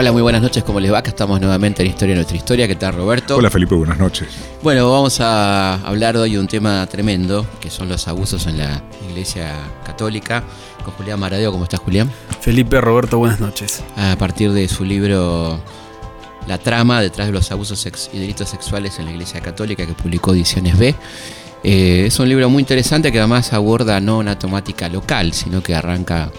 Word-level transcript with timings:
Hola, 0.00 0.12
muy 0.12 0.22
buenas 0.22 0.40
noches, 0.40 0.64
¿cómo 0.64 0.80
les 0.80 0.90
va? 0.90 1.00
Acá 1.00 1.10
estamos 1.10 1.38
nuevamente 1.42 1.82
en 1.82 1.90
Historia 1.90 2.14
de 2.14 2.20
Nuestra 2.20 2.34
Historia. 2.34 2.66
¿Qué 2.66 2.74
tal, 2.74 2.94
Roberto? 2.94 3.36
Hola, 3.36 3.50
Felipe, 3.50 3.74
buenas 3.74 3.98
noches. 3.98 4.28
Bueno, 4.62 4.90
vamos 4.90 5.20
a 5.20 5.74
hablar 5.86 6.16
hoy 6.16 6.32
de 6.32 6.38
un 6.38 6.48
tema 6.48 6.86
tremendo, 6.86 7.46
que 7.60 7.68
son 7.68 7.90
los 7.90 8.08
abusos 8.08 8.46
en 8.46 8.56
la 8.56 8.82
Iglesia 9.10 9.52
Católica. 9.84 10.42
Con 10.86 10.94
Julián 10.94 11.20
Maradeo, 11.20 11.52
¿cómo 11.52 11.64
estás, 11.64 11.80
Julián? 11.80 12.10
Felipe, 12.40 12.80
Roberto, 12.80 13.18
buenas 13.18 13.40
noches. 13.40 13.84
A 13.94 14.16
partir 14.16 14.52
de 14.52 14.68
su 14.68 14.86
libro 14.86 15.60
La 16.46 16.56
trama 16.56 17.02
detrás 17.02 17.26
de 17.26 17.34
los 17.34 17.52
abusos 17.52 18.10
y 18.10 18.18
delitos 18.18 18.48
sexuales 18.48 18.98
en 19.00 19.04
la 19.04 19.10
Iglesia 19.10 19.42
Católica, 19.42 19.84
que 19.84 19.92
publicó 19.92 20.32
Ediciones 20.32 20.78
B. 20.78 20.94
Eh, 21.62 22.04
es 22.06 22.18
un 22.18 22.26
libro 22.26 22.48
muy 22.48 22.60
interesante 22.60 23.12
que 23.12 23.18
además 23.18 23.52
aborda 23.52 24.00
no 24.00 24.16
una 24.16 24.38
temática 24.38 24.88
local, 24.88 25.34
sino 25.34 25.62
que 25.62 25.74
arranca 25.74 26.30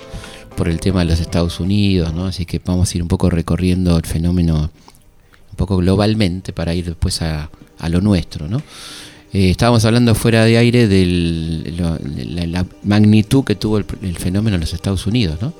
por 0.56 0.68
el 0.68 0.80
tema 0.80 1.00
de 1.00 1.06
los 1.06 1.20
Estados 1.20 1.60
Unidos, 1.60 2.14
¿no? 2.14 2.26
Así 2.26 2.46
que 2.46 2.62
vamos 2.64 2.94
a 2.94 2.98
ir 2.98 3.02
un 3.02 3.08
poco 3.08 3.30
recorriendo 3.30 3.98
el 3.98 4.06
fenómeno 4.06 4.70
un 5.50 5.56
poco 5.56 5.78
globalmente 5.78 6.54
para 6.54 6.74
ir 6.74 6.86
después 6.86 7.22
a, 7.22 7.50
lo 7.90 8.02
nuestro, 8.02 8.48
¿no? 8.48 8.62
Eh, 9.34 9.50
estábamos 9.50 9.86
hablando 9.86 10.14
fuera 10.14 10.46
de 10.46 10.58
aire 10.58 10.88
de 10.88 12.48
la, 12.48 12.66
magnitud 12.84 13.44
que 13.44 13.56
tuvo 13.56 13.78
el, 13.78 13.86
el 14.02 14.18
fenómeno 14.18 14.56
en 14.56 14.62
los 14.62 14.74
Estados 14.74 15.08
Unidos, 15.08 15.42
¿no? 15.42 15.54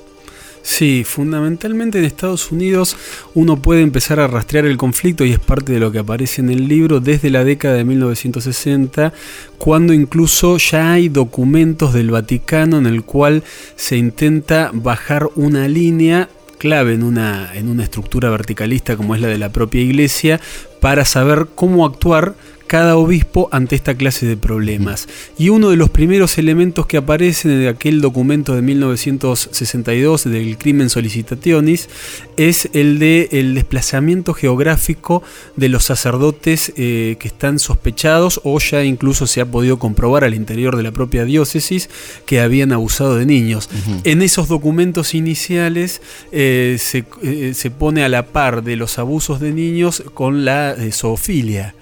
Sí, 0.62 1.02
fundamentalmente 1.04 1.98
en 1.98 2.04
Estados 2.04 2.52
Unidos 2.52 2.96
uno 3.34 3.60
puede 3.60 3.82
empezar 3.82 4.20
a 4.20 4.28
rastrear 4.28 4.64
el 4.64 4.76
conflicto 4.76 5.24
y 5.24 5.32
es 5.32 5.40
parte 5.40 5.72
de 5.72 5.80
lo 5.80 5.90
que 5.90 5.98
aparece 5.98 6.40
en 6.40 6.50
el 6.50 6.68
libro 6.68 7.00
desde 7.00 7.30
la 7.30 7.42
década 7.42 7.74
de 7.74 7.84
1960, 7.84 9.12
cuando 9.58 9.92
incluso 9.92 10.58
ya 10.58 10.92
hay 10.92 11.08
documentos 11.08 11.92
del 11.92 12.12
Vaticano 12.12 12.78
en 12.78 12.86
el 12.86 13.02
cual 13.02 13.42
se 13.74 13.96
intenta 13.96 14.70
bajar 14.72 15.28
una 15.34 15.66
línea 15.66 16.28
clave 16.58 16.94
en 16.94 17.02
una, 17.02 17.52
en 17.54 17.68
una 17.68 17.82
estructura 17.82 18.30
verticalista 18.30 18.96
como 18.96 19.16
es 19.16 19.20
la 19.20 19.26
de 19.26 19.38
la 19.38 19.50
propia 19.50 19.80
iglesia 19.80 20.40
para 20.82 21.04
saber 21.04 21.46
cómo 21.54 21.86
actuar 21.86 22.34
cada 22.72 22.96
obispo 22.96 23.50
ante 23.52 23.76
esta 23.76 23.94
clase 23.94 24.24
de 24.24 24.38
problemas. 24.38 25.06
Y 25.36 25.50
uno 25.50 25.68
de 25.68 25.76
los 25.76 25.90
primeros 25.90 26.38
elementos 26.38 26.86
que 26.86 26.96
aparecen 26.96 27.50
en 27.50 27.68
aquel 27.68 28.00
documento 28.00 28.54
de 28.54 28.62
1962 28.62 30.24
del 30.24 30.56
crimen 30.56 30.88
solicitationis 30.88 31.90
es 32.38 32.70
el 32.72 32.98
de 32.98 33.28
el 33.32 33.54
desplazamiento 33.54 34.32
geográfico 34.32 35.22
de 35.54 35.68
los 35.68 35.84
sacerdotes 35.84 36.72
eh, 36.78 37.16
que 37.20 37.28
están 37.28 37.58
sospechados 37.58 38.40
o 38.42 38.58
ya 38.58 38.82
incluso 38.84 39.26
se 39.26 39.42
ha 39.42 39.44
podido 39.44 39.78
comprobar 39.78 40.24
al 40.24 40.32
interior 40.32 40.74
de 40.74 40.82
la 40.82 40.92
propia 40.92 41.26
diócesis 41.26 41.90
que 42.24 42.40
habían 42.40 42.72
abusado 42.72 43.16
de 43.16 43.26
niños. 43.26 43.68
En 44.04 44.22
esos 44.22 44.48
documentos 44.48 45.14
iniciales 45.14 46.00
eh, 46.32 46.78
eh, 47.22 47.52
se, 47.54 47.70
pone 47.70 48.02
a 48.02 48.08
la 48.08 48.24
par 48.28 48.62
de 48.62 48.76
los 48.76 48.98
abusos 48.98 49.40
de 49.40 49.52
niños 49.52 50.02
con 50.14 50.46
la 50.46 50.71
zoofilia 50.92 51.74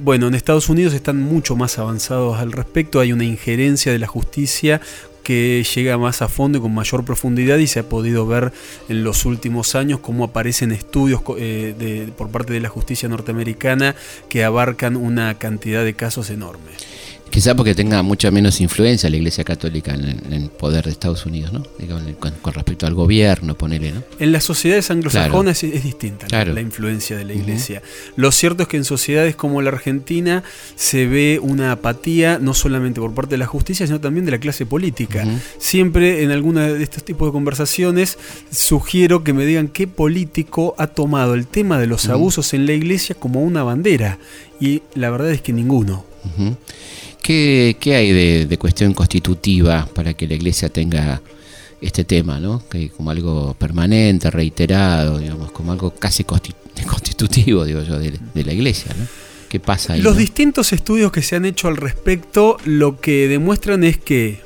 bueno, 0.00 0.28
en 0.28 0.34
Estados 0.34 0.68
Unidos 0.68 0.94
están 0.94 1.20
mucho 1.20 1.56
más 1.56 1.78
avanzados 1.78 2.38
al 2.38 2.52
respecto, 2.52 3.00
hay 3.00 3.12
una 3.12 3.24
injerencia 3.24 3.92
de 3.92 3.98
la 3.98 4.06
justicia 4.06 4.80
que 5.22 5.62
llega 5.74 5.98
más 5.98 6.22
a 6.22 6.28
fondo 6.28 6.58
y 6.58 6.60
con 6.60 6.74
mayor 6.74 7.04
profundidad 7.04 7.58
y 7.58 7.66
se 7.66 7.80
ha 7.80 7.88
podido 7.88 8.26
ver 8.26 8.52
en 8.88 9.04
los 9.04 9.26
últimos 9.26 9.74
años 9.74 10.00
cómo 10.00 10.24
aparecen 10.24 10.72
estudios 10.72 11.20
eh, 11.38 12.10
por 12.16 12.30
parte 12.30 12.52
de 12.54 12.60
la 12.60 12.70
justicia 12.70 13.08
norteamericana 13.08 13.94
que 14.28 14.44
abarcan 14.44 14.96
una 14.96 15.34
cantidad 15.38 15.84
de 15.84 15.94
casos 15.94 16.30
enormes. 16.30 16.74
Quizá 17.30 17.54
porque 17.54 17.74
tenga 17.76 18.02
mucha 18.02 18.30
menos 18.30 18.60
influencia 18.60 19.08
la 19.08 19.16
Iglesia 19.16 19.44
Católica 19.44 19.94
en, 19.94 20.32
el 20.32 20.50
poder 20.50 20.84
de 20.84 20.90
Estados 20.90 21.26
Unidos, 21.26 21.52
¿no? 21.52 21.62
con, 22.18 22.52
respecto 22.52 22.86
al 22.86 22.94
gobierno, 22.94 23.56
ponele, 23.56 23.92
¿no? 23.92 24.02
En 24.18 24.32
las 24.32 24.44
sociedades 24.44 24.90
anglosajonas 24.90 25.62
es, 25.62 25.84
distinta 25.84 26.26
la 26.44 26.60
influencia 26.60 27.16
de 27.16 27.24
la 27.24 27.32
Iglesia. 27.32 27.82
Lo 28.16 28.32
cierto 28.32 28.64
es 28.64 28.68
que 28.68 28.76
en 28.76 28.84
sociedades 28.84 29.36
como 29.36 29.62
la 29.62 29.70
Argentina 29.70 30.42
se 30.74 31.06
ve 31.06 31.38
una 31.40 31.72
apatía 31.72 32.38
no 32.40 32.52
solamente 32.52 33.00
por 33.00 33.14
parte 33.14 33.34
de 33.34 33.38
la 33.38 33.46
justicia, 33.46 33.86
sino 33.86 34.00
también 34.00 34.24
de 34.24 34.32
la 34.32 34.38
clase 34.38 34.66
política. 34.66 35.24
Siempre 35.58 36.24
en 36.24 36.32
alguna 36.32 36.68
de 36.68 36.82
estos 36.82 37.04
tipos 37.04 37.28
de 37.28 37.32
conversaciones 37.32 38.18
sugiero 38.50 39.22
que 39.22 39.32
me 39.32 39.46
digan 39.46 39.68
qué 39.68 39.86
político 39.86 40.74
ha 40.78 40.88
tomado 40.88 41.34
el 41.34 41.46
tema 41.46 41.78
de 41.78 41.86
los 41.86 42.08
abusos 42.08 42.54
en 42.54 42.66
la 42.66 42.72
Iglesia 42.72 43.14
como 43.14 43.42
una 43.42 43.62
bandera. 43.62 44.18
Y 44.60 44.82
la 44.94 45.10
verdad 45.10 45.30
es 45.30 45.40
que 45.40 45.52
ninguno. 45.52 46.04
¿Qué, 47.22 47.76
hay 47.86 48.46
de, 48.46 48.58
cuestión 48.58 48.94
constitutiva 48.94 49.88
para 49.94 50.14
que 50.14 50.26
la 50.26 50.34
Iglesia 50.34 50.68
tenga 50.68 51.20
este 51.80 52.04
tema, 52.04 52.40
¿no? 52.40 52.62
Que 52.68 52.90
como 52.90 53.10
algo 53.10 53.54
permanente, 53.54 54.30
reiterado, 54.30 55.18
digamos, 55.18 55.52
como 55.52 55.72
algo 55.72 55.92
casi 55.92 56.24
constitutivo, 56.86 57.64
digo 57.64 57.82
yo, 57.82 57.98
de, 57.98 58.44
la 58.44 58.52
Iglesia, 58.52 58.94
¿no? 58.98 59.06
¿Qué 59.48 59.58
pasa 59.58 59.94
ahí? 59.94 60.02
Los 60.02 60.16
distintos 60.16 60.72
estudios 60.72 61.10
que 61.10 61.22
se 61.22 61.36
han 61.36 61.44
hecho 61.44 61.66
al 61.68 61.76
respecto 61.76 62.56
lo 62.64 63.00
que 63.00 63.26
demuestran 63.26 63.82
es 63.82 63.98
que 63.98 64.40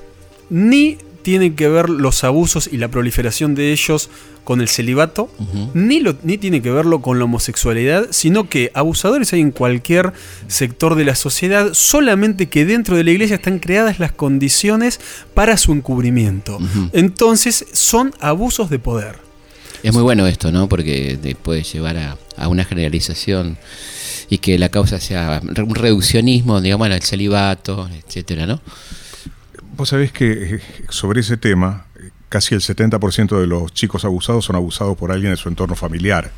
ni 0.49 0.97
tienen 1.25 1.57
que 1.57 1.69
ver 1.69 1.89
los 1.89 2.23
abusos 2.23 2.69
y 2.71 2.77
la 2.77 2.89
proliferación 2.89 3.57
de 3.57 3.73
ellos 3.73 4.11
con 4.45 4.61
el 4.61 4.69
celibato, 4.69 5.31
ni, 5.73 6.01
lo, 6.01 6.15
ni 6.23 6.37
tiene 6.37 6.61
que 6.61 6.71
verlo 6.71 7.01
con 7.01 7.19
la 7.19 7.25
homosexualidad, 7.25 8.09
sino 8.11 8.49
que 8.51 8.71
abusadores 8.75 9.33
hay 9.33 9.41
en 9.41 9.51
cualquier 9.51 10.13
sector 10.49 10.95
de 10.97 11.05
la 11.05 11.15
sociedad, 11.15 11.71
solamente 11.73 12.51
que 12.51 12.67
dentro 12.67 12.97
de 12.97 13.05
la 13.05 13.11
iglesia 13.11 13.37
están 13.37 13.59
creadas 13.59 13.99
las 13.99 14.13
condiciones 14.13 15.01
para 15.33 15.57
su 15.57 15.73
encubrimiento. 15.73 16.59
Entonces 16.93 17.65
son 17.73 18.15
abusos 18.21 18.69
de 18.69 18.79
poder. 18.79 19.17
Es 19.83 19.95
muy 19.95 20.03
bueno 20.03 20.27
esto, 20.27 20.53
¿no? 20.53 20.69
Porque 20.69 21.19
puede 21.43 21.63
llevar 21.63 21.97
a, 21.97 22.19
a 22.37 22.49
una 22.49 22.65
generalización 22.65 23.57
y 24.29 24.39
que 24.39 24.59
la 24.59 24.69
causa 24.69 25.01
sea 25.01 25.41
un 25.43 25.75
reduccionismo, 25.75 26.61
digamos, 26.61 26.91
al 26.91 27.03
celibato, 27.03 27.89
etcétera, 28.07 28.47
¿no? 28.47 28.61
Vos 29.77 29.89
sabés 29.89 30.13
que 30.13 30.57
eh, 30.57 30.61
sobre 30.89 31.21
ese 31.21 31.37
tema, 31.37 31.87
casi 32.29 32.55
el 32.55 32.61
70% 32.61 33.41
de 33.41 33.47
los 33.47 33.73
chicos 33.73 34.05
abusados 34.05 34.45
son 34.45 34.57
abusados 34.57 34.97
por 34.97 35.11
alguien 35.13 35.33
de 35.33 35.37
su 35.37 35.49
entorno 35.49 35.75
familiar. 35.75 36.31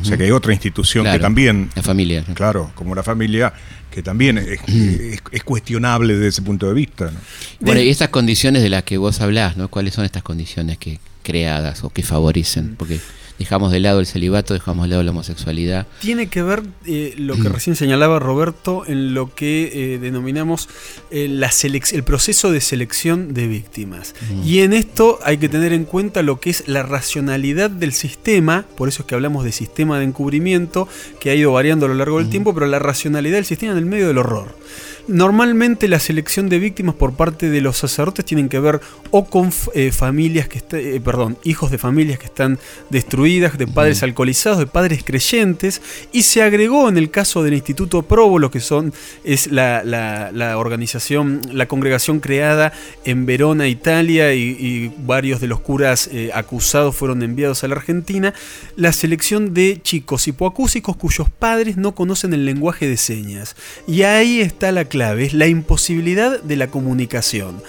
O 0.00 0.04
sea 0.04 0.16
que 0.16 0.24
hay 0.24 0.30
otra 0.30 0.52
institución 0.52 1.04
que 1.04 1.18
también... 1.18 1.70
La 1.76 1.82
familia. 1.82 2.24
Claro, 2.34 2.72
como 2.74 2.94
la 2.94 3.02
familia, 3.02 3.52
que 3.90 4.02
también 4.02 4.38
es, 4.38 5.42
cuestionable 5.44 6.14
desde 6.14 6.28
ese 6.28 6.42
punto 6.42 6.66
de 6.66 6.74
vista. 6.74 7.12
Bueno, 7.60 7.80
y 7.80 7.90
estas 7.90 8.08
condiciones 8.08 8.62
de 8.62 8.70
las 8.70 8.82
que 8.82 8.98
vos 8.98 9.20
hablás, 9.20 9.56
¿no? 9.56 9.68
¿Cuáles 9.68 9.94
son 9.94 10.04
estas 10.04 10.22
condiciones 10.22 10.78
que 10.78 10.98
creadas 11.22 11.84
o 11.84 11.90
que 11.90 12.02
favorecen? 12.02 12.74
Porque 12.76 12.98
dejamos 13.38 13.72
de 13.72 13.80
lado 13.80 14.00
el 14.00 14.06
celibato, 14.06 14.54
dejamos 14.54 14.84
de 14.84 14.90
lado 14.90 15.02
la 15.02 15.10
homosexualidad. 15.10 15.86
Tiene 16.00 16.28
que 16.28 16.42
ver 16.42 16.62
eh, 16.86 17.14
lo 17.18 17.36
que 17.36 17.48
recién 17.48 17.76
señalaba 17.76 18.18
Roberto 18.18 18.84
en 18.86 19.14
lo 19.14 19.34
que 19.34 19.94
eh, 19.94 19.98
denominamos 19.98 20.68
eh, 21.10 21.28
la 21.28 21.50
el 21.64 22.04
proceso 22.04 22.52
de 22.52 22.60
selección 22.60 23.34
de 23.34 23.46
víctimas. 23.46 24.14
Y 24.44 24.60
en 24.60 24.72
esto 24.72 25.18
hay 25.24 25.38
que 25.38 25.48
tener 25.48 25.72
en 25.72 25.84
cuenta 25.84 26.22
lo 26.22 26.40
que 26.40 26.50
es 26.50 26.68
la 26.68 26.82
racionalidad 26.82 27.70
del 27.70 27.92
sistema, 27.92 28.64
por 28.76 28.88
eso 28.88 29.02
es 29.02 29.06
que 29.06 29.14
hablamos 29.14 29.44
de 29.44 29.52
sistema 29.52 29.98
de 29.98 30.04
encubrimiento, 30.04 30.88
que 31.20 31.30
ha 31.30 31.34
ido 31.34 31.52
variando 31.52 31.86
a 31.86 31.88
lo 31.88 31.94
largo 31.94 32.18
del 32.18 32.28
tiempo, 32.28 32.54
pero 32.54 32.66
la 32.66 32.78
racionalidad 32.78 33.36
del 33.36 33.44
sistema 33.44 33.72
en 33.72 33.78
el 33.78 33.86
medio 33.86 34.08
del 34.08 34.18
horror. 34.18 34.56
Normalmente 35.06 35.86
la 35.86 35.98
selección 35.98 36.48
de 36.48 36.58
víctimas 36.58 36.94
por 36.94 37.14
parte 37.14 37.50
de 37.50 37.60
los 37.60 37.76
sacerdotes 37.76 38.24
tienen 38.24 38.48
que 38.48 38.58
ver 38.58 38.80
o 39.10 39.26
con 39.26 39.52
eh, 39.74 39.92
familias 39.92 40.48
que 40.48 40.62
eh, 40.72 41.00
perdón, 41.04 41.36
hijos 41.44 41.70
de 41.70 41.78
familias 41.78 42.18
que 42.18 42.26
están 42.26 42.58
destruidas, 42.88 43.58
de 43.58 43.66
padres 43.66 44.02
alcoholizados, 44.02 44.58
de 44.58 44.66
padres 44.66 45.04
creyentes, 45.04 45.82
y 46.10 46.22
se 46.22 46.42
agregó 46.42 46.88
en 46.88 46.96
el 46.96 47.10
caso 47.10 47.42
del 47.42 47.54
Instituto 47.54 48.02
Provo, 48.02 48.38
lo 48.38 48.50
que 48.50 48.60
son, 48.60 48.92
es 49.24 49.48
la, 49.48 50.54
organización, 50.56 51.40
la 51.52 51.66
congregación 51.66 52.20
creada 52.20 52.72
en 53.04 53.26
Verona, 53.26 53.68
Italia, 53.68 54.34
y, 54.34 54.92
varios 55.04 55.40
de 55.40 55.48
los 55.48 55.60
curas 55.60 56.08
eh, 56.12 56.30
acusados 56.34 56.96
fueron 56.96 57.22
enviados 57.22 57.62
a 57.62 57.68
la 57.68 57.74
Argentina, 57.74 58.32
la 58.76 58.92
selección 58.92 59.54
de 59.54 59.80
chicos 59.82 60.26
hipoacúsicos 60.28 60.96
cuyos 60.96 61.28
padres 61.30 61.76
no 61.76 61.94
conocen 61.94 62.32
el 62.32 62.44
lenguaje 62.46 62.88
de 62.88 62.96
señas. 62.96 63.54
Y 63.86 64.02
ahí 64.02 64.40
está 64.40 64.72
la 64.72 64.86
clave, 64.94 65.24
es 65.24 65.34
la 65.34 65.48
imposibilidad 65.48 66.40
de 66.40 66.54
la 66.54 66.68
comunicación. 66.68 67.60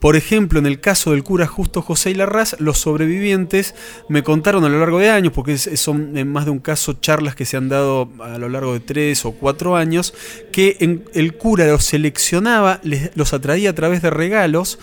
Por 0.00 0.16
ejemplo, 0.16 0.58
en 0.58 0.66
el 0.66 0.80
caso 0.80 1.12
del 1.12 1.22
cura 1.22 1.46
Justo 1.46 1.82
José 1.82 2.10
y 2.10 2.14
Larraz, 2.14 2.56
los 2.58 2.78
sobrevivientes 2.78 3.74
me 4.08 4.22
contaron 4.22 4.64
a 4.64 4.68
lo 4.68 4.80
largo 4.80 4.98
de 4.98 5.10
años, 5.10 5.32
porque 5.32 5.58
son 5.58 6.16
en 6.16 6.32
más 6.32 6.46
de 6.46 6.50
un 6.50 6.58
caso 6.58 6.94
charlas 6.94 7.34
que 7.34 7.44
se 7.44 7.56
han 7.56 7.68
dado 7.68 8.10
a 8.20 8.38
lo 8.38 8.48
largo 8.48 8.72
de 8.72 8.80
tres 8.80 9.24
o 9.24 9.32
cuatro 9.32 9.76
años, 9.76 10.14
que 10.52 10.76
el 11.12 11.34
cura 11.34 11.66
los 11.66 11.84
seleccionaba, 11.84 12.80
los 13.14 13.32
atraía 13.34 13.70
a 13.70 13.74
través 13.74 14.02
de 14.02 14.10
regalos 14.10 14.78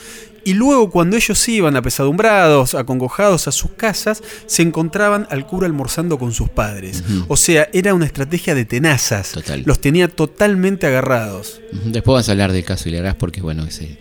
y 0.47 0.53
luego 0.53 0.89
cuando 0.91 1.17
ellos 1.17 1.45
iban 1.49 1.75
apesadumbrados, 1.75 2.73
acongojados 2.73 3.49
a 3.49 3.51
sus 3.51 3.71
casas, 3.71 4.23
se 4.45 4.61
encontraban 4.61 5.27
al 5.29 5.45
cura 5.45 5.67
almorzando 5.67 6.17
con 6.17 6.31
sus 6.31 6.47
padres. 6.47 7.03
O 7.27 7.35
sea, 7.35 7.67
era 7.73 7.93
una 7.93 8.05
estrategia 8.05 8.55
de 8.55 8.63
tenazas. 8.63 9.33
Los 9.65 9.81
tenía 9.81 10.07
totalmente 10.07 10.87
agarrados. 10.87 11.59
Después 11.73 12.13
vamos 12.13 12.29
a 12.29 12.31
hablar 12.31 12.53
del 12.53 12.63
caso 12.63 12.87
Hilarás 12.87 13.15
porque, 13.15 13.41
bueno, 13.41 13.65
ese 13.65 13.97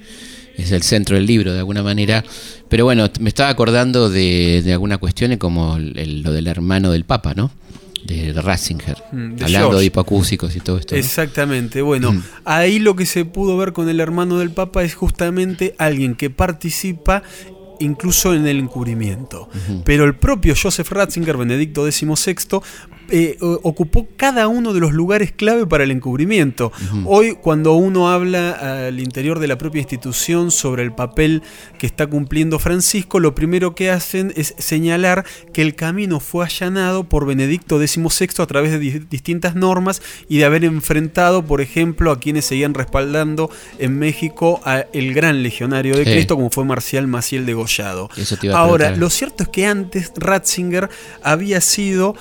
es 0.56 0.72
el 0.72 0.82
centro 0.82 1.16
del 1.16 1.26
libro 1.26 1.52
de 1.52 1.58
alguna 1.58 1.82
manera. 1.82 2.24
Pero 2.68 2.84
bueno, 2.84 3.08
me 3.20 3.28
estaba 3.28 3.50
acordando 3.50 4.10
de, 4.10 4.62
de 4.64 4.72
algunas 4.72 4.98
cuestiones 4.98 5.38
como 5.38 5.78
lo 5.78 6.32
del 6.32 6.46
hermano 6.46 6.90
del 6.92 7.04
Papa, 7.04 7.34
¿no? 7.34 7.50
de 8.06 8.32
Ratzinger, 8.40 8.96
mm, 9.12 9.42
hablando 9.42 9.78
de 9.78 9.86
hipacúsicos 9.86 10.54
y 10.54 10.60
todo 10.60 10.78
esto. 10.78 10.94
Exactamente, 10.94 11.82
bueno, 11.82 12.12
mm. 12.12 12.22
ahí 12.44 12.78
lo 12.78 12.94
que 12.94 13.06
se 13.06 13.24
pudo 13.24 13.56
ver 13.56 13.72
con 13.72 13.88
el 13.88 14.00
hermano 14.00 14.38
del 14.38 14.50
Papa 14.50 14.84
es 14.84 14.94
justamente 14.94 15.74
alguien 15.78 16.14
que 16.14 16.30
participa 16.30 17.22
incluso 17.80 18.32
en 18.32 18.46
el 18.46 18.58
encubrimiento. 18.58 19.48
Pero 19.84 20.04
el 20.04 20.14
propio 20.14 20.54
Joseph 20.60 20.90
Ratzinger, 20.90 21.36
Benedicto 21.36 21.90
XVI, 21.90 22.16
eh, 23.10 23.36
ocupó 23.40 24.08
cada 24.16 24.48
uno 24.48 24.72
de 24.72 24.80
los 24.80 24.92
lugares 24.92 25.32
clave 25.32 25.66
para 25.66 25.84
el 25.84 25.90
encubrimiento. 25.90 26.72
Hoy, 27.04 27.36
cuando 27.40 27.74
uno 27.74 28.10
habla 28.10 28.86
al 28.86 29.00
interior 29.00 29.38
de 29.38 29.46
la 29.46 29.58
propia 29.58 29.80
institución 29.80 30.50
sobre 30.50 30.82
el 30.82 30.92
papel 30.92 31.42
que 31.78 31.86
está 31.86 32.06
cumpliendo 32.06 32.58
Francisco, 32.58 33.20
lo 33.20 33.34
primero 33.34 33.74
que 33.74 33.90
hacen 33.90 34.32
es 34.36 34.54
señalar 34.58 35.24
que 35.52 35.62
el 35.62 35.74
camino 35.74 36.20
fue 36.20 36.44
allanado 36.44 37.04
por 37.04 37.26
Benedicto 37.26 37.78
XVI 37.78 38.28
a 38.38 38.46
través 38.46 38.72
de 38.72 38.78
distintas 39.10 39.54
normas 39.54 40.02
y 40.28 40.38
de 40.38 40.44
haber 40.44 40.64
enfrentado, 40.64 41.44
por 41.44 41.60
ejemplo, 41.60 42.10
a 42.10 42.18
quienes 42.18 42.44
seguían 42.44 42.74
respaldando 42.74 43.50
en 43.78 43.98
México 43.98 44.60
al 44.64 44.86
gran 45.14 45.42
legionario 45.42 45.96
de 45.96 46.04
Cristo, 46.04 46.36
como 46.36 46.50
fue 46.50 46.64
Marcial 46.64 47.06
Maciel 47.06 47.46
degollado. 47.46 48.08
Ahora, 48.52 48.94
lo 48.96 49.10
cierto 49.10 49.44
es 49.44 49.48
que 49.48 49.66
antes 49.66 50.12
Ratzinger 50.16 50.88
había 51.22 51.60
sido 51.60 52.16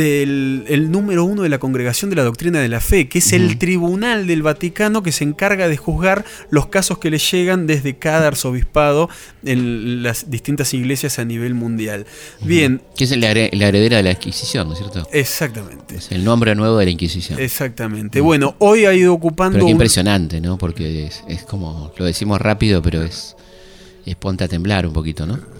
del 0.00 0.64
el 0.68 0.90
número 0.90 1.24
uno 1.24 1.42
de 1.42 1.48
la 1.48 1.58
Congregación 1.58 2.10
de 2.10 2.16
la 2.16 2.24
Doctrina 2.24 2.60
de 2.60 2.68
la 2.68 2.80
Fe, 2.80 3.08
que 3.08 3.18
es 3.18 3.32
el 3.32 3.58
tribunal 3.58 4.26
del 4.26 4.42
Vaticano 4.42 5.02
que 5.02 5.12
se 5.12 5.24
encarga 5.24 5.68
de 5.68 5.76
juzgar 5.76 6.24
los 6.50 6.66
casos 6.66 6.98
que 6.98 7.10
le 7.10 7.18
llegan 7.18 7.66
desde 7.66 7.96
cada 7.96 8.28
arzobispado 8.28 9.08
en 9.44 10.02
las 10.02 10.30
distintas 10.30 10.72
iglesias 10.74 11.18
a 11.18 11.24
nivel 11.24 11.54
mundial. 11.54 12.06
Bien. 12.40 12.80
Que 12.96 13.04
es 13.04 13.16
la, 13.16 13.30
heredera 13.30 13.98
de 13.98 14.02
la 14.02 14.12
Inquisición, 14.12 14.68
¿no 14.68 14.74
es 14.74 14.78
cierto? 14.78 15.06
Exactamente. 15.12 15.96
Es 15.96 16.10
el 16.12 16.24
nombre 16.24 16.54
nuevo 16.54 16.78
de 16.78 16.86
la 16.86 16.90
Inquisición. 16.90 17.38
Exactamente. 17.38 18.20
Bueno, 18.20 18.54
hoy 18.58 18.86
ha 18.86 18.94
ido 18.94 19.12
ocupando. 19.12 19.58
Pero 19.58 19.68
impresionante, 19.68 20.40
¿no? 20.40 20.56
Porque 20.56 21.10
es, 21.28 21.42
como, 21.42 21.92
lo 21.96 22.04
decimos 22.04 22.40
rápido, 22.40 22.80
pero 22.80 23.02
es, 23.02 23.36
es 24.06 24.16
ponte 24.16 24.44
a 24.44 24.48
temblar 24.48 24.86
un 24.86 24.92
poquito, 24.92 25.26
¿no? 25.26 25.59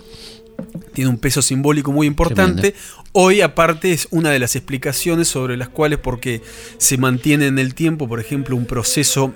Tiene 1.01 1.09
un 1.09 1.19
peso 1.19 1.41
simbólico 1.41 1.93
muy 1.93 2.07
importante. 2.07 2.75
Hoy 3.13 3.41
aparte 3.41 3.91
es 3.91 4.07
una 4.11 4.29
de 4.33 4.39
las 4.39 4.55
explicaciones 4.55 5.29
sobre 5.29 5.57
las 5.57 5.71
cuales 5.71 5.99
porque 5.99 6.43
se 6.77 6.99
mantiene 6.99 7.47
en 7.47 7.59
el 7.59 7.75
tiempo, 7.75 8.07
por 8.07 8.21
ejemplo, 8.21 8.55
un 8.55 8.67
proceso 8.67 9.33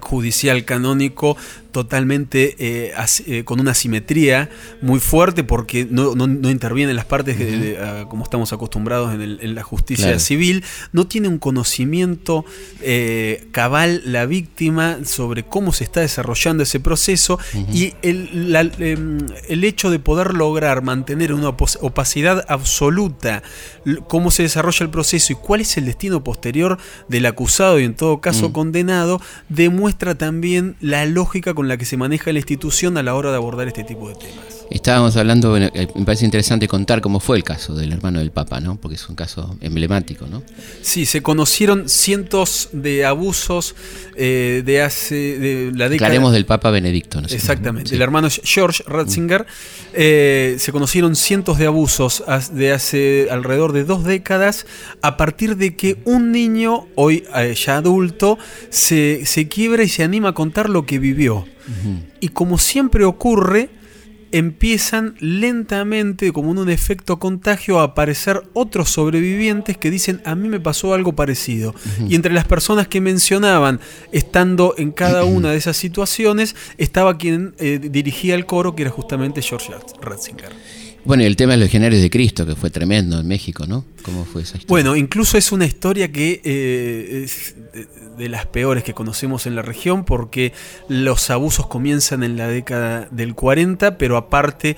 judicial 0.00 0.64
canónico 0.64 1.36
totalmente 1.74 2.54
eh, 2.60 2.94
eh, 3.26 3.42
con 3.42 3.58
una 3.58 3.74
simetría 3.74 4.48
muy 4.80 5.00
fuerte 5.00 5.42
porque 5.42 5.84
no, 5.90 6.14
no, 6.14 6.48
intervienen 6.48 6.94
las 6.94 7.04
partes 7.04 7.36
como 8.08 8.22
estamos 8.22 8.52
acostumbrados 8.52 9.12
en, 9.12 9.54
la 9.56 9.64
justicia 9.64 10.20
civil, 10.20 10.62
no 10.92 11.08
tiene 11.08 11.26
un 11.26 11.38
conocimiento 11.38 12.44
eh, 12.80 13.48
cabal 13.50 14.02
la 14.04 14.24
víctima 14.24 14.98
sobre 15.04 15.42
cómo 15.42 15.72
se 15.72 15.82
está 15.82 16.00
desarrollando 16.00 16.62
ese 16.62 16.78
proceso 16.78 17.40
y 17.72 17.94
el, 18.02 18.54
em, 18.78 19.18
el, 19.48 19.64
hecho 19.64 19.90
de 19.90 19.98
poder 19.98 20.32
lograr 20.32 20.80
mantener 20.82 21.32
una 21.32 21.48
opacidad 21.48 22.44
absoluta, 22.46 23.42
cómo 24.06 24.30
se 24.30 24.44
desarrolla 24.44 24.84
el 24.84 24.90
proceso 24.90 25.32
y 25.32 25.36
cuál 25.36 25.62
es 25.62 25.76
el 25.76 25.86
destino 25.86 26.22
posterior 26.22 26.78
del 27.08 27.26
acusado 27.26 27.80
y 27.80 27.84
en 27.84 27.94
todo 27.94 28.20
caso 28.20 28.52
condenado, 28.52 29.20
demuestra 29.48 30.14
también 30.14 30.76
la 30.80 31.04
lógica 31.04 31.52
con 31.52 31.63
la 31.68 31.76
que 31.76 31.84
se 31.84 31.96
maneja 31.96 32.32
la 32.32 32.38
institución 32.38 32.96
a 32.96 33.02
la 33.02 33.14
hora 33.14 33.30
de 33.30 33.36
abordar 33.36 33.68
este 33.68 33.84
tipo 33.84 34.08
de 34.08 34.14
temas. 34.14 34.63
Estábamos 34.70 35.16
hablando, 35.16 35.56
eh, 35.56 35.88
me 35.94 36.04
parece 36.04 36.24
interesante 36.24 36.66
contar 36.68 37.00
cómo 37.00 37.20
fue 37.20 37.36
el 37.36 37.44
caso 37.44 37.74
del 37.74 37.92
hermano 37.92 38.18
del 38.18 38.30
Papa, 38.30 38.60
¿no? 38.60 38.76
Porque 38.76 38.96
es 38.96 39.08
un 39.08 39.14
caso 39.14 39.56
emblemático, 39.60 40.26
¿no? 40.26 40.42
Sí, 40.82 41.06
se 41.06 41.22
conocieron 41.22 41.88
cientos 41.88 42.70
de 42.72 43.04
abusos 43.04 43.74
eh, 44.16 44.62
de 44.64 44.82
hace 44.82 45.38
de 45.38 45.72
la 45.74 45.88
década. 45.88 46.06
Hablaremos 46.06 46.32
del 46.32 46.46
Papa 46.46 46.70
Benedicto, 46.70 47.20
¿no? 47.20 47.28
Exactamente. 47.28 47.94
El 47.94 48.02
hermano 48.02 48.28
George 48.42 48.82
Ratzinger 48.86 49.46
eh, 49.92 50.56
se 50.58 50.72
conocieron 50.72 51.14
cientos 51.14 51.58
de 51.58 51.66
abusos 51.66 52.24
de 52.52 52.72
hace 52.72 53.28
alrededor 53.30 53.72
de 53.72 53.84
dos 53.84 54.04
décadas 54.04 54.66
a 55.02 55.16
partir 55.16 55.56
de 55.56 55.76
que 55.76 55.98
un 56.04 56.32
niño, 56.32 56.86
hoy 56.94 57.24
ya 57.54 57.76
adulto, 57.76 58.38
se, 58.70 59.26
se 59.26 59.48
quiebra 59.48 59.82
y 59.82 59.88
se 59.88 60.02
anima 60.02 60.30
a 60.30 60.32
contar 60.32 60.70
lo 60.70 60.86
que 60.86 60.98
vivió. 60.98 61.46
Y 62.20 62.28
como 62.28 62.58
siempre 62.58 63.04
ocurre, 63.04 63.70
empiezan 64.34 65.14
lentamente, 65.20 66.32
como 66.32 66.50
en 66.50 66.58
un 66.58 66.68
efecto 66.68 67.20
contagio, 67.20 67.78
a 67.78 67.84
aparecer 67.84 68.42
otros 68.52 68.90
sobrevivientes 68.90 69.78
que 69.78 69.92
dicen, 69.92 70.20
a 70.24 70.34
mí 70.34 70.48
me 70.48 70.58
pasó 70.58 70.92
algo 70.92 71.12
parecido. 71.12 71.72
Y 72.08 72.16
entre 72.16 72.32
las 72.32 72.44
personas 72.44 72.88
que 72.88 73.00
mencionaban, 73.00 73.78
estando 74.10 74.74
en 74.76 74.90
cada 74.90 75.24
una 75.36 75.52
de 75.52 75.56
esas 75.56 75.76
situaciones, 75.76 76.56
estaba 76.78 77.16
quien 77.16 77.54
eh, 77.58 77.78
dirigía 77.80 78.34
el 78.34 78.44
coro, 78.44 78.74
que 78.74 78.82
era 78.82 78.90
justamente 78.90 79.40
George 79.40 79.72
Ratzinger. 80.02 80.50
Bueno, 81.04 81.22
y 81.22 81.26
el 81.26 81.36
tema 81.36 81.52
de 81.52 81.58
los 81.58 81.66
legionarios 81.66 82.00
de 82.00 82.08
Cristo, 82.08 82.46
que 82.46 82.54
fue 82.54 82.70
tremendo 82.70 83.20
en 83.20 83.28
México, 83.28 83.66
¿no? 83.66 83.84
¿Cómo 84.02 84.24
fue 84.24 84.42
esa 84.42 84.56
historia? 84.56 84.68
Bueno, 84.68 84.96
incluso 84.96 85.36
es 85.36 85.52
una 85.52 85.66
historia 85.66 86.10
que 86.10 86.40
eh, 86.44 87.22
es 87.24 87.54
de 88.16 88.28
las 88.28 88.46
peores 88.46 88.84
que 88.84 88.94
conocemos 88.94 89.46
en 89.46 89.56
la 89.56 89.62
región, 89.62 90.04
porque 90.04 90.52
los 90.88 91.30
abusos 91.30 91.66
comienzan 91.66 92.22
en 92.22 92.36
la 92.36 92.48
década 92.48 93.08
del 93.10 93.34
40, 93.34 93.98
pero 93.98 94.16
aparte, 94.16 94.76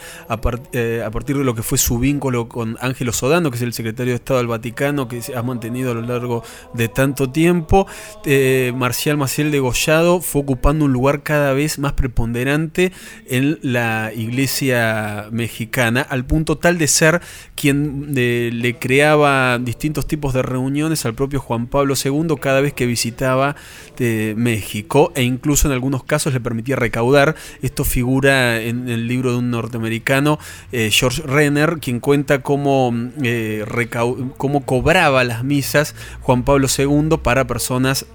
eh, 0.72 1.02
a, 1.04 1.10
partir 1.10 1.38
de 1.38 1.44
lo 1.44 1.54
que 1.54 1.62
fue 1.62 1.78
su 1.78 1.98
vínculo 1.98 2.48
con 2.48 2.76
Ángelo 2.80 3.12
Sodano, 3.12 3.50
que 3.50 3.56
es 3.56 3.62
el 3.62 3.72
secretario 3.72 4.12
de 4.12 4.16
Estado 4.16 4.38
del 4.38 4.48
Vaticano, 4.48 5.08
que 5.08 5.22
se 5.22 5.36
ha 5.36 5.42
mantenido 5.42 5.92
a 5.92 5.94
lo 5.94 6.02
largo 6.02 6.42
de 6.74 6.88
tanto 6.88 7.30
tiempo, 7.30 7.86
eh, 8.24 8.72
Marcial 8.74 9.16
Maciel 9.16 9.50
Degollado 9.50 10.20
fue 10.20 10.42
ocupando 10.42 10.86
un 10.86 10.92
lugar 10.92 11.22
cada 11.22 11.52
vez 11.52 11.78
más 11.78 11.92
preponderante 11.92 12.92
en 13.26 13.58
la 13.62 14.12
iglesia 14.14 15.28
mexicana 15.30 16.06
al 16.16 16.24
punto 16.24 16.58
tal 16.58 16.78
de 16.78 16.88
ser 16.88 17.20
quien 17.54 18.14
le 18.14 18.78
creaba 18.78 19.58
distintos 19.58 20.06
tipos 20.06 20.34
de 20.34 20.42
reuniones 20.42 21.06
al 21.06 21.14
propio 21.14 21.40
Juan 21.40 21.66
Pablo 21.66 21.94
II 22.02 22.34
cada 22.40 22.60
vez 22.60 22.72
que 22.72 22.86
visitaba 22.86 23.56
de 23.96 24.34
México 24.36 25.12
e 25.14 25.22
incluso 25.22 25.68
en 25.68 25.72
algunos 25.72 26.04
casos 26.04 26.32
le 26.32 26.40
permitía 26.40 26.76
recaudar. 26.76 27.36
Esto 27.62 27.84
figura 27.84 28.60
en 28.60 28.88
el 28.88 29.06
libro 29.06 29.32
de 29.32 29.38
un 29.38 29.50
norteamericano, 29.50 30.38
eh, 30.72 30.90
George 30.90 31.22
Renner, 31.22 31.78
quien 31.80 32.00
cuenta 32.00 32.42
cómo, 32.42 32.92
eh, 33.22 33.64
cómo 34.36 34.66
cobraba 34.66 35.24
las 35.24 35.44
misas 35.44 35.94
Juan 36.20 36.44
Pablo 36.44 36.68
II 36.76 37.18
para 37.22 37.46
personas 37.46 38.06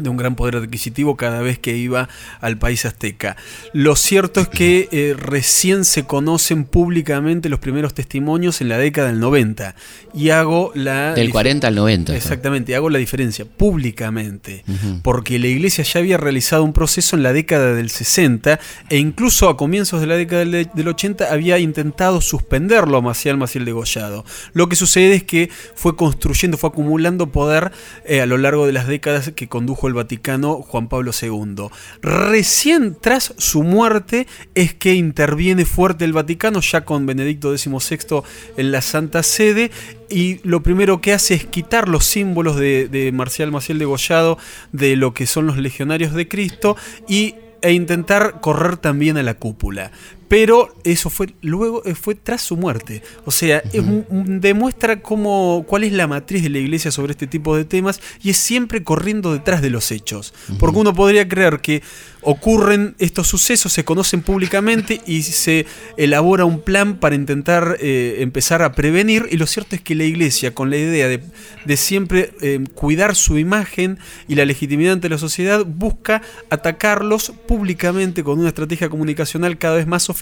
de 0.00 0.08
un 0.08 0.16
gran 0.16 0.36
poder 0.36 0.56
adquisitivo 0.56 1.16
cada 1.16 1.40
vez 1.40 1.58
que 1.58 1.76
iba 1.76 2.08
al 2.40 2.58
país 2.58 2.84
azteca. 2.84 3.36
Lo 3.72 3.96
cierto 3.96 4.40
es 4.40 4.48
que 4.48 4.88
eh, 4.92 5.14
recién 5.16 5.84
se 5.84 6.04
conocen 6.04 6.64
públicamente 6.64 7.48
los 7.48 7.60
primeros 7.60 7.94
testimonios 7.94 8.60
en 8.60 8.68
la 8.68 8.78
década 8.78 9.08
del 9.08 9.20
90 9.20 9.74
y 10.14 10.30
hago 10.30 10.72
la... 10.74 11.14
Del 11.14 11.30
40 11.30 11.66
al 11.66 11.74
90. 11.74 12.16
Exactamente, 12.16 12.74
hago 12.74 12.90
la 12.90 12.98
diferencia 12.98 13.44
públicamente, 13.44 14.64
porque 15.02 15.38
la 15.38 15.46
iglesia 15.46 15.84
ya 15.84 16.00
había 16.00 16.16
realizado 16.16 16.64
un 16.64 16.72
proceso 16.72 17.16
en 17.16 17.22
la 17.22 17.32
década 17.32 17.74
del 17.74 17.90
60 17.90 18.58
e 18.88 18.98
incluso 18.98 19.48
a 19.48 19.56
comienzos 19.56 20.00
de 20.00 20.06
la 20.06 20.16
década 20.16 20.44
del, 20.44 20.88
80 20.88 21.32
había 21.32 21.58
intentado 21.58 22.20
suspenderlo 22.20 22.98
a 22.98 23.00
Maciel 23.00 23.36
Maciel 23.36 23.64
degollado. 23.64 24.24
Lo 24.52 24.68
que 24.68 24.76
sucede 24.76 25.14
es 25.14 25.24
que 25.24 25.50
fue 25.74 25.96
construyendo, 25.96 26.56
fue 26.56 26.70
acumulando 26.70 27.30
poder 27.30 27.72
eh, 28.04 28.20
a 28.20 28.26
lo 28.26 28.38
largo 28.38 28.66
de 28.66 28.72
las 28.72 28.86
décadas 28.86 29.32
que 29.34 29.48
condujo 29.48 29.88
el 29.90 29.94
Vaticano 29.94 30.62
Juan 30.62 30.88
Pablo 30.88 31.10
II. 31.20 31.66
Recién 32.00 32.96
tras 33.00 33.34
su 33.36 33.62
muerte 33.62 34.26
es 34.54 34.72
que 34.74 34.94
interviene 34.94 35.64
fuerte 35.64 36.04
el 36.04 36.12
Vaticano, 36.12 36.60
ya 36.60 36.84
con 36.84 37.06
Benedicto 37.06 37.56
XVI 37.56 38.22
en 38.56 38.72
la 38.72 38.80
Santa 38.80 39.22
Sede, 39.22 39.70
y 40.08 40.40
lo 40.42 40.62
primero 40.62 41.00
que 41.00 41.12
hace 41.12 41.34
es 41.34 41.46
quitar 41.46 41.88
los 41.88 42.04
símbolos 42.04 42.56
de, 42.56 43.10
Marcial 43.12 43.52
Maciel 43.52 43.78
de 43.78 43.84
Gollado 43.84 44.38
de 44.72 44.96
lo 44.96 45.14
que 45.14 45.26
son 45.26 45.46
los 45.46 45.56
legionarios 45.56 46.14
de 46.14 46.28
Cristo 46.28 46.76
y 47.08 47.34
e 47.62 47.72
intentar 47.72 48.40
correr 48.40 48.78
también 48.78 49.18
a 49.18 49.22
la 49.22 49.34
cúpula. 49.34 49.90
Pero 50.30 50.72
eso 50.84 51.10
fue 51.10 51.34
luego 51.42 51.82
eh, 51.84 51.96
fue 51.96 52.14
tras 52.14 52.40
su 52.40 52.56
muerte. 52.56 53.02
O 53.24 53.32
sea, 53.32 53.64
es 53.72 53.80
un- 53.80 54.06
un- 54.10 54.40
demuestra 54.40 55.02
cómo, 55.02 55.64
cuál 55.66 55.82
es 55.82 55.92
la 55.92 56.06
matriz 56.06 56.44
de 56.44 56.50
la 56.50 56.58
iglesia 56.60 56.92
sobre 56.92 57.10
este 57.10 57.26
tipo 57.26 57.56
de 57.56 57.64
temas 57.64 58.00
y 58.22 58.30
es 58.30 58.36
siempre 58.36 58.84
corriendo 58.84 59.32
detrás 59.32 59.60
de 59.60 59.70
los 59.70 59.90
hechos. 59.90 60.32
Porque 60.60 60.78
uno 60.78 60.94
podría 60.94 61.26
creer 61.28 61.58
que 61.60 61.82
ocurren 62.22 62.94
estos 62.98 63.26
sucesos, 63.26 63.72
se 63.72 63.84
conocen 63.84 64.20
públicamente 64.22 65.00
y 65.06 65.22
se 65.22 65.66
elabora 65.96 66.44
un 66.44 66.60
plan 66.60 66.98
para 67.00 67.14
intentar 67.16 67.78
eh, 67.80 68.18
empezar 68.20 68.62
a 68.62 68.70
prevenir. 68.72 69.26
Y 69.32 69.36
lo 69.36 69.46
cierto 69.48 69.74
es 69.74 69.80
que 69.82 69.96
la 69.96 70.04
iglesia, 70.04 70.54
con 70.54 70.70
la 70.70 70.76
idea 70.76 71.08
de, 71.08 71.20
de 71.64 71.76
siempre 71.76 72.30
eh, 72.40 72.60
cuidar 72.74 73.16
su 73.16 73.36
imagen 73.36 73.98
y 74.28 74.36
la 74.36 74.44
legitimidad 74.44 74.92
ante 74.92 75.08
la 75.08 75.18
sociedad, 75.18 75.64
busca 75.66 76.22
atacarlos 76.50 77.32
públicamente 77.48 78.22
con 78.22 78.38
una 78.38 78.48
estrategia 78.48 78.88
comunicacional 78.88 79.58
cada 79.58 79.74
vez 79.76 79.86
más 79.88 80.02
sofisticada, 80.04 80.19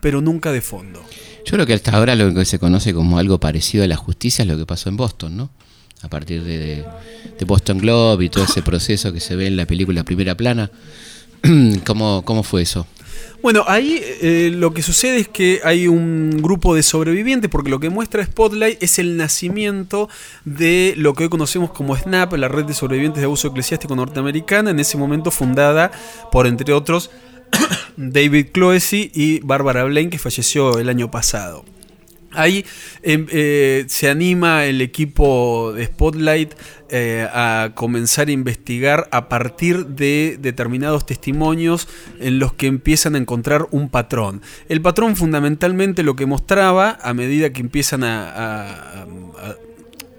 pero 0.00 0.20
nunca 0.20 0.52
de 0.52 0.60
fondo. 0.60 1.02
Yo 1.44 1.52
creo 1.52 1.66
que 1.66 1.74
hasta 1.74 1.96
ahora 1.96 2.14
lo 2.14 2.32
que 2.34 2.44
se 2.44 2.58
conoce 2.58 2.92
como 2.92 3.18
algo 3.18 3.40
parecido 3.40 3.84
a 3.84 3.86
la 3.86 3.96
justicia 3.96 4.42
es 4.42 4.48
lo 4.48 4.56
que 4.56 4.66
pasó 4.66 4.88
en 4.88 4.96
Boston, 4.96 5.36
¿no? 5.36 5.50
A 6.02 6.08
partir 6.08 6.44
de 6.44 6.84
Boston 7.46 7.78
Globe 7.78 8.26
y 8.26 8.28
todo 8.28 8.44
ese 8.44 8.62
proceso 8.62 9.12
que 9.12 9.20
se 9.20 9.34
ve 9.34 9.46
en 9.46 9.56
la 9.56 9.66
película 9.66 10.04
Primera 10.04 10.36
Plana. 10.36 10.70
¿Cómo, 11.86 12.22
¿Cómo 12.24 12.42
fue 12.42 12.62
eso? 12.62 12.86
Bueno, 13.40 13.64
ahí 13.68 14.00
eh, 14.20 14.50
lo 14.52 14.74
que 14.74 14.82
sucede 14.82 15.18
es 15.18 15.28
que 15.28 15.60
hay 15.62 15.86
un 15.86 16.42
grupo 16.42 16.74
de 16.74 16.82
sobrevivientes, 16.82 17.48
porque 17.48 17.70
lo 17.70 17.78
que 17.78 17.88
muestra 17.88 18.24
Spotlight 18.24 18.82
es 18.82 18.98
el 18.98 19.16
nacimiento 19.16 20.08
de 20.44 20.94
lo 20.96 21.14
que 21.14 21.24
hoy 21.24 21.28
conocemos 21.28 21.70
como 21.70 21.96
SNAP, 21.96 22.34
la 22.34 22.48
red 22.48 22.64
de 22.64 22.74
sobrevivientes 22.74 23.20
de 23.20 23.26
abuso 23.26 23.48
eclesiástico 23.48 23.94
norteamericana, 23.94 24.70
en 24.70 24.80
ese 24.80 24.96
momento 24.96 25.30
fundada 25.30 25.92
por, 26.32 26.48
entre 26.48 26.72
otros, 26.72 27.10
David 27.96 28.48
Cloesy 28.52 29.10
y 29.14 29.40
Barbara 29.40 29.84
Blaine, 29.84 30.10
que 30.10 30.18
falleció 30.18 30.78
el 30.78 30.88
año 30.88 31.10
pasado. 31.10 31.64
Ahí 32.32 32.64
em, 33.02 33.26
eh, 33.30 33.86
se 33.88 34.10
anima 34.10 34.66
el 34.66 34.82
equipo 34.82 35.72
de 35.72 35.86
Spotlight 35.86 36.52
eh, 36.90 37.26
a 37.32 37.72
comenzar 37.74 38.28
a 38.28 38.32
investigar 38.32 39.08
a 39.12 39.30
partir 39.30 39.86
de 39.86 40.36
determinados 40.38 41.06
testimonios 41.06 41.88
en 42.20 42.38
los 42.38 42.52
que 42.52 42.66
empiezan 42.66 43.14
a 43.14 43.18
encontrar 43.18 43.66
un 43.70 43.88
patrón. 43.88 44.42
El 44.68 44.82
patrón 44.82 45.16
fundamentalmente 45.16 46.02
lo 46.02 46.16
que 46.16 46.26
mostraba 46.26 46.98
a 47.00 47.14
medida 47.14 47.50
que 47.50 47.62
empiezan 47.62 48.04
a 48.04 49.06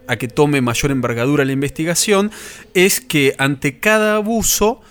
a 0.09 0.17
que 0.17 0.27
tome 0.27 0.59
mayor 0.59 0.91
envergadura 0.91 1.45
la 1.45 1.51
investigación 1.51 2.31
es 2.73 2.99
que 2.99 3.35
ante 3.37 3.79
cada 3.79 4.15
abuso 4.15 4.81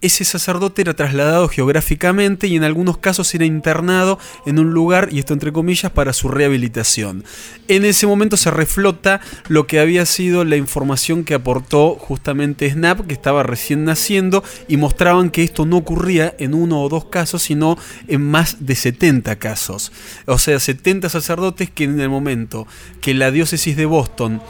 ese 0.00 0.24
sacerdote 0.24 0.82
era 0.82 0.94
trasladado 0.94 1.48
geográficamente 1.48 2.46
y 2.46 2.56
en 2.56 2.64
algunos 2.64 2.98
casos 2.98 3.34
era 3.34 3.44
internado 3.44 4.18
en 4.46 4.58
un 4.58 4.72
lugar, 4.72 5.08
y 5.10 5.18
esto 5.18 5.32
entre 5.32 5.52
comillas, 5.52 5.90
para 5.90 6.12
su 6.12 6.28
rehabilitación. 6.28 7.24
En 7.66 7.84
ese 7.84 8.06
momento 8.06 8.36
se 8.36 8.50
reflota 8.50 9.20
lo 9.48 9.66
que 9.66 9.80
había 9.80 10.06
sido 10.06 10.44
la 10.44 10.56
información 10.56 11.24
que 11.24 11.34
aportó 11.34 11.96
justamente 11.96 12.70
Snap, 12.70 13.06
que 13.06 13.14
estaba 13.14 13.42
recién 13.42 13.84
naciendo, 13.84 14.44
y 14.68 14.76
mostraban 14.76 15.30
que 15.30 15.42
esto 15.42 15.66
no 15.66 15.78
ocurría 15.78 16.34
en 16.38 16.54
uno 16.54 16.82
o 16.82 16.88
dos 16.88 17.06
casos, 17.06 17.42
sino 17.42 17.76
en 18.06 18.22
más 18.22 18.58
de 18.60 18.74
70 18.76 19.36
casos. 19.36 19.92
O 20.26 20.38
sea, 20.38 20.60
70 20.60 21.08
sacerdotes 21.08 21.70
que 21.70 21.84
en 21.84 22.00
el 22.00 22.08
momento 22.08 22.66
que 23.00 23.14
la 23.14 23.30
diócesis 23.30 23.76
de 23.76 23.86
Boston 23.86 24.40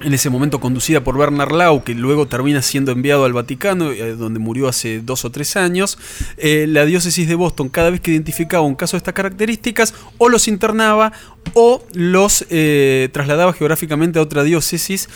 en 0.00 0.14
ese 0.14 0.30
momento 0.30 0.60
conducida 0.60 1.02
por 1.02 1.18
Bernard 1.18 1.52
Lau, 1.52 1.82
que 1.82 1.94
luego 1.94 2.26
termina 2.26 2.62
siendo 2.62 2.92
enviado 2.92 3.24
al 3.24 3.32
Vaticano, 3.32 3.90
eh, 3.90 4.14
donde 4.14 4.38
murió 4.38 4.68
hace 4.68 5.00
dos 5.00 5.24
o 5.24 5.30
tres 5.30 5.56
años, 5.56 5.98
eh, 6.36 6.66
la 6.68 6.84
diócesis 6.84 7.28
de 7.28 7.34
Boston, 7.34 7.68
cada 7.68 7.90
vez 7.90 8.00
que 8.00 8.10
identificaba 8.10 8.62
un 8.62 8.74
caso 8.74 8.96
de 8.96 8.98
estas 8.98 9.14
características, 9.14 9.94
o 10.18 10.28
los 10.28 10.48
internaba 10.48 11.12
o 11.54 11.82
los 11.92 12.46
eh, 12.50 13.08
trasladaba 13.12 13.52
geográficamente 13.52 14.18
a 14.18 14.22
otra 14.22 14.44
diócesis, 14.44 15.08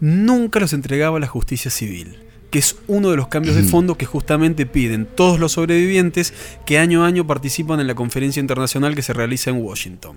nunca 0.00 0.60
los 0.60 0.72
entregaba 0.72 1.16
a 1.16 1.20
la 1.20 1.26
justicia 1.26 1.70
civil 1.70 2.27
que 2.50 2.58
es 2.58 2.76
uno 2.86 3.10
de 3.10 3.16
los 3.16 3.28
cambios 3.28 3.56
de 3.56 3.62
fondo 3.62 3.96
que 3.98 4.06
justamente 4.06 4.64
piden 4.64 5.06
todos 5.06 5.38
los 5.38 5.52
sobrevivientes 5.52 6.32
que 6.64 6.78
año 6.78 7.04
a 7.04 7.06
año 7.06 7.26
participan 7.26 7.78
en 7.80 7.86
la 7.86 7.94
conferencia 7.94 8.40
internacional 8.40 8.94
que 8.94 9.02
se 9.02 9.12
realiza 9.12 9.50
en 9.50 9.56
Washington. 9.62 10.16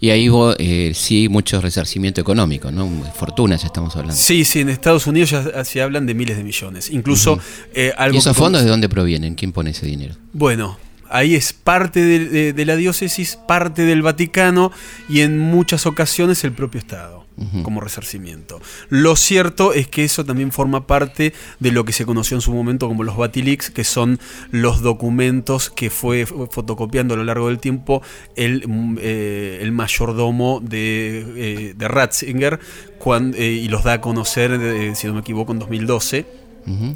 Y 0.00 0.10
ahí 0.10 0.30
hubo 0.30 0.54
eh, 0.58 0.92
sí 0.94 1.28
mucho 1.28 1.60
resarcimiento 1.60 2.20
económico, 2.20 2.70
¿no? 2.70 2.88
Fortunas 3.16 3.64
estamos 3.64 3.96
hablando. 3.96 4.14
Sí, 4.16 4.44
sí, 4.44 4.60
en 4.60 4.68
Estados 4.68 5.06
Unidos 5.06 5.30
ya 5.30 5.64
se 5.64 5.82
hablan 5.82 6.06
de 6.06 6.14
miles 6.14 6.36
de 6.36 6.44
millones. 6.44 6.90
Incluso 6.90 7.38
eh, 7.74 7.92
algo 7.96 8.14
¿Y 8.14 8.18
esos 8.18 8.36
fondos 8.36 8.62
de 8.62 8.68
dónde 8.68 8.88
provienen? 8.88 9.34
¿Quién 9.34 9.52
pone 9.52 9.70
ese 9.70 9.86
dinero? 9.86 10.14
Bueno, 10.32 10.78
ahí 11.08 11.34
es 11.34 11.52
parte 11.52 12.00
de, 12.02 12.28
de- 12.28 12.52
de 12.52 12.64
la 12.64 12.76
diócesis, 12.76 13.36
parte 13.48 13.82
del 13.82 14.02
Vaticano 14.02 14.70
y 15.08 15.20
en 15.22 15.38
muchas 15.38 15.86
ocasiones 15.86 16.44
el 16.44 16.52
propio 16.52 16.78
Estado. 16.78 17.15
Como 17.62 17.80
resarcimiento. 17.82 18.60
Lo 18.88 19.14
cierto 19.14 19.74
es 19.74 19.88
que 19.88 20.04
eso 20.04 20.24
también 20.24 20.52
forma 20.52 20.86
parte 20.86 21.34
de 21.60 21.70
lo 21.70 21.84
que 21.84 21.92
se 21.92 22.06
conoció 22.06 22.36
en 22.36 22.40
su 22.40 22.52
momento 22.54 22.88
como 22.88 23.04
los 23.04 23.16
Batilix, 23.16 23.70
que 23.70 23.84
son 23.84 24.18
los 24.50 24.80
documentos 24.80 25.68
que 25.68 25.90
fue 25.90 26.24
fotocopiando 26.24 27.12
a 27.14 27.16
lo 27.18 27.24
largo 27.24 27.48
del 27.48 27.58
tiempo 27.58 28.00
el, 28.36 28.66
mm, 28.66 28.96
eh, 29.00 29.58
el 29.60 29.72
mayordomo 29.72 30.60
de, 30.62 31.24
eh, 31.36 31.74
de 31.76 31.88
Ratzinger 31.88 32.58
cuan- 32.98 33.34
eh, 33.36 33.50
y 33.50 33.68
los 33.68 33.84
da 33.84 33.94
a 33.94 34.00
conocer, 34.00 34.94
si 34.96 35.06
no 35.06 35.14
me 35.14 35.20
equivoco, 35.20 35.52
en 35.52 35.58
2012. 35.58 36.45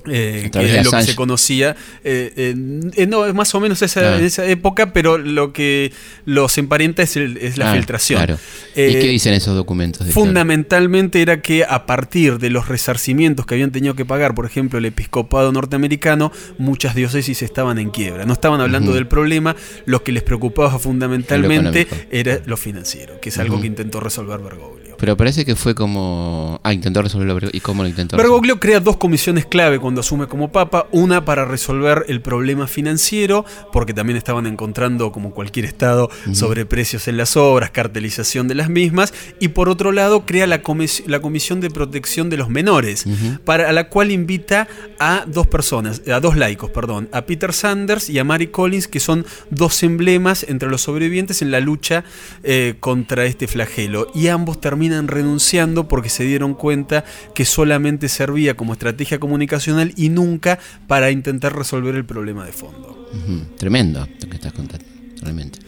Eh, 0.09 0.51
que 0.53 0.79
es 0.79 0.85
lo 0.85 0.91
que 0.91 1.03
se 1.03 1.15
conocía. 1.15 1.77
eh, 2.05 2.33
en- 2.37 2.91
en- 2.97 3.11
no, 3.11 3.27
es 3.27 3.35
más 3.35 3.55
o 3.55 3.61
menos 3.61 3.81
esa, 3.83 4.01
Claro. 4.01 4.17
esa 4.25 4.45
época, 4.47 4.93
pero 4.93 5.19
lo 5.19 5.53
que 5.53 5.93
los 6.25 6.57
emparenta 6.59 7.03
es, 7.03 7.17
el- 7.17 7.37
es 7.39 7.57
la 7.59 7.71
Ah, 7.71 7.75
filtración. 7.75 8.19
claro. 8.25 8.39
¿Y 8.77 8.81
Eh, 8.81 8.99
qué 9.01 9.09
dicen 9.09 9.35
esos 9.35 9.55
documentos? 9.55 10.07
de 10.07 10.13
Fundamentalmente 10.13 11.23
era 11.23 11.41
que 11.41 11.65
a 11.65 11.87
partir 11.87 12.39
de 12.39 12.51
los 12.51 12.69
resarcimientos 12.69 13.47
que 13.47 13.55
habían 13.55 13.71
tenido 13.73 13.95
que 13.95 14.05
pagar, 14.05 14.35
por 14.35 14.47
ejemplo, 14.47 14.79
el 14.79 14.85
episcopado 14.87 15.53
norteamericano, 15.53 16.33
muchas 16.59 16.95
diócesis 16.95 17.43
estaban 17.43 17.79
en 17.79 17.91
quiebra. 17.91 18.25
No 18.27 18.33
estaban 18.33 18.61
hablando 18.61 18.93
del 18.95 19.07
problema, 19.07 19.55
lo 19.87 20.03
que 20.03 20.13
les 20.13 20.23
preocupaba 20.23 20.79
fundamentalmente 20.79 21.87
era 22.11 22.41
lo 22.47 22.57
financiero, 22.57 23.21
que 23.21 23.29
es 23.29 23.39
algo 23.39 23.61
que 23.61 23.67
intentó 23.67 24.01
resolver 24.01 24.39
Bergoglio. 24.41 24.80
Pero 25.01 25.17
parece 25.17 25.45
que 25.45 25.57
fue 25.57 25.75
como... 25.75 26.61
Ah, 26.63 26.73
intentó 26.75 27.01
resolverlo. 27.03 27.49
¿Y 27.53 27.61
cómo 27.61 27.83
lo 27.83 27.89
intentó 27.89 28.17
resolver? 28.17 28.31
Bergoglio 28.31 28.61
crea 28.61 28.81
dos 28.81 28.99
comisiones 28.99 29.47
clave 29.47 29.79
cuando 29.79 30.03
asume 30.03 30.27
como 30.27 30.53
papa, 30.53 30.87
una 30.93 31.25
para 31.25 31.47
resolver 31.47 32.05
el 32.09 32.21
problema 32.21 32.67
financiero, 32.67 33.45
porque 33.73 33.95
también 33.95 34.17
estaban 34.19 34.47
encontrando, 34.47 35.11
como 35.11 35.33
cualquier 35.33 35.65
estado, 35.65 36.11
sobreprecios 36.33 37.09
en 37.09 37.17
las 37.17 37.37
obras, 37.37 37.71
cartelización 37.71 38.47
de 38.47 38.55
las 38.55 38.69
mismas, 38.69 39.15
y 39.41 39.49
por 39.49 39.69
otro 39.69 39.91
lado 39.93 40.27
crea 40.27 40.47
la, 40.47 40.63
comis- 40.63 41.05
la 41.07 41.21
Comisión 41.21 41.61
de 41.61 41.71
Protección 41.71 42.29
de 42.29 42.37
los 42.37 42.51
Menores, 42.51 43.05
para 43.45 43.69
a 43.69 43.73
la 43.73 43.89
cual 43.89 44.11
invita 44.11 44.69
a 44.99 45.25
dos 45.27 45.47
personas, 45.47 46.03
a 46.09 46.21
dos 46.21 46.37
laicos, 46.37 46.71
perdón, 46.71 47.09
a 47.13 47.23
Peter 47.23 47.53
Sanders 47.53 48.11
y 48.11 48.19
a 48.19 48.25
Mary 48.25 48.49
Collins, 48.49 48.87
que 48.89 49.01
son 49.01 49.25
dos 49.51 49.83
emblemas 49.83 50.45
entre 50.49 50.69
los 50.69 50.83
sobrevivientes 50.83 51.41
en 51.41 51.51
la 51.51 51.61
lucha 51.61 52.05
eh, 52.43 52.75
contra 52.81 53.25
este 53.25 53.49
flagelo, 53.49 54.09
y 54.15 54.29
ambos 54.29 54.61
terminan 54.61 54.90
renunciando 55.09 55.89
porque 55.89 56.09
se 56.09 56.25
dieron 56.25 56.55
cuenta 56.55 57.05
que 57.35 57.45
solamente 57.45 58.09
servía 58.09 58.57
como 58.57 58.73
estrategia 58.73 59.19
comunicacional 59.19 59.93
y 59.97 60.09
nunca 60.09 60.59
para 60.87 61.11
intentar 61.11 61.57
resolver 61.57 61.95
el 61.95 62.05
problema 62.05 62.45
de 62.45 62.53
fondo. 62.53 63.09
Tremendo 63.57 64.07
lo 64.21 64.29
que 64.29 64.37
estás 64.37 64.53
contando, 64.53 64.85
realmente. 65.21 65.59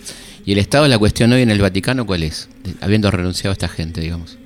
¿Y 0.45 0.53
el 0.53 0.59
estado 0.59 0.89
la 0.89 0.99
cuestión 0.99 1.33
hoy 1.33 1.43
en 1.43 1.51
el 1.51 1.61
Vaticano 1.61 2.05
cuál 2.05 2.25
es? 2.25 2.49
Habiendo 2.81 3.11
renunciado 3.11 3.51
a 3.51 3.55
esta 3.55 3.69
gente, 3.69 4.01
digamos. 4.01 4.39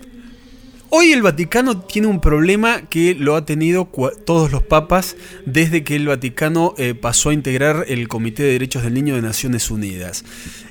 Hoy 0.89 1.13
el 1.13 1.23
Vaticano 1.23 1.81
tiene 1.81 2.07
un 2.07 2.21
problema 2.21 2.83
que 2.83 3.17
lo 3.17 3.35
ha 3.35 3.45
tenido 3.45 3.91
todos 4.25 4.53
los 4.53 4.63
papas 4.63 5.17
desde 5.45 5.83
que 5.83 5.97
el 5.97 6.07
Vaticano 6.07 6.75
eh, 6.79 6.95
pasó 6.95 7.31
a 7.31 7.35
integrar 7.35 7.87
el 7.89 8.07
Comité 8.07 8.45
de 8.45 8.53
Derechos 8.53 8.85
del 8.85 8.95
Niño 8.95 9.17
de 9.17 9.23
Naciones 9.23 9.71
Unidas. 9.73 10.25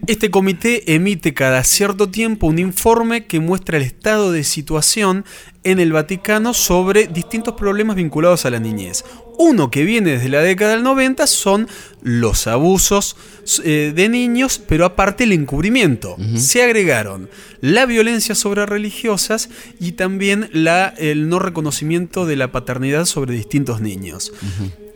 Este 0.08 0.32
comité 0.32 0.96
emite 0.96 1.34
cada 1.34 1.64
cierto 1.66 2.10
tiempo 2.10 2.48
un 2.48 2.60
informe 2.60 3.26
que 3.26 3.42
muestra 3.42 3.76
el 3.76 3.84
estado 3.84 4.32
de 4.32 4.46
situación 4.46 5.26
en 5.66 5.80
el 5.80 5.92
Vaticano 5.92 6.54
sobre 6.54 7.08
distintos 7.08 7.56
problemas 7.56 7.98
vinculados 7.98 8.46
a 8.46 8.52
la 8.52 8.60
niñez. 8.60 9.04
Uno 9.38 9.70
que 9.70 9.84
viene 9.84 10.12
desde 10.12 10.30
la 10.30 10.42
década 10.42 10.72
del 10.72 10.84
90 10.84 11.28
son 11.28 11.68
los 12.02 12.48
abusos 12.48 13.16
eh, 13.64 13.92
de 13.96 14.10
niños, 14.10 14.60
pero 14.60 14.86
aparte 14.86 15.24
el 15.24 15.32
encubrimiento. 15.32 16.16
Se 16.36 16.64
agregaron 16.64 17.30
la 17.62 17.86
violencia 17.86 18.36
sobre 18.36 18.66
religiosas 18.66 19.50
y 19.80 19.94
también 19.94 20.50
la, 20.54 20.94
el 20.98 21.30
no 21.30 21.40
reconocimiento 21.40 22.26
de 22.26 22.36
la 22.36 22.52
paternidad 22.52 23.06
sobre 23.06 23.34
distintos 23.34 23.82
niños. 23.82 24.34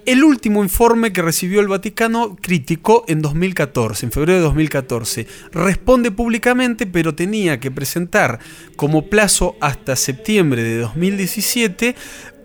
el 0.06 0.24
último 0.24 0.64
informe 0.64 1.14
que 1.14 1.22
recibió 1.22 1.60
el 1.60 1.68
Vaticano 1.68 2.36
crítico 2.42 3.06
en 3.08 3.22
2014, 3.22 4.08
en 4.08 4.12
febrero 4.12 4.40
de 4.40 4.44
2014. 4.46 5.28
Responde 5.52 6.10
públicamente, 6.10 6.88
pero 6.88 7.14
tenía 7.14 7.60
que 7.60 7.70
presentar 7.70 8.40
como 8.76 9.08
plazo 9.08 9.56
hasta 9.62 9.96
septiembre 9.96 10.64
de 10.64 10.80
2017 10.80 11.96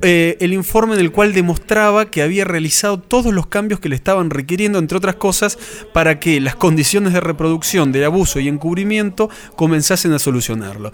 eh, 0.05 0.37
el 0.41 0.53
informe 0.53 0.95
en 0.95 1.01
el 1.01 1.11
cual 1.11 1.33
demostraba 1.33 2.11
que 2.11 2.23
había 2.23 2.45
realizado 2.45 3.01
todos 3.01 3.33
los 3.33 3.47
cambios 3.47 3.81
que 3.81 3.89
le 3.89 3.97
estaban 3.97 4.31
requiriendo, 4.31 4.79
entre 4.79 4.99
otras 4.99 5.17
cosas, 5.17 5.59
para 5.93 6.21
que 6.21 6.41
las 6.41 6.55
condiciones 6.55 7.13
de 7.13 7.21
reproducción, 7.21 7.91
de 7.91 8.05
abuso 8.05 8.39
y 8.39 8.49
encubrimiento 8.49 9.31
comenzasen 9.57 10.13
a 10.13 10.19
solucionarlo 10.19 10.93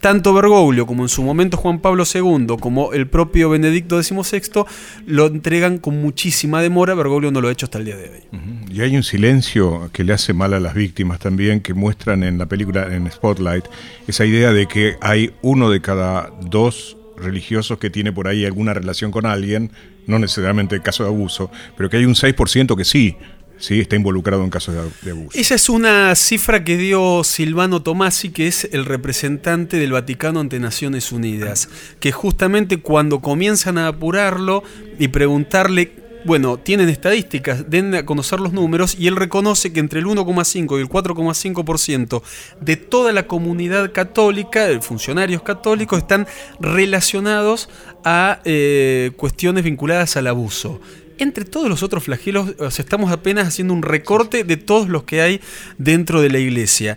tanto 0.00 0.32
Bergoglio 0.32 0.86
como 0.86 1.02
en 1.02 1.08
su 1.08 1.22
momento 1.22 1.56
Juan 1.56 1.80
Pablo 1.80 2.04
II, 2.12 2.56
como 2.60 2.92
el 2.92 3.08
propio 3.08 3.50
Benedicto 3.50 4.00
XVI, 4.02 4.64
lo 5.06 5.26
entregan 5.26 5.78
con 5.78 6.00
muchísima 6.00 6.62
demora. 6.62 6.94
Bergoglio 6.94 7.30
no 7.30 7.40
lo 7.40 7.48
ha 7.48 7.52
hecho 7.52 7.66
hasta 7.66 7.78
el 7.78 7.84
día 7.84 7.96
de 7.96 8.10
hoy. 8.10 8.40
Y 8.70 8.80
hay 8.82 8.96
un 8.96 9.02
silencio 9.02 9.90
que 9.92 10.04
le 10.04 10.12
hace 10.12 10.32
mal 10.32 10.54
a 10.54 10.60
las 10.60 10.74
víctimas 10.74 11.18
también, 11.18 11.60
que 11.60 11.74
muestran 11.74 12.22
en 12.22 12.38
la 12.38 12.46
película, 12.46 12.94
en 12.94 13.10
Spotlight, 13.10 13.64
esa 14.06 14.24
idea 14.24 14.52
de 14.52 14.66
que 14.66 14.96
hay 15.00 15.32
uno 15.42 15.70
de 15.70 15.80
cada 15.80 16.30
dos 16.42 16.97
religiosos 17.20 17.78
que 17.78 17.90
tiene 17.90 18.12
por 18.12 18.28
ahí 18.28 18.44
alguna 18.44 18.74
relación 18.74 19.10
con 19.10 19.26
alguien, 19.26 19.70
no 20.06 20.18
necesariamente 20.18 20.80
caso 20.80 21.04
de 21.04 21.10
abuso, 21.10 21.50
pero 21.76 21.90
que 21.90 21.98
hay 21.98 22.04
un 22.04 22.14
6% 22.14 22.76
que 22.76 22.84
sí. 22.84 23.16
Sí, 23.60 23.80
está 23.80 23.96
involucrado 23.96 24.44
en 24.44 24.50
casos 24.50 24.76
de, 25.02 25.10
abuso. 25.10 25.36
Esa 25.36 25.56
es 25.56 25.68
una 25.68 26.14
cifra 26.14 26.62
que 26.62 26.76
dio 26.76 27.24
Silvano 27.24 27.82
Tomasi, 27.82 28.30
que 28.30 28.46
es 28.46 28.68
el 28.70 28.84
representante 28.84 29.78
del 29.78 29.90
Vaticano 29.90 30.38
ante 30.38 30.60
Naciones 30.60 31.10
Unidas, 31.10 31.68
que 31.98 32.12
justamente 32.12 32.76
cuando 32.76 33.20
comienzan 33.20 33.76
a 33.78 33.88
apurarlo 33.88 34.62
y 35.00 35.08
preguntarle 35.08 36.07
bueno, 36.24 36.58
tienen 36.58 36.88
estadísticas, 36.88 37.70
den 37.70 37.94
a 37.94 38.04
conocer 38.04 38.40
los 38.40 38.52
números 38.52 38.96
y 38.98 39.06
él 39.06 39.16
reconoce 39.16 39.72
que 39.72 39.80
entre 39.80 40.00
el 40.00 40.06
1,5 40.06 40.78
y 40.78 40.80
el 40.82 40.88
4,5% 40.88 42.22
de 42.60 42.76
toda 42.76 43.12
la 43.12 43.26
comunidad 43.26 43.92
católica, 43.92 44.66
de 44.66 44.80
funcionarios 44.80 45.42
católicos, 45.42 45.98
están 45.98 46.26
relacionados 46.60 47.68
a 48.04 48.40
eh, 48.44 49.12
cuestiones 49.16 49.64
vinculadas 49.64 50.16
al 50.16 50.26
abuso 50.26 50.80
entre 51.18 51.44
todos 51.44 51.68
los 51.68 51.82
otros 51.82 52.04
flagelos, 52.04 52.54
estamos 52.78 53.10
apenas 53.10 53.48
haciendo 53.48 53.74
un 53.74 53.82
recorte 53.82 54.44
de 54.44 54.56
todos 54.56 54.88
los 54.88 55.02
que 55.02 55.20
hay 55.20 55.40
dentro 55.76 56.20
de 56.20 56.30
la 56.30 56.38
iglesia. 56.38 56.96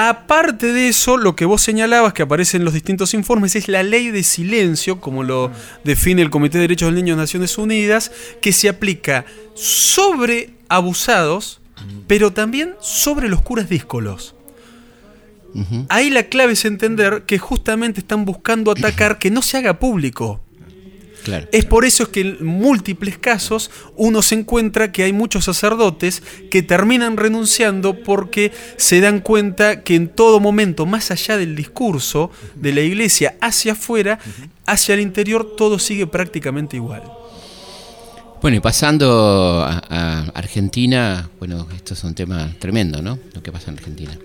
Aparte 0.00 0.72
de 0.72 0.86
eso, 0.86 1.16
lo 1.16 1.34
que 1.34 1.44
vos 1.44 1.60
señalabas 1.60 2.12
que 2.12 2.22
aparece 2.22 2.56
en 2.56 2.64
los 2.64 2.72
distintos 2.72 3.14
informes 3.14 3.56
es 3.56 3.66
la 3.66 3.82
ley 3.82 4.12
de 4.12 4.22
silencio, 4.22 5.00
como 5.00 5.24
lo 5.24 5.50
define 5.82 6.22
el 6.22 6.30
Comité 6.30 6.58
de 6.58 6.62
Derechos 6.62 6.86
del 6.86 6.94
Niño 6.94 7.16
de 7.16 7.22
Naciones 7.22 7.58
Unidas, 7.58 8.12
que 8.40 8.52
se 8.52 8.68
aplica 8.68 9.24
sobre 9.54 10.50
abusados, 10.68 11.60
pero 12.06 12.32
también 12.32 12.76
sobre 12.80 13.28
los 13.28 13.42
curas 13.42 13.68
díscolos. 13.68 14.36
Ahí 15.88 16.10
la 16.10 16.22
clave 16.22 16.52
es 16.52 16.64
entender 16.64 17.24
que 17.26 17.38
justamente 17.38 17.98
están 17.98 18.24
buscando 18.24 18.70
atacar 18.70 19.18
que 19.18 19.32
no 19.32 19.42
se 19.42 19.56
haga 19.56 19.80
público. 19.80 20.40
Es 21.52 21.64
por 21.64 21.84
eso 21.84 22.10
que 22.10 22.20
en 22.20 22.44
múltiples 22.44 23.18
casos 23.18 23.70
uno 23.96 24.22
se 24.22 24.34
encuentra 24.34 24.92
que 24.92 25.02
hay 25.02 25.12
muchos 25.12 25.44
sacerdotes 25.44 26.22
que 26.50 26.62
terminan 26.62 27.16
renunciando 27.16 27.94
porque 28.02 28.52
se 28.76 29.00
dan 29.00 29.20
cuenta 29.20 29.82
que 29.82 29.94
en 29.94 30.08
todo 30.08 30.40
momento, 30.40 30.86
más 30.86 31.10
allá 31.10 31.36
del 31.36 31.54
discurso 31.54 32.30
de 32.54 32.72
la 32.72 32.80
iglesia 32.80 33.36
hacia 33.40 33.72
afuera, 33.72 34.18
hacia 34.66 34.94
el 34.94 35.00
interior, 35.00 35.56
todo 35.56 35.78
sigue 35.78 36.06
prácticamente 36.06 36.76
igual. 36.76 37.02
Bueno, 38.40 38.56
y 38.56 38.60
pasando 38.60 39.64
a, 39.66 40.30
Argentina, 40.34 41.28
bueno, 41.38 41.66
esto 41.74 41.94
es 41.94 42.04
un 42.04 42.14
tema 42.14 42.54
tremendo, 42.58 43.02
¿no? 43.02 43.18
Lo 43.34 43.42
que 43.42 43.50
pasa 43.50 43.70
en 43.70 43.78
Argentina. 43.78 44.16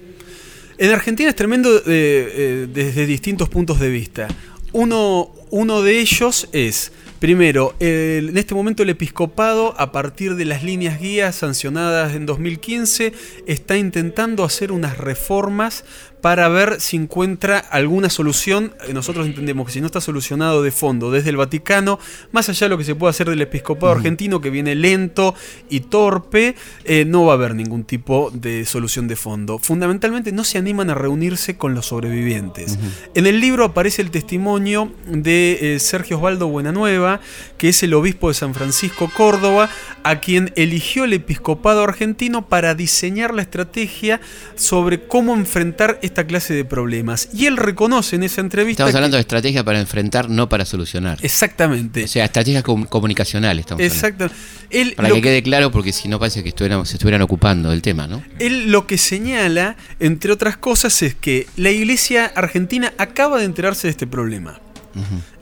En 0.77 0.91
Argentina 0.91 1.29
es 1.29 1.35
tremendo 1.35 1.75
eh, 1.77 1.81
eh, 1.88 2.67
desde 2.71 3.05
distintos 3.05 3.50
puntos 3.50 3.79
de 3.79 3.89
vista. 3.89 4.27
Uno, 4.73 5.31
uno 5.53 5.83
de 5.83 6.00
ellos 6.00 6.50
es, 6.51 6.91
primero, 7.19 7.75
en 7.79 8.36
este 8.39 8.55
momento 8.55 8.81
el 8.81 8.89
episcopado, 8.89 9.79
a 9.79 9.91
partir 9.91 10.33
de 10.36 10.45
las 10.45 10.63
líneas 10.63 11.00
guías 11.00 11.36
sancionadas 11.36 12.15
en 12.15 12.25
2015, 12.25 13.13
está 13.45 13.77
intentando 13.77 14.45
hacer 14.45 14.72
unas 14.72 14.98
reformas 14.98 15.86
para 16.23 16.47
ver 16.47 16.79
si 16.79 16.95
encuentra 16.95 17.59
alguna 17.59 18.09
solución. 18.09 18.73
Nosotros 18.93 19.27
entendemos 19.27 19.67
que 19.67 19.73
si 19.73 19.81
no 19.81 19.87
está 19.87 19.99
solucionado 19.99 20.63
de 20.63 20.71
fondo 20.71 21.11
desde 21.11 21.31
el 21.31 21.35
Vaticano, 21.35 21.99
más 22.31 22.47
allá 22.47 22.67
de 22.67 22.69
lo 22.69 22.77
que 22.77 22.85
se 22.85 22.95
puede 22.95 23.09
hacer 23.09 23.29
del 23.29 23.41
episcopado 23.41 23.91
argentino, 23.91 24.39
que 24.39 24.49
viene 24.49 24.73
lento 24.73 25.36
y 25.69 25.81
torpe, 25.81 26.55
eh, 26.86 27.03
no 27.03 27.25
va 27.25 27.33
a 27.33 27.36
haber 27.36 27.55
ningún 27.55 27.83
tipo 27.83 28.31
de 28.33 28.63
solución 28.63 29.09
de 29.09 29.17
fondo. 29.17 29.59
Fundamentalmente 29.59 30.31
no 30.31 30.45
se 30.45 30.57
animan 30.57 30.89
a 30.89 30.95
reunirse 30.95 31.57
con 31.57 31.75
los 31.75 31.88
sobrevivientes. 31.88 32.79
En 33.15 33.27
el 33.27 33.41
libro 33.41 33.65
aparece 33.65 34.01
el 34.01 34.09
testimonio 34.09 34.93
de 35.05 35.75
eh, 35.75 35.79
Sergio 35.81 36.15
Osvaldo 36.15 36.47
Buenanueva, 36.47 37.19
que 37.57 37.67
es 37.67 37.83
el 37.83 37.93
obispo 37.93 38.29
de 38.29 38.36
San 38.36 38.53
Francisco 38.53 39.12
Córdoba, 39.13 39.69
a 40.03 40.21
quien 40.21 40.53
eligió 40.55 41.03
el 41.03 41.12
episcopado 41.12 41.83
argentino 41.83 42.47
para 42.47 42.75
diseñar 42.75 43.33
la 43.33 43.41
estrategia 43.41 44.21
sobre 44.55 45.05
cómo 45.05 45.33
enfrentar 45.33 45.99
esta 46.13 46.28
clase 46.28 46.54
de 46.54 46.63
problemas. 46.63 47.30
Y 47.34 47.47
él 47.47 47.58
reconoce 47.58 48.15
en 48.15 48.23
esa 48.23 48.41
entrevista. 48.41 48.84
Estamos 48.84 48.95
hablando 48.95 49.17
de 49.17 49.21
estrategia 49.21 49.63
para 49.63 49.80
enfrentar, 49.80 50.30
no 50.30 50.47
para 50.47 50.63
solucionar. 50.63 51.17
Exactamente. 51.21 52.04
O 52.04 52.08
sea, 52.08 52.26
estrategia 52.26 52.62
comunicacional 52.62 53.58
estamos 53.60 53.84
Exacto. 53.84 54.30
para 54.95 55.10
que, 55.10 55.21
quede 55.21 55.43
claro, 55.43 55.71
porque 55.71 55.91
si 55.91 56.08
no 56.08 56.19
parece 56.19 56.43
que 56.43 56.49
estuvieran, 56.49 56.86
se 56.86 56.95
estuvieran 56.95 57.21
ocupando 57.23 57.71
del 57.71 57.82
tema, 57.82 58.08
¿no? 58.08 58.23
Él 58.39 58.71
lo 58.71 58.86
que 58.86 58.97
señala, 58.97 59.76
entre 59.99 60.32
otras 60.32 60.58
cosas, 60.58 61.02
es 61.02 61.15
que 61.15 61.47
la 61.58 61.71
iglesia 61.71 62.26
argentina 62.26 62.93
acaba 62.97 63.39
de 63.39 63.45
enterarse 63.45 63.88
de 63.88 63.91
este 63.91 64.08
problema. 64.08 64.62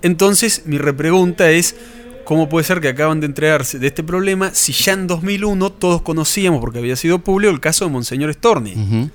Entonces, 0.02 0.64
mi 0.66 0.78
repregunta 0.78 1.52
es. 1.52 1.76
¿Cómo 2.24 2.48
puede 2.48 2.64
ser 2.64 2.80
que 2.80 2.88
acaban 2.88 3.20
de 3.20 3.26
enterarse 3.26 3.80
de 3.80 3.88
este 3.88 4.04
problema 4.04 4.52
si 4.54 4.72
ya 4.72 4.94
en 4.94 5.08
2001 5.08 5.72
todos 5.72 6.04
conocíamos, 6.04 6.62
porque 6.62 6.78
había 6.78 6.96
sido 6.96 7.20
público, 7.20 7.52
el 7.52 7.60
caso 7.60 7.84
de 7.84 7.92
Monseñor 7.92 8.32
Storni? 8.34 9.10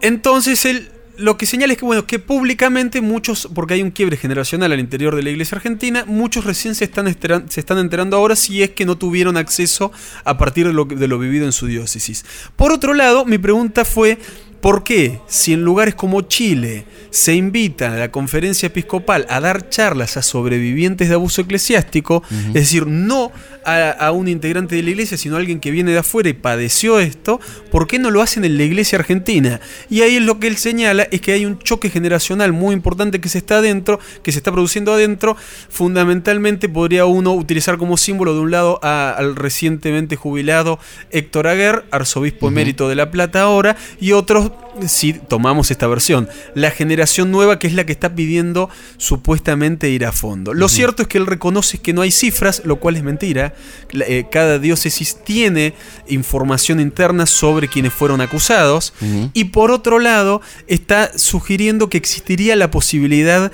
Entonces 0.00 0.64
él 0.64 0.90
lo 1.18 1.36
que 1.36 1.46
señala 1.46 1.72
es 1.72 1.78
que, 1.78 1.84
bueno, 1.84 2.06
que 2.06 2.20
públicamente 2.20 3.00
muchos, 3.00 3.48
porque 3.52 3.74
hay 3.74 3.82
un 3.82 3.90
quiebre 3.90 4.16
generacional 4.16 4.72
al 4.72 4.80
interior 4.80 5.16
de 5.16 5.22
la 5.24 5.30
iglesia 5.30 5.56
argentina, 5.56 6.04
muchos 6.06 6.44
recién 6.44 6.76
se 6.76 6.84
están, 6.84 7.14
se 7.50 7.60
están 7.60 7.78
enterando 7.78 8.16
ahora 8.16 8.36
si 8.36 8.62
es 8.62 8.70
que 8.70 8.86
no 8.86 8.96
tuvieron 8.96 9.36
acceso 9.36 9.90
a 10.24 10.38
partir 10.38 10.68
de 10.68 10.72
lo, 10.72 10.84
de 10.84 11.08
lo 11.08 11.18
vivido 11.18 11.44
en 11.44 11.52
su 11.52 11.66
diócesis. 11.66 12.24
Por 12.54 12.72
otro 12.72 12.94
lado, 12.94 13.24
mi 13.24 13.36
pregunta 13.36 13.84
fue, 13.84 14.18
¿por 14.60 14.84
qué 14.84 15.20
si 15.26 15.52
en 15.52 15.62
lugares 15.62 15.96
como 15.96 16.22
Chile, 16.22 16.86
se 17.10 17.34
invita 17.34 17.92
a 17.92 17.96
la 17.96 18.12
conferencia 18.12 18.68
episcopal 18.68 19.26
a 19.28 19.40
dar 19.40 19.68
charlas 19.70 20.16
a 20.16 20.22
sobrevivientes 20.22 21.08
de 21.08 21.14
abuso 21.14 21.42
eclesiástico, 21.42 22.22
es 22.48 22.54
decir, 22.54 22.86
no 22.86 23.32
a, 23.68 24.12
un 24.12 24.28
integrante 24.28 24.76
de 24.76 24.82
la 24.82 24.90
iglesia, 24.90 25.18
sino 25.18 25.36
a 25.36 25.38
alguien 25.38 25.60
que 25.60 25.70
viene 25.70 25.92
de 25.92 25.98
afuera 25.98 26.28
y 26.28 26.32
padeció 26.32 27.00
esto, 27.00 27.40
¿por 27.70 27.86
qué 27.86 27.98
no 27.98 28.10
lo 28.10 28.22
hacen 28.22 28.44
en 28.44 28.56
la 28.56 28.64
iglesia 28.64 28.98
argentina? 28.98 29.60
Y 29.90 30.00
ahí 30.02 30.16
es 30.16 30.22
lo 30.22 30.40
que 30.40 30.46
él 30.46 30.56
señala, 30.56 31.04
es 31.10 31.20
que 31.20 31.32
hay 31.32 31.44
un 31.44 31.58
choque 31.58 31.90
generacional 31.90 32.52
muy 32.52 32.74
importante 32.74 33.20
que 33.20 33.28
se 33.28 33.38
está 33.38 33.58
adentro, 33.58 34.00
que 34.22 34.32
se 34.32 34.38
está 34.38 34.52
produciendo 34.52 34.92
adentro, 34.92 35.36
fundamentalmente 35.68 36.68
podría 36.68 37.04
uno 37.04 37.34
utilizar 37.34 37.78
como 37.78 37.96
símbolo 37.96 38.34
de 38.34 38.40
un 38.40 38.50
lado 38.50 38.80
al 38.82 39.36
recientemente 39.36 40.16
jubilado 40.16 40.78
Héctor 41.10 41.48
Aguer, 41.48 41.84
arzobispo 41.90 42.48
emérito 42.48 42.88
de 42.88 42.94
La 42.94 43.10
Plata 43.10 43.42
ahora, 43.42 43.76
y 44.00 44.12
otros 44.12 44.50
si 44.86 45.12
tomamos 45.12 45.70
esta 45.70 45.86
versión, 45.86 46.28
la 46.54 46.70
generación 46.70 47.32
nueva 47.32 47.58
que 47.58 47.66
es 47.66 47.74
la 47.74 47.84
que 47.84 47.92
está 47.92 48.14
pidiendo 48.14 48.70
supuestamente 48.96 49.90
ir 49.90 50.04
a 50.04 50.12
fondo. 50.12 50.54
Lo 50.54 50.68
cierto 50.68 51.02
es 51.02 51.08
que 51.08 51.18
él 51.18 51.26
reconoce 51.26 51.78
que 51.78 51.92
no 51.92 52.02
hay 52.02 52.10
cifras, 52.10 52.62
lo 52.64 52.76
cual 52.76 52.96
es 52.96 53.02
mentira. 53.02 53.54
Eh, 53.92 54.26
cada 54.30 54.58
diócesis 54.58 55.16
tiene 55.24 55.74
información 56.08 56.80
interna 56.80 57.26
sobre 57.26 57.68
quienes 57.68 57.92
fueron 57.92 58.20
acusados. 58.20 58.92
Y 59.32 59.44
por 59.44 59.70
otro 59.70 59.98
lado, 59.98 60.40
está 60.66 61.16
sugiriendo 61.16 61.88
que 61.88 61.98
existiría 61.98 62.56
la 62.56 62.70
posibilidad 62.70 63.52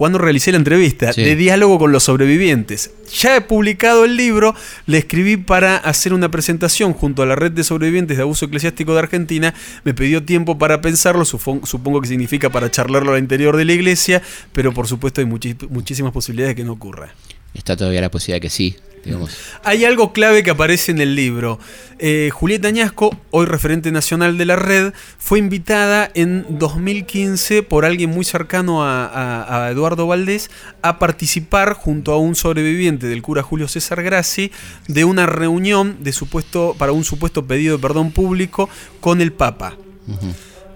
cuando 0.00 0.16
realicé 0.16 0.50
la 0.50 0.56
entrevista, 0.56 1.12
de 1.12 1.36
diálogo 1.36 1.78
con 1.78 1.92
los 1.92 2.04
sobrevivientes. 2.04 2.90
Ya 3.20 3.36
he 3.36 3.42
publicado 3.42 4.06
el 4.06 4.16
libro, 4.16 4.54
le 4.86 4.96
escribí 4.96 5.36
para 5.36 5.76
hacer 5.76 6.14
una 6.14 6.30
presentación 6.30 6.94
junto 6.94 7.22
a 7.22 7.26
la 7.26 7.36
red 7.36 7.52
de 7.52 7.64
sobrevivientes 7.64 8.16
de 8.16 8.22
abuso 8.22 8.46
eclesiástico 8.46 8.94
de 8.94 9.00
Argentina. 9.00 9.52
Me 9.84 9.92
pidió 9.92 10.24
tiempo 10.24 10.56
para 10.56 10.80
pensarlo, 10.80 11.26
supongo 11.26 12.00
que 12.00 12.08
significa 12.08 12.48
para 12.48 12.70
charlarlo 12.70 13.12
al 13.12 13.18
interior 13.18 13.58
de 13.58 13.66
la 13.66 13.74
iglesia, 13.74 14.22
pero 14.54 14.72
por 14.72 14.86
supuesto 14.86 15.20
hay 15.20 15.26
muchísimas 15.26 16.12
posibilidades 16.12 16.56
de 16.56 16.62
que 16.62 16.64
no 16.64 16.72
ocurra. 16.72 17.14
está 17.52 17.76
todavía 17.76 18.00
la 18.00 18.10
posibilidad 18.10 18.36
de 18.36 18.40
que 18.40 18.48
sí. 18.48 18.76
Digamos. 19.04 19.36
Hay 19.64 19.84
algo 19.86 20.12
clave 20.12 20.42
que 20.42 20.50
aparece 20.50 20.92
en 20.92 21.00
el 21.00 21.14
libro. 21.14 21.58
Eh, 21.98 22.30
Julieta 22.32 22.68
Añasco, 22.68 23.16
hoy 23.30 23.46
referente 23.46 23.90
nacional 23.92 24.36
de 24.38 24.44
la 24.44 24.56
red, 24.56 24.92
fue 25.18 25.38
invitada 25.38 26.10
en 26.14 26.44
2015 26.58 27.62
por 27.62 27.84
alguien 27.84 28.10
muy 28.10 28.24
cercano 28.24 28.82
a, 28.84 29.06
a- 29.06 29.66
a 29.66 29.70
Eduardo 29.70 30.06
Valdés 30.06 30.50
a 30.82 30.98
participar 30.98 31.74
junto 31.74 32.12
a 32.12 32.18
un 32.18 32.34
sobreviviente 32.34 33.06
del 33.06 33.22
cura 33.22 33.42
Julio 33.42 33.68
César 33.68 34.02
Grassi 34.02 34.50
de 34.88 35.04
una 35.04 35.26
reunión 35.26 35.96
de 36.00 36.12
supuesto, 36.12 36.74
para 36.78 36.92
un 36.92 37.04
supuesto 37.04 37.46
pedido 37.46 37.76
de 37.76 37.82
perdón 37.82 38.10
público 38.12 38.68
con 39.00 39.20
el 39.20 39.32
Papa. 39.32 39.76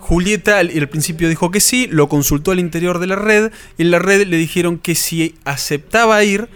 Julieta 0.00 0.58
al, 0.58 0.70
al 0.76 0.88
principio 0.88 1.28
dijo 1.30 1.50
que 1.50 1.60
sí, 1.60 1.88
lo 1.90 2.08
consultó 2.08 2.50
al 2.52 2.60
interior 2.60 2.98
de 2.98 3.06
la 3.06 3.16
red 3.16 3.50
y 3.78 3.82
en 3.82 3.90
la 3.90 3.98
red 3.98 4.26
le 4.26 4.36
dijeron 4.36 4.78
que 4.78 4.94
si 4.94 5.34
aceptaba 5.44 6.22
ir, 6.24 6.48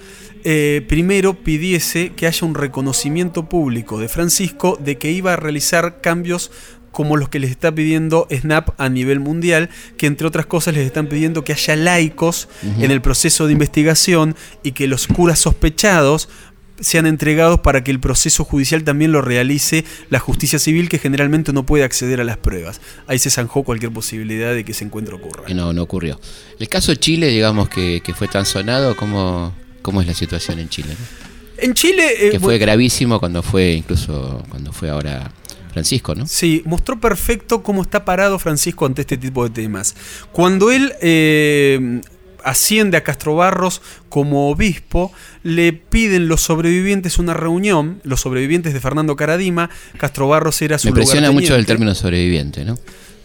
eh, 0.45 0.85
primero 0.89 1.35
pidiese 1.35 2.13
que 2.17 2.27
haya 2.27 2.47
un 2.47 2.55
reconocimiento 2.55 3.49
público 3.49 3.99
de 3.99 4.09
Francisco 4.09 4.79
de 4.83 4.99
que 4.99 5.11
iba 5.11 5.33
a 5.33 5.37
realizar 5.37 6.01
cambios 6.01 6.51
como 6.91 7.17
los 7.17 7.29
que 7.29 7.39
les 7.39 7.51
está 7.51 7.73
pidiendo 7.73 8.27
SNAP 8.31 8.71
a 8.81 8.89
nivel 8.89 9.21
mundial, 9.21 9.71
que 9.97 10.07
entre 10.07 10.27
otras 10.27 10.47
cosas 10.47 10.75
les 10.75 10.87
están 10.87 11.07
pidiendo 11.07 11.45
que 11.45 11.53
haya 11.53 11.77
laicos 11.77 12.49
en 12.63 12.91
el 12.91 13.01
proceso 13.01 13.47
de 13.47 13.53
investigación 13.53 14.35
y 14.63 14.73
que 14.73 14.89
los 14.89 15.07
curas 15.07 15.39
sospechados 15.39 16.29
sean 16.81 17.07
entregados 17.07 17.61
para 17.61 17.83
que 17.83 17.91
el 17.91 18.01
proceso 18.01 18.45
judicial 18.45 18.85
también 18.85 19.13
lo 19.13 19.21
realice 19.21 19.85
la 20.11 20.19
justicia 20.19 20.59
civil 20.59 20.89
que 20.89 20.99
generalmente 20.99 21.53
no 21.53 21.67
puede 21.67 21.85
acceder 21.85 22.21
a 22.21 22.25
las 22.25 22.37
pruebas. 22.37 22.81
Ahí 23.07 23.19
se 23.19 23.31
zanjó 23.31 23.65
cualquier 23.65 23.93
posibilidad 23.93 24.55
de 24.55 24.65
que 24.65 24.73
ese 24.73 24.85
encuentro 24.85 25.17
ocurra. 25.17 25.45
No, 25.55 25.73
no 25.73 25.83
ocurrió. 25.83 26.21
El 26.59 26.69
caso 26.69 26.93
de 26.93 26.99
Chile, 26.99 27.29
digamos 27.29 27.69
que, 27.69 28.01
que 28.05 28.15
fue 28.15 28.29
tan 28.29 28.47
sonado, 28.47 28.97
¿cómo, 28.97 29.53
¿cómo 29.89 30.03
es 30.03 30.07
la 30.07 30.13
situación 30.13 30.59
en 30.59 30.69
Chile? 30.69 30.91
no? 30.91 31.65
En 31.65 31.73
Chile... 31.73 32.05
eh, 32.27 32.31
Que 32.33 32.39
fue 32.41 32.59
gravísimo 32.59 33.19
cuando 33.19 33.43
fue, 33.43 33.73
incluso 33.73 34.45
cuando 34.51 34.71
fue 34.71 34.91
ahora 34.91 35.33
Francisco, 35.73 36.15
¿no? 36.15 36.27
Sí, 36.27 36.61
mostró 36.67 37.01
perfecto 37.01 37.63
cómo 37.63 37.81
está 37.81 38.05
parado 38.05 38.39
Francisco 38.39 38.85
ante 38.85 39.01
este 39.01 39.17
tipo 39.17 39.45
de 39.45 39.51
temas. 39.51 39.97
Cuando 40.31 40.71
él 40.71 40.93
eh, 41.01 42.03
asciende 42.45 42.99
a 42.99 43.03
Castro 43.03 43.35
Barros 43.35 43.81
como 44.11 44.51
obispo, 44.51 45.11
le 45.43 45.73
piden 45.73 46.29
los 46.29 46.43
sobrevivientes 46.43 47.19
una 47.19 47.33
reunión, 47.33 48.03
los 48.05 48.21
sobrevivientes 48.21 48.75
de 48.75 48.81
Fernando 48.81 49.17
Caradima, 49.17 49.71
Castro 49.97 50.29
Barros 50.29 50.61
era 50.61 50.77
su 50.77 50.89
Me 50.89 50.91
impresiona 50.91 51.31
mucho 51.31 51.57
el 51.57 51.65
término 51.65 51.95
sobreviviente, 51.95 52.67
¿no? 52.67 52.79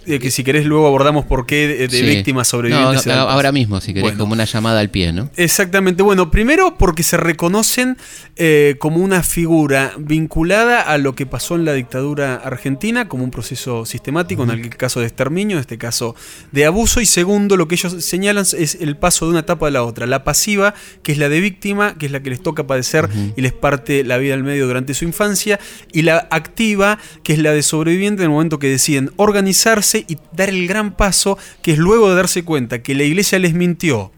Eh, 0.06 0.20
que 0.20 0.32
si 0.32 0.44
querés 0.44 0.66
luego 0.66 0.88
abordamos 0.88 1.26
por 1.26 1.46
qué 1.46 1.68
de, 1.68 1.88
de 1.88 1.98
Sí. 1.98 2.04
víctimas 2.06 2.48
sobrevivientes. 2.48 3.06
no, 3.08 3.14
ahora 3.14 3.52
mismo, 3.52 3.80
si 3.82 3.88
querés, 3.94 4.04
Bueno. 4.04 4.18
como 4.20 4.34
una 4.34 4.46
llamada 4.46 4.80
al 4.80 4.90
pie, 4.90 5.14
¿no? 5.14 5.30
Exactamente, 5.38 6.04
bueno, 6.04 6.32
primero 6.32 6.78
porque 6.78 7.04
se 7.04 7.18
reconocen 7.18 7.98
eh, 8.36 8.76
como 8.80 8.98
una 8.98 9.22
figura 9.24 9.94
vinculada 9.98 10.82
a 10.82 10.98
lo 10.98 11.14
que 11.16 11.26
pasó 11.26 11.56
en 11.56 11.66
la 11.66 11.74
dictadura 11.74 12.36
argentina, 12.36 13.08
como 13.08 13.24
un 13.24 13.32
proceso 13.32 13.86
sistemático, 13.86 14.44
en 14.44 14.50
el 14.50 14.70
caso 14.70 15.00
de 15.00 15.06
exterminio, 15.08 15.58
en 15.58 15.62
este 15.62 15.78
caso 15.78 16.16
de 16.52 16.66
abuso, 16.66 17.00
y 17.02 17.06
segundo, 17.06 17.58
lo 17.58 17.68
que 17.68 17.76
ellos 17.76 18.04
señalan 18.04 18.46
es 18.58 18.76
el 18.82 18.98
paso 18.98 19.26
de 19.26 19.32
una 19.32 19.40
etapa 19.42 19.68
a 19.68 19.72
la 19.72 19.84
otra, 19.84 20.06
la 20.08 20.24
pasiva, 20.24 20.74
que 21.04 21.12
es 21.12 21.18
la 21.18 21.30
de 21.30 21.40
víctima, 21.40 21.96
que 21.98 22.08
es 22.08 22.12
la 22.12 22.22
que 22.22 22.30
les 22.32 22.42
toca 22.42 22.66
padecer 22.66 23.10
y 23.36 23.42
les 23.42 23.54
parte 23.54 24.04
la 24.04 24.18
vida 24.18 24.34
al 24.34 24.44
medio 24.44 24.66
durante 24.68 24.94
su 24.94 25.06
infancia, 25.06 25.60
y 25.92 26.02
la 26.02 26.28
activa, 26.32 26.98
que 27.24 27.34
es 27.34 27.40
la 27.40 27.52
de 27.54 27.62
sobreviviente 27.64 28.24
en 28.24 28.26
el 28.26 28.32
momento 28.32 28.58
que 28.60 28.68
deciden 28.70 29.12
organizarse 29.18 29.93
y 30.00 30.18
dar 30.34 30.50
el 30.50 30.68
gran 30.68 30.96
paso, 30.96 31.38
que 31.62 31.74
es 31.74 31.78
luego 31.78 32.10
de 32.10 32.16
darse 32.16 32.44
cuenta 32.44 32.82
que 32.82 32.96
la 32.96 33.04
iglesia 33.04 33.40
les 33.40 33.54
mintió, 33.54 34.12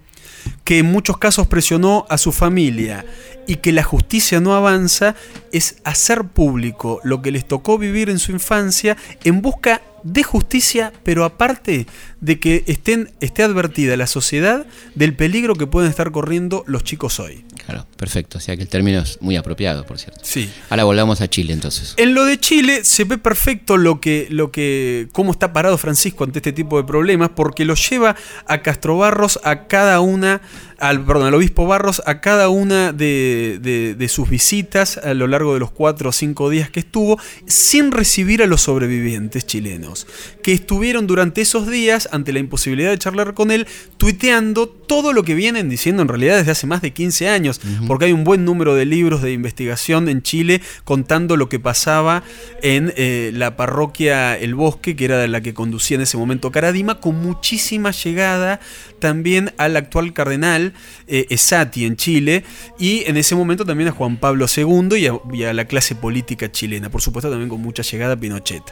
que 0.63 0.79
en 0.79 0.87
muchos 0.87 1.17
casos 1.17 1.47
presionó 1.47 2.05
a 2.09 2.17
su 2.17 2.31
familia 2.31 3.05
y 3.47 3.57
que 3.57 3.71
la 3.71 3.83
justicia 3.83 4.39
no 4.39 4.55
avanza, 4.55 5.15
es 5.51 5.77
hacer 5.83 6.25
público 6.25 6.99
lo 7.03 7.21
que 7.21 7.31
les 7.31 7.47
tocó 7.47 7.77
vivir 7.77 8.09
en 8.09 8.19
su 8.19 8.31
infancia 8.31 8.97
en 9.23 9.41
busca 9.41 9.81
de 10.03 10.23
justicia, 10.23 10.93
pero 11.03 11.25
aparte 11.25 11.87
de 12.21 12.39
que 12.39 12.63
estén, 12.67 13.11
esté 13.21 13.43
advertida 13.43 13.97
la 13.97 14.07
sociedad 14.07 14.65
del 14.93 15.15
peligro 15.15 15.55
que 15.55 15.67
pueden 15.67 15.89
estar 15.89 16.11
corriendo 16.11 16.63
los 16.67 16.83
chicos 16.83 17.19
hoy. 17.19 17.43
Claro, 17.65 17.87
perfecto. 17.97 18.37
O 18.37 18.41
sea 18.41 18.55
que 18.55 18.61
el 18.63 18.67
término 18.69 18.99
es 18.99 19.19
muy 19.21 19.35
apropiado, 19.37 19.85
por 19.85 19.97
cierto. 19.97 20.19
Sí. 20.23 20.49
Ahora 20.69 20.83
volvamos 20.83 21.21
a 21.21 21.27
Chile 21.29 21.51
entonces. 21.53 21.93
En 21.97 22.13
lo 22.13 22.23
de 22.25 22.39
Chile 22.39 22.83
se 22.83 23.05
ve 23.05 23.17
perfecto 23.17 23.77
lo 23.77 23.99
que, 23.99 24.27
lo 24.29 24.51
que, 24.51 25.07
cómo 25.11 25.31
está 25.31 25.51
parado 25.53 25.77
Francisco 25.77 26.23
ante 26.23 26.39
este 26.39 26.51
tipo 26.53 26.77
de 26.77 26.83
problemas, 26.83 27.29
porque 27.35 27.65
lo 27.65 27.73
lleva 27.75 28.15
a 28.47 28.61
Castro 28.61 28.97
Barros 28.97 29.39
a 29.43 29.65
cada 29.67 29.99
una, 29.99 30.41
al, 30.77 31.03
perdón, 31.05 31.27
al 31.27 31.33
obispo 31.33 31.65
Barros 31.65 32.03
a 32.05 32.21
cada 32.21 32.49
una 32.49 32.91
de, 32.93 33.57
de- 33.61 33.95
de 33.95 34.09
sus 34.09 34.29
visitas 34.29 34.97
a 34.97 35.13
lo 35.15 35.25
largo 35.27 35.53
de 35.55 35.59
los 35.59 35.71
cuatro 35.71 36.09
o 36.09 36.11
cinco 36.11 36.49
días 36.51 36.69
que 36.69 36.81
estuvo, 36.81 37.19
sin 37.47 37.91
recibir 37.91 38.43
a 38.43 38.45
los 38.47 38.61
sobrevivientes 38.61 39.45
chilenos, 39.47 40.05
que 40.43 40.53
estuvieron 40.53 41.07
durante 41.07 41.41
esos 41.41 41.67
días, 41.69 42.09
ante 42.11 42.31
la 42.33 42.39
imposibilidad 42.39 42.91
de 42.91 42.99
charlar 42.99 43.33
con 43.33 43.49
él, 43.51 43.65
tuiteando 43.97 44.67
todo 44.67 45.13
lo 45.13 45.23
que 45.23 45.33
vienen 45.33 45.67
diciendo 45.69 46.03
en 46.03 46.07
realidad 46.07 46.37
desde 46.37 46.51
hace 46.51 46.67
más 46.67 46.81
de 46.81 46.91
15 46.93 47.27
años, 47.29 47.54
porque 47.87 48.05
hay 48.05 48.11
un 48.11 48.23
buen 48.23 48.45
número 48.45 48.75
de 48.75 48.85
libros 48.85 49.21
de 49.21 49.31
investigación 49.31 50.09
en 50.09 50.21
Chile 50.21 50.61
contando 50.83 51.37
lo 51.37 51.49
que 51.49 51.59
pasaba 51.59 52.23
en 52.61 52.93
eh, 52.97 53.31
la 53.33 53.55
parroquia 53.55 54.37
El 54.37 54.55
Bosque, 54.55 54.95
que 54.95 55.05
era 55.05 55.27
la 55.27 55.41
que 55.41 55.53
conducía 55.53 55.95
en 55.95 56.01
ese 56.01 56.17
momento 56.17 56.51
Caradima, 56.51 56.99
con 56.99 57.21
muchísima 57.21 57.91
llegada 57.91 58.59
también 58.99 59.53
al 59.57 59.77
actual 59.77 60.13
cardenal 60.13 60.73
eh, 61.07 61.27
Esati 61.29 61.85
en 61.85 61.95
Chile 61.95 62.43
y 62.79 63.03
en 63.05 63.17
ese 63.17 63.35
momento 63.35 63.65
también 63.65 63.89
a 63.89 63.91
Juan 63.91 64.17
Pablo 64.17 64.45
II 64.55 64.97
y 64.97 65.07
a, 65.07 65.13
y 65.33 65.43
a 65.43 65.53
la 65.53 65.65
clase 65.65 65.95
política 65.95 66.51
chilena, 66.51 66.89
por 66.89 67.01
supuesto 67.01 67.29
también 67.29 67.49
con 67.49 67.61
mucha 67.61 67.83
llegada 67.83 68.13
a 68.13 68.17
Pinochet. 68.17 68.63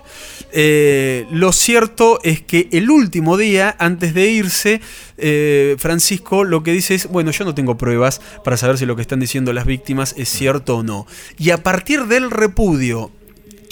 Eh, 0.51 1.25
lo 1.31 1.51
cierto 1.51 2.19
es 2.23 2.41
que 2.41 2.69
el 2.71 2.89
último 2.89 3.37
día, 3.37 3.75
antes 3.79 4.13
de 4.13 4.29
irse, 4.29 4.81
Francisco 5.77 6.43
lo 6.43 6.63
que 6.63 6.73
dice 6.73 6.95
es, 6.95 7.07
bueno, 7.07 7.31
yo 7.31 7.45
no 7.45 7.55
tengo 7.55 7.77
pruebas 7.77 8.19
para 8.43 8.57
saber 8.57 8.72
si 8.77 8.86
lo 8.86 8.95
que 8.95 9.01
están 9.01 9.19
diciendo 9.19 9.53
las 9.53 9.65
víctimas 9.65 10.15
es 10.17 10.29
cierto 10.29 10.77
o 10.77 10.83
no. 10.83 11.07
Y 11.38 11.49
a 11.51 11.63
partir 11.63 12.05
del 12.05 12.31
repudio 12.31 13.12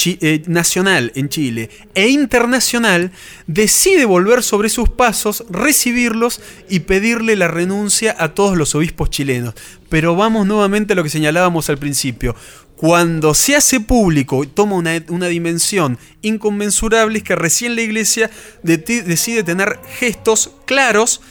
eh, 0.03 0.41
nacional 0.47 1.11
en 1.13 1.29
Chile 1.29 1.69
e 1.93 2.07
internacional, 2.09 3.11
decide 3.45 4.05
volver 4.05 4.41
sobre 4.41 4.69
sus 4.69 4.89
pasos, 4.89 5.43
recibirlos 5.49 6.41
y 6.69 6.79
pedirle 6.79 7.35
la 7.35 7.47
renuncia 7.47 8.15
a 8.17 8.33
todos 8.33 8.57
los 8.57 8.73
obispos 8.73 9.11
chilenos. 9.11 9.53
Pero 9.89 10.15
vamos 10.15 10.47
nuevamente 10.47 10.93
a 10.93 10.95
lo 10.95 11.03
que 11.03 11.09
señalábamos 11.09 11.69
al 11.69 11.77
principio. 11.77 12.35
Cuando 12.75 13.35
se 13.35 13.55
hace 13.55 13.79
público 13.79 14.43
toma 14.47 14.75
una, 14.75 15.03
una 15.09 15.27
dimensión 15.27 15.99
inconmensurable 16.23 17.19
es 17.19 17.23
que 17.23 17.35
recién 17.35 17.75
la 17.75 17.83
iglesia 17.83 18.31
de- 18.63 18.77
decide 18.77 19.43
tener 19.43 19.79
gestos 19.99 20.49
claros 20.65 21.21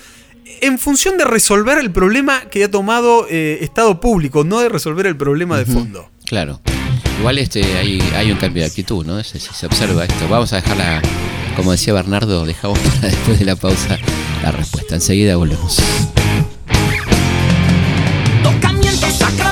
en 0.61 0.79
función 0.79 1.19
de 1.19 1.25
resolver 1.25 1.79
el 1.79 1.91
problema 1.91 2.43
que 2.51 2.65
ha 2.65 2.71
tomado 2.71 3.27
eh, 3.29 3.59
Estado 3.63 4.01
público, 4.01 4.45
no 4.45 4.61
de 4.61 4.69
resolver 4.69 5.07
el 5.07 5.17
problema 5.17 5.59
de 5.59 5.67
fondo. 5.67 6.11
Claro. 6.27 6.61
Igual 7.19 7.39
este 7.39 7.63
hay, 7.77 8.01
hay 8.17 8.33
un 8.33 8.39
cambio 8.39 8.63
de 8.63 8.69
actitud, 8.69 9.05
¿no? 9.05 9.23
Si 9.23 9.39
se 9.39 9.67
observa 9.67 10.05
esto. 10.05 10.29
Vamos 10.29 10.53
a 10.53 10.57
dejarla, 10.57 11.03
como 11.55 11.73
decía 11.73 11.93
Bernardo, 11.93 12.47
dejamos 12.47 12.79
para 13.01 13.09
después 13.09 13.39
de 13.39 13.45
la 13.45 13.57
pausa 13.57 13.99
la 14.43 14.53
respuesta. 14.53 14.95
Enseguida 14.95 15.37
volvemos. 15.37 15.77
Tocamientos, 18.43 19.15
sacramentos, 19.17 19.50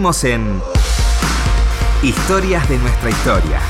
Seguimos 0.00 0.24
en 0.24 0.62
Historias 2.02 2.66
de 2.70 2.78
nuestra 2.78 3.10
historia. 3.10 3.60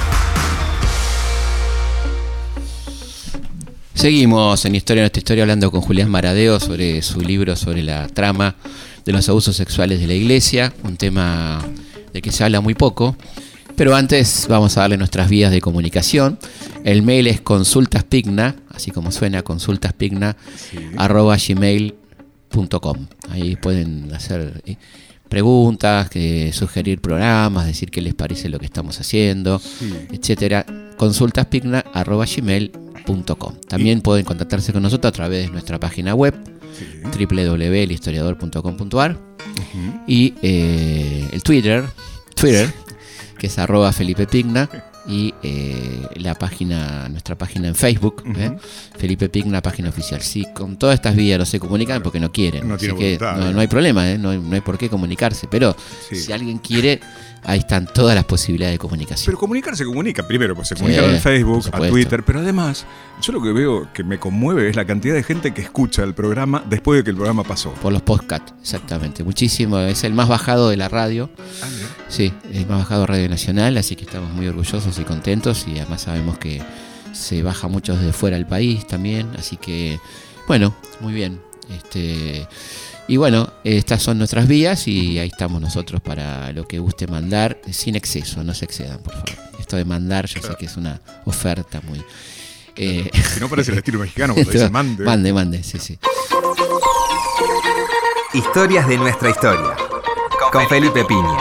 Seguimos 3.94 4.64
en 4.64 4.76
Historia 4.76 5.00
de 5.00 5.04
nuestra 5.06 5.18
historia 5.18 5.42
hablando 5.42 5.72
con 5.72 5.80
Julián 5.80 6.08
Maradeo 6.08 6.60
sobre 6.60 7.02
su 7.02 7.20
libro 7.20 7.56
sobre 7.56 7.82
la 7.82 8.06
trama 8.06 8.54
de 9.04 9.10
los 9.10 9.28
abusos 9.28 9.56
sexuales 9.56 9.98
de 9.98 10.06
la 10.06 10.14
iglesia, 10.14 10.72
un 10.84 10.96
tema 10.96 11.66
de 12.12 12.22
que 12.22 12.30
se 12.30 12.44
habla 12.44 12.60
muy 12.60 12.74
poco. 12.74 13.16
Pero 13.74 13.96
antes 13.96 14.46
vamos 14.48 14.76
a 14.76 14.82
darle 14.82 14.98
nuestras 14.98 15.28
vías 15.28 15.50
de 15.50 15.60
comunicación. 15.60 16.38
El 16.84 17.02
mail 17.02 17.26
es 17.26 17.40
consultaspigna, 17.40 18.54
así 18.68 18.92
como 18.92 19.10
suena, 19.10 19.42
consultaspigna, 19.42 20.36
arroba 20.96 21.36
gmail.com. 21.36 23.06
Ahí 23.30 23.56
pueden 23.56 24.14
hacer 24.14 24.62
eh, 24.64 24.76
preguntas, 25.30 26.10
que 26.10 26.52
sugerir 26.52 27.00
programas, 27.00 27.66
decir 27.66 27.90
qué 27.90 28.02
les 28.02 28.14
parece 28.14 28.50
lo 28.50 28.58
que 28.58 28.66
estamos 28.66 29.00
haciendo, 29.00 29.62
etcétera. 30.12 30.66
Consultaspigna 30.98 31.86
arroba 31.94 32.26
gmail.com. 32.26 33.54
También 33.66 34.02
pueden 34.02 34.26
contactarse 34.26 34.74
con 34.74 34.82
nosotros 34.82 35.08
a 35.08 35.12
través 35.14 35.46
de 35.46 35.52
nuestra 35.52 35.80
página 35.80 36.14
web 36.14 36.34
www.elhistoriador.com.ar 37.16 39.16
y 40.06 40.34
eh, 40.42 41.26
el 41.32 41.42
Twitter, 41.42 41.84
Twitter, 42.34 42.70
que 43.38 43.46
es 43.46 43.58
arroba 43.58 43.90
Felipe 43.92 44.26
Pigna 44.26 44.68
y 45.06 45.34
eh, 45.42 46.06
la 46.16 46.34
página, 46.34 47.08
nuestra 47.08 47.36
página 47.36 47.68
en 47.68 47.74
Facebook, 47.74 48.22
¿eh? 48.36 48.56
Felipe 48.98 49.28
Pigna, 49.28 49.62
página 49.62 49.88
oficial. 49.88 50.20
Si 50.22 50.44
con 50.52 50.76
todas 50.76 50.94
estas 50.94 51.16
vías 51.16 51.38
no 51.38 51.46
se 51.46 51.58
comunican 51.58 52.02
porque 52.02 52.20
no 52.20 52.30
quieren, 52.30 52.68
No 52.68 52.74
así 52.74 52.92
que 52.92 53.18
no, 53.20 53.52
no 53.52 53.60
hay 53.60 53.66
problema, 53.66 54.10
¿eh? 54.10 54.18
no, 54.18 54.30
hay, 54.30 54.38
no 54.38 54.54
hay 54.54 54.60
por 54.60 54.76
qué 54.78 54.88
comunicarse, 54.88 55.46
pero 55.50 55.74
Sí. 56.08 56.16
si 56.16 56.32
alguien 56.32 56.58
quiere, 56.58 57.00
ahí 57.44 57.60
están 57.60 57.86
todas 57.86 58.14
las 58.14 58.24
posibilidades 58.24 58.74
de 58.74 58.78
comunicación. 58.78 59.26
Pero 59.26 59.38
comunicar 59.38 59.76
se 59.76 59.84
comunica 59.84 60.26
primero, 60.26 60.54
pues 60.54 60.68
se 60.68 60.74
Sí, 60.74 60.80
comunica 60.80 61.04
en 61.04 61.12
por 61.12 61.20
Facebook, 61.20 61.64
a. 61.72 61.88
Twitter, 61.88 62.22
pero 62.24 62.40
además, 62.40 62.86
yo 63.22 63.32
lo 63.32 63.42
que 63.42 63.52
veo 63.52 63.92
que 63.92 64.04
me 64.04 64.18
conmueve 64.18 64.68
es 64.68 64.76
la 64.76 64.84
cantidad 64.84 65.14
de 65.14 65.22
gente 65.22 65.52
que 65.52 65.62
escucha 65.62 66.02
el 66.02 66.14
programa 66.14 66.62
después 66.68 66.98
de 66.98 67.04
que 67.04 67.10
el 67.10 67.16
programa 67.16 67.44
pasó. 67.44 67.72
Por 67.74 67.92
los 67.92 68.02
podcasts, 68.02 68.52
exactamente. 68.60 69.24
Muchísimo. 69.24 69.78
Es 69.78 70.04
el 70.04 70.14
más 70.14 70.28
bajado 70.28 70.70
de 70.70 70.76
la 70.76 70.88
radio. 70.88 71.30
Sí, 72.08 72.32
el 72.52 72.66
más 72.66 72.78
bajado 72.78 73.02
de 73.02 73.06
Radio 73.06 73.28
Nacional, 73.28 73.76
así 73.76 73.96
que 73.96 74.04
estamos 74.04 74.30
muy 74.32 74.46
orgullosos 74.46 74.98
y 74.98 75.04
contentos 75.04 75.66
y 75.68 75.78
además 75.78 76.02
sabemos 76.02 76.38
que 76.38 76.62
se 77.12 77.42
baja 77.42 77.68
mucho 77.68 77.96
desde 77.96 78.12
fuera 78.12 78.36
del 78.36 78.46
país 78.46 78.86
también, 78.86 79.28
así 79.38 79.56
que 79.56 79.98
bueno, 80.46 80.74
muy 81.00 81.12
bien. 81.12 81.40
Este, 81.72 82.46
y 83.12 83.16
bueno, 83.16 83.52
estas 83.64 84.02
son 84.02 84.18
nuestras 84.18 84.46
vías 84.46 84.86
y 84.86 85.18
ahí 85.18 85.28
estamos 85.28 85.60
nosotros 85.60 86.00
para 86.00 86.52
lo 86.52 86.66
que 86.66 86.78
guste 86.78 87.06
mandar, 87.08 87.60
sin 87.70 87.96
exceso, 87.96 88.44
no 88.44 88.54
se 88.54 88.64
excedan, 88.66 88.98
por 89.02 89.12
favor. 89.14 89.30
Esto 89.58 89.76
de 89.76 89.84
mandar, 89.84 90.26
yo 90.26 90.40
sé 90.40 90.54
que 90.58 90.66
es 90.66 90.76
una 90.76 91.00
oferta 91.24 91.80
muy... 91.88 92.00
eh, 92.76 93.10
Si 93.34 93.40
no 93.40 93.48
parece 93.48 93.72
el 93.72 93.78
estilo 93.78 93.98
mexicano 93.98 94.34
cuando 94.34 94.52
dice 94.52 94.70
mande. 94.70 95.04
mande, 95.04 95.32
mande, 95.32 95.62
sí, 95.64 95.78
sí. 95.80 95.98
Historias 98.32 98.86
de 98.86 98.96
nuestra 98.96 99.30
historia. 99.30 99.74
Con 100.52 100.68
Felipe 100.68 101.04
Piña. 101.04 101.38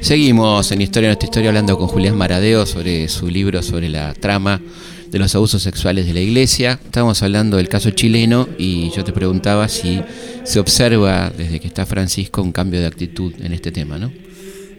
Seguimos 0.00 0.70
en 0.72 0.80
Historia 0.80 1.08
de 1.08 1.14
nuestra 1.14 1.26
historia 1.26 1.50
hablando 1.50 1.76
con 1.78 1.86
Julián 1.88 2.16
Maradeo 2.16 2.66
sobre 2.66 3.08
su 3.08 3.28
libro 3.28 3.62
sobre 3.62 3.88
la 3.88 4.14
trama 4.14 4.60
de 5.10 5.18
los 5.18 5.34
abusos 5.34 5.62
sexuales 5.62 6.06
de 6.06 6.14
la 6.14 6.20
iglesia. 6.20 6.78
Estábamos 6.84 7.22
hablando 7.22 7.56
del 7.56 7.68
caso 7.68 7.90
chileno 7.90 8.48
y 8.58 8.90
yo 8.90 9.04
te 9.04 9.12
preguntaba 9.12 9.68
si 9.68 10.02
se 10.44 10.60
observa 10.60 11.30
desde 11.36 11.60
que 11.60 11.68
está 11.68 11.86
Francisco 11.86 12.42
un 12.42 12.52
cambio 12.52 12.80
de 12.80 12.86
actitud 12.86 13.32
en 13.40 13.52
este 13.52 13.72
tema, 13.72 13.98
¿no? 13.98 14.12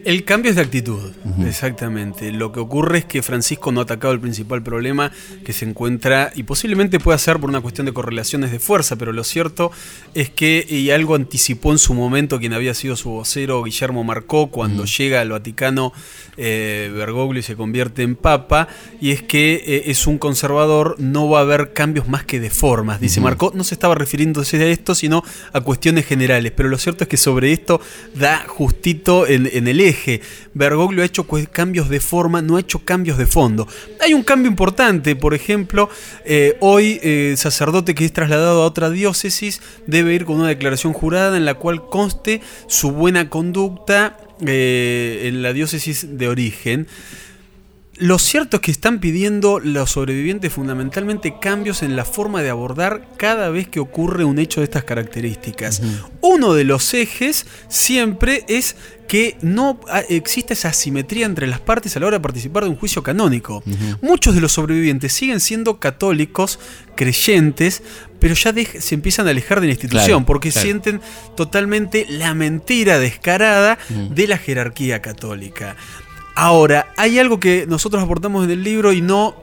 El 0.04 0.24
cambio 0.24 0.50
es 0.50 0.56
de 0.56 0.62
actitud, 0.62 1.12
exactamente. 1.46 2.32
Lo 2.32 2.52
que 2.52 2.60
ocurre 2.60 2.98
es 2.98 3.04
que 3.04 3.22
Francisco 3.22 3.70
no 3.72 3.80
ha 3.80 3.82
atacado 3.84 4.14
el 4.14 4.20
principal 4.20 4.62
problema 4.62 5.12
que 5.44 5.52
se 5.52 5.64
encuentra, 5.64 6.32
y 6.34 6.44
posiblemente 6.44 6.98
pueda 6.98 7.18
ser 7.18 7.38
por 7.38 7.50
una 7.50 7.60
cuestión 7.60 7.86
de 7.86 7.92
correlaciones 7.92 8.50
de 8.50 8.58
fuerza, 8.58 8.96
pero 8.96 9.12
lo 9.12 9.24
cierto 9.24 9.70
es 10.14 10.30
que, 10.30 10.64
y 10.68 10.90
algo 10.90 11.14
anticipó 11.14 11.72
en 11.72 11.78
su 11.78 11.94
momento 11.94 12.38
quien 12.38 12.52
había 12.52 12.72
sido 12.74 12.96
su 12.96 13.10
vocero, 13.10 13.62
Guillermo 13.62 14.04
Marcó, 14.04 14.50
cuando 14.50 14.84
llega 14.84 15.20
al 15.20 15.30
Vaticano 15.30 15.92
eh, 16.36 16.90
Bergoglio 16.94 17.40
y 17.40 17.42
se 17.42 17.56
convierte 17.56 18.02
en 18.02 18.16
papa, 18.16 18.68
y 19.00 19.10
es 19.10 19.22
que 19.22 19.62
eh, 19.66 19.82
es 19.86 20.06
un 20.06 20.18
conservador, 20.18 20.96
no 20.98 21.28
va 21.28 21.40
a 21.40 21.42
haber 21.42 21.72
cambios 21.72 22.08
más 22.08 22.24
que 22.24 22.40
de 22.40 22.50
formas. 22.50 23.00
Dice 23.00 23.20
Marcó, 23.20 23.52
no 23.54 23.64
se 23.64 23.74
estaba 23.74 23.94
refiriéndose 23.94 24.56
a 24.56 24.66
esto, 24.66 24.94
sino 24.94 25.22
a 25.52 25.60
cuestiones 25.60 26.06
generales, 26.06 26.52
pero 26.56 26.68
lo 26.68 26.78
cierto 26.78 27.04
es 27.04 27.08
que 27.08 27.16
sobre 27.16 27.52
esto 27.52 27.80
da 28.14 28.44
justito 28.46 29.26
en, 29.26 29.48
en 29.52 29.68
el 29.68 29.89
eje. 29.90 30.20
Bergoglio 30.54 31.02
ha 31.02 31.06
hecho 31.06 31.26
cambios 31.52 31.88
de 31.88 32.00
forma, 32.00 32.42
no 32.42 32.56
ha 32.56 32.60
hecho 32.60 32.80
cambios 32.80 33.18
de 33.18 33.26
fondo. 33.26 33.68
Hay 34.00 34.14
un 34.14 34.22
cambio 34.22 34.50
importante, 34.50 35.16
por 35.16 35.34
ejemplo, 35.34 35.88
eh, 36.24 36.56
hoy 36.60 36.98
eh, 37.02 37.34
sacerdote 37.36 37.94
que 37.94 38.04
es 38.04 38.12
trasladado 38.12 38.62
a 38.62 38.66
otra 38.66 38.90
diócesis 38.90 39.60
debe 39.86 40.14
ir 40.14 40.24
con 40.24 40.36
una 40.36 40.48
declaración 40.48 40.92
jurada 40.92 41.36
en 41.36 41.44
la 41.44 41.54
cual 41.54 41.86
conste 41.86 42.40
su 42.66 42.92
buena 42.92 43.28
conducta 43.28 44.16
eh, 44.46 45.22
en 45.24 45.42
la 45.42 45.52
diócesis 45.52 46.18
de 46.18 46.28
origen. 46.28 46.86
Lo 48.00 48.18
cierto 48.18 48.56
es 48.56 48.62
que 48.62 48.70
están 48.70 48.98
pidiendo 48.98 49.60
los 49.60 49.90
sobrevivientes 49.90 50.50
fundamentalmente 50.50 51.34
cambios 51.38 51.82
en 51.82 51.96
la 51.96 52.06
forma 52.06 52.40
de 52.40 52.48
abordar 52.48 53.06
cada 53.18 53.50
vez 53.50 53.68
que 53.68 53.78
ocurre 53.78 54.24
un 54.24 54.38
hecho 54.38 54.62
de 54.62 54.64
estas 54.64 54.84
características. 54.84 55.82
Uno 56.22 56.54
de 56.54 56.64
los 56.64 56.94
ejes 56.94 57.44
siempre 57.68 58.46
es 58.48 58.76
que 59.10 59.36
no 59.42 59.80
ah, 59.88 60.02
existe 60.08 60.54
esa 60.54 60.68
asimetría 60.68 61.26
entre 61.26 61.48
las 61.48 61.58
partes 61.58 61.96
a 61.96 61.98
la 61.98 62.06
hora 62.06 62.18
de 62.18 62.22
participar 62.22 62.62
de 62.62 62.70
un 62.70 62.76
juicio 62.76 63.02
canónico. 63.02 63.60
Muchos 64.00 64.36
de 64.36 64.40
los 64.40 64.52
sobrevivientes 64.52 65.12
siguen 65.12 65.40
siendo 65.40 65.80
católicos, 65.80 66.60
creyentes, 66.94 67.82
pero 68.20 68.34
ya 68.34 68.54
se 68.78 68.94
empiezan 68.94 69.26
a 69.26 69.30
alejar 69.30 69.60
de 69.60 69.66
la 69.66 69.72
institución 69.72 70.06
Claro, 70.06 70.26
porque 70.26 70.52
claro. 70.52 70.64
sienten 70.64 71.00
totalmente 71.36 72.06
la 72.08 72.34
mentira 72.34 73.00
descarada 73.00 73.78
de 73.88 74.28
la 74.28 74.38
jerarquía 74.38 75.02
católica. 75.02 75.74
Ahora, 76.36 76.92
hay 76.96 77.18
algo 77.18 77.40
que 77.40 77.66
nosotros 77.66 78.00
aportamos 78.00 78.44
en 78.44 78.52
el 78.52 78.62
libro 78.62 78.92
y 78.92 79.00
no 79.00 79.34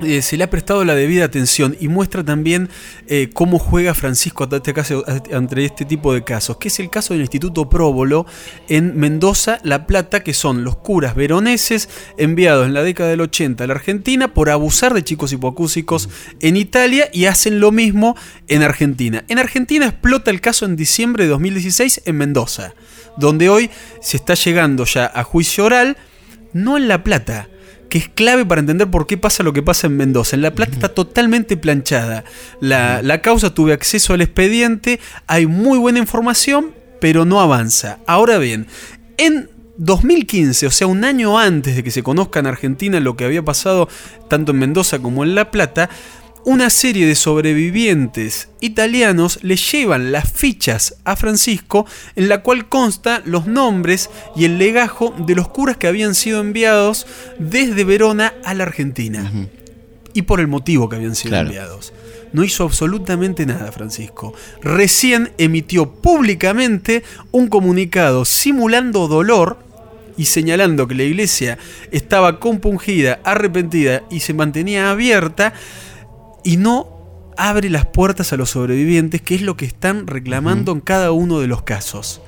eh, 0.00 0.22
se 0.22 0.36
le 0.36 0.44
ha 0.44 0.50
prestado 0.50 0.84
la 0.84 0.94
debida 0.94 1.24
atención 1.24 1.76
y 1.78 1.88
muestra 1.88 2.24
también 2.24 2.68
eh, 3.06 3.30
cómo 3.32 3.58
juega 3.58 3.94
Francisco 3.94 4.44
ante 4.44 4.56
este, 4.56 4.74
caso, 4.74 5.04
ante 5.32 5.64
este 5.64 5.84
tipo 5.84 6.12
de 6.12 6.24
casos, 6.24 6.56
que 6.56 6.68
es 6.68 6.80
el 6.80 6.90
caso 6.90 7.14
del 7.14 7.20
Instituto 7.20 7.68
Próbolo 7.68 8.26
en 8.68 8.98
Mendoza, 8.98 9.60
La 9.62 9.86
Plata, 9.86 10.24
que 10.24 10.34
son 10.34 10.64
los 10.64 10.76
curas 10.76 11.14
veroneses 11.14 11.88
enviados 12.18 12.66
en 12.66 12.74
la 12.74 12.82
década 12.82 13.10
del 13.10 13.20
80 13.20 13.62
a 13.62 13.66
la 13.66 13.74
Argentina 13.74 14.34
por 14.34 14.50
abusar 14.50 14.94
de 14.94 15.04
chicos 15.04 15.32
hipoacúsicos 15.32 16.08
en 16.40 16.56
Italia 16.56 17.08
y 17.12 17.26
hacen 17.26 17.60
lo 17.60 17.70
mismo 17.70 18.16
en 18.48 18.62
Argentina. 18.62 19.24
En 19.28 19.38
Argentina 19.38 19.86
explota 19.86 20.30
el 20.30 20.40
caso 20.40 20.64
en 20.64 20.76
diciembre 20.76 21.24
de 21.24 21.30
2016 21.30 22.02
en 22.04 22.16
Mendoza, 22.16 22.74
donde 23.16 23.48
hoy 23.48 23.70
se 24.00 24.16
está 24.16 24.34
llegando 24.34 24.84
ya 24.84 25.10
a 25.14 25.22
juicio 25.22 25.64
oral, 25.64 25.96
no 26.52 26.76
en 26.76 26.88
La 26.88 27.04
Plata, 27.04 27.48
que 27.88 27.98
es 27.98 28.08
clave 28.08 28.44
para 28.44 28.60
entender 28.60 28.90
por 28.90 29.06
qué 29.06 29.16
pasa 29.16 29.42
lo 29.42 29.52
que 29.52 29.62
pasa 29.62 29.86
en 29.86 29.96
Mendoza. 29.96 30.36
En 30.36 30.42
La 30.42 30.54
Plata 30.54 30.72
está 30.72 30.88
totalmente 30.88 31.56
planchada. 31.56 32.24
La, 32.60 33.02
la 33.02 33.22
causa 33.22 33.54
tuve 33.54 33.72
acceso 33.72 34.14
al 34.14 34.20
expediente, 34.20 35.00
hay 35.26 35.46
muy 35.46 35.78
buena 35.78 35.98
información, 35.98 36.72
pero 37.00 37.24
no 37.24 37.40
avanza. 37.40 37.98
Ahora 38.06 38.38
bien, 38.38 38.66
en 39.16 39.48
2015, 39.76 40.66
o 40.66 40.70
sea, 40.70 40.86
un 40.86 41.04
año 41.04 41.38
antes 41.38 41.76
de 41.76 41.82
que 41.82 41.90
se 41.90 42.02
conozca 42.02 42.40
en 42.40 42.46
Argentina 42.46 43.00
lo 43.00 43.16
que 43.16 43.24
había 43.24 43.44
pasado 43.44 43.88
tanto 44.28 44.52
en 44.52 44.58
Mendoza 44.58 45.00
como 45.00 45.24
en 45.24 45.34
La 45.34 45.50
Plata, 45.50 45.90
una 46.44 46.68
serie 46.70 47.06
de 47.06 47.14
sobrevivientes 47.14 48.48
italianos 48.60 49.38
le 49.42 49.56
llevan 49.56 50.12
las 50.12 50.30
fichas 50.30 50.96
a 51.04 51.16
Francisco 51.16 51.86
en 52.16 52.28
la 52.28 52.42
cual 52.42 52.68
consta 52.68 53.22
los 53.24 53.46
nombres 53.46 54.10
y 54.36 54.44
el 54.44 54.58
legajo 54.58 55.14
de 55.18 55.34
los 55.34 55.48
curas 55.48 55.76
que 55.78 55.86
habían 55.86 56.14
sido 56.14 56.40
enviados 56.40 57.06
desde 57.38 57.84
Verona 57.84 58.34
a 58.44 58.52
la 58.54 58.64
Argentina. 58.64 59.30
Y 60.12 60.22
por 60.22 60.38
el 60.40 60.46
motivo 60.48 60.88
que 60.88 60.96
habían 60.96 61.14
sido 61.14 61.30
Claro. 61.30 61.46
enviados. 61.48 61.92
No 62.32 62.44
hizo 62.44 62.64
absolutamente 62.64 63.46
nada 63.46 63.70
Francisco. 63.72 64.34
Recién 64.60 65.32
emitió 65.38 65.90
públicamente 65.92 67.04
un 67.30 67.48
comunicado 67.48 68.24
simulando 68.24 69.08
dolor 69.08 69.58
y 70.16 70.26
señalando 70.26 70.86
que 70.86 70.94
la 70.94 71.02
iglesia 71.04 71.58
estaba 71.90 72.38
compungida, 72.38 73.20
arrepentida 73.24 74.02
y 74.10 74.20
se 74.20 74.34
mantenía 74.34 74.90
abierta 74.90 75.54
y 76.44 76.56
no 76.56 77.32
abre 77.36 77.68
las 77.70 77.86
puertas 77.86 78.32
a 78.32 78.36
los 78.36 78.50
sobrevivientes, 78.50 79.20
que 79.20 79.34
es 79.34 79.42
lo 79.42 79.56
que 79.56 79.64
están 79.64 80.06
reclamando 80.06 80.70
en 80.72 80.80
cada 80.80 81.10
uno 81.10 81.40
de 81.40 81.48
los 81.48 81.62
casos. 81.62 82.20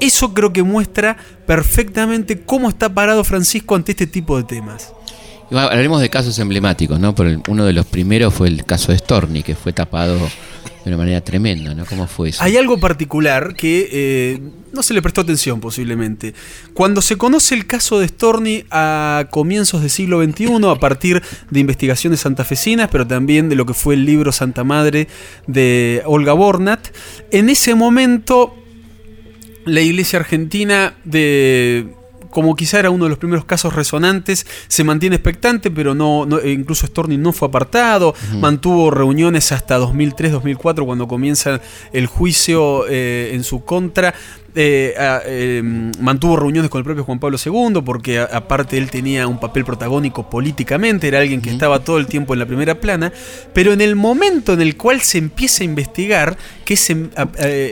Eso 0.00 0.32
creo 0.34 0.52
que 0.52 0.62
muestra 0.62 1.16
perfectamente 1.46 2.40
cómo 2.40 2.68
está 2.68 2.92
parado 2.94 3.24
Francisco 3.24 3.74
ante 3.74 3.92
este 3.92 4.06
tipo 4.06 4.36
de 4.36 4.44
temas. 4.44 4.92
Hablaremos 5.50 6.00
de 6.00 6.08
casos 6.10 6.38
emblemáticos, 6.38 7.00
¿no? 7.00 7.14
El- 7.18 7.42
uno 7.48 7.64
de 7.64 7.72
los 7.72 7.84
primeros 7.86 8.32
fue 8.32 8.48
el 8.48 8.64
caso 8.64 8.92
de 8.92 8.98
Storni, 8.98 9.42
que 9.42 9.54
fue 9.56 9.72
tapado 9.72 10.16
de 10.84 10.90
una 10.90 10.96
manera 10.96 11.20
tremenda, 11.20 11.74
¿no? 11.74 11.84
¿Cómo 11.84 12.06
fue 12.06 12.30
eso? 12.30 12.42
Hay 12.42 12.56
algo 12.56 12.78
particular 12.78 13.54
que 13.54 13.88
eh, 13.92 14.40
no 14.72 14.82
se 14.82 14.94
le 14.94 15.02
prestó 15.02 15.20
atención 15.20 15.60
posiblemente. 15.60 16.34
Cuando 16.74 17.02
se 17.02 17.16
conoce 17.16 17.54
el 17.54 17.66
caso 17.66 17.98
de 17.98 18.08
Storni 18.08 18.64
a 18.70 19.26
comienzos 19.30 19.82
del 19.82 19.90
siglo 19.90 20.22
XXI, 20.24 20.66
a 20.68 20.76
partir 20.76 21.22
de 21.50 21.60
investigaciones 21.60 22.20
santafesinas, 22.20 22.88
pero 22.90 23.06
también 23.06 23.48
de 23.48 23.56
lo 23.56 23.66
que 23.66 23.74
fue 23.74 23.94
el 23.94 24.04
libro 24.04 24.32
Santa 24.32 24.64
Madre 24.64 25.08
de 25.46 26.02
Olga 26.06 26.32
Bornat, 26.32 26.88
en 27.30 27.50
ese 27.50 27.74
momento 27.74 28.54
la 29.64 29.80
iglesia 29.80 30.18
argentina 30.18 30.94
de 31.04 31.94
como 32.30 32.54
quizá 32.56 32.78
era 32.78 32.90
uno 32.90 33.04
de 33.04 33.10
los 33.10 33.18
primeros 33.18 33.44
casos 33.44 33.74
resonantes, 33.74 34.46
se 34.68 34.84
mantiene 34.84 35.16
expectante, 35.16 35.70
pero 35.70 35.94
no, 35.94 36.26
no- 36.26 36.38
e 36.38 36.50
incluso 36.52 36.86
Storni 36.86 37.16
no 37.16 37.32
fue 37.32 37.48
apartado, 37.48 38.14
mantuvo 38.40 38.90
reuniones 38.90 39.52
hasta 39.52 39.78
2003-2004 39.78 40.84
cuando 40.84 41.08
comienza 41.08 41.60
el 41.92 42.06
juicio 42.06 42.84
eh, 42.88 43.30
en 43.34 43.44
su 43.44 43.64
contra. 43.64 44.14
eh, 44.56 44.94
eh, 45.26 45.62
mantuvo 46.00 46.34
reuniones 46.36 46.70
con 46.72 46.80
el 46.80 46.84
propio 46.84 47.04
Juan 47.04 47.20
Pablo 47.20 47.38
II 47.44 47.82
porque 47.84 48.18
a- 48.18 48.24
aparte 48.24 48.78
él 48.78 48.90
tenía 48.90 49.28
un 49.28 49.38
papel 49.38 49.64
protagónico 49.64 50.28
políticamente, 50.28 51.06
era 51.06 51.20
alguien 51.20 51.40
que 51.40 51.50
estaba 51.50 51.84
todo 51.84 51.98
el 51.98 52.06
tiempo 52.08 52.32
en 52.32 52.40
la 52.40 52.46
primera 52.46 52.74
plana, 52.80 53.12
pero 53.54 53.72
en 53.72 53.80
el 53.80 53.94
momento 53.94 54.52
en 54.52 54.60
el 54.60 54.76
cual 54.76 55.02
se 55.02 55.18
empieza 55.18 55.62
a 55.62 55.66
investigar, 55.66 56.36
que 56.64 56.74
es 56.74 56.90
en- 56.90 57.12
a, 57.16 57.28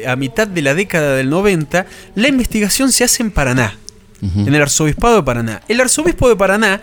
a- 0.06 0.12
a 0.12 0.16
mitad 0.16 0.46
de 0.46 0.62
la 0.62 0.74
década 0.74 1.16
del 1.16 1.30
90, 1.30 1.84
la 2.14 2.28
investigación 2.28 2.92
se 2.92 3.02
hace 3.02 3.24
en 3.24 3.32
Paraná 3.32 3.76
en 4.20 4.54
el 4.54 4.62
arzobispado 4.62 5.16
de 5.16 5.22
Paraná. 5.22 5.62
El 5.68 5.80
arzobispo 5.80 6.28
de 6.28 6.36
Paraná 6.36 6.80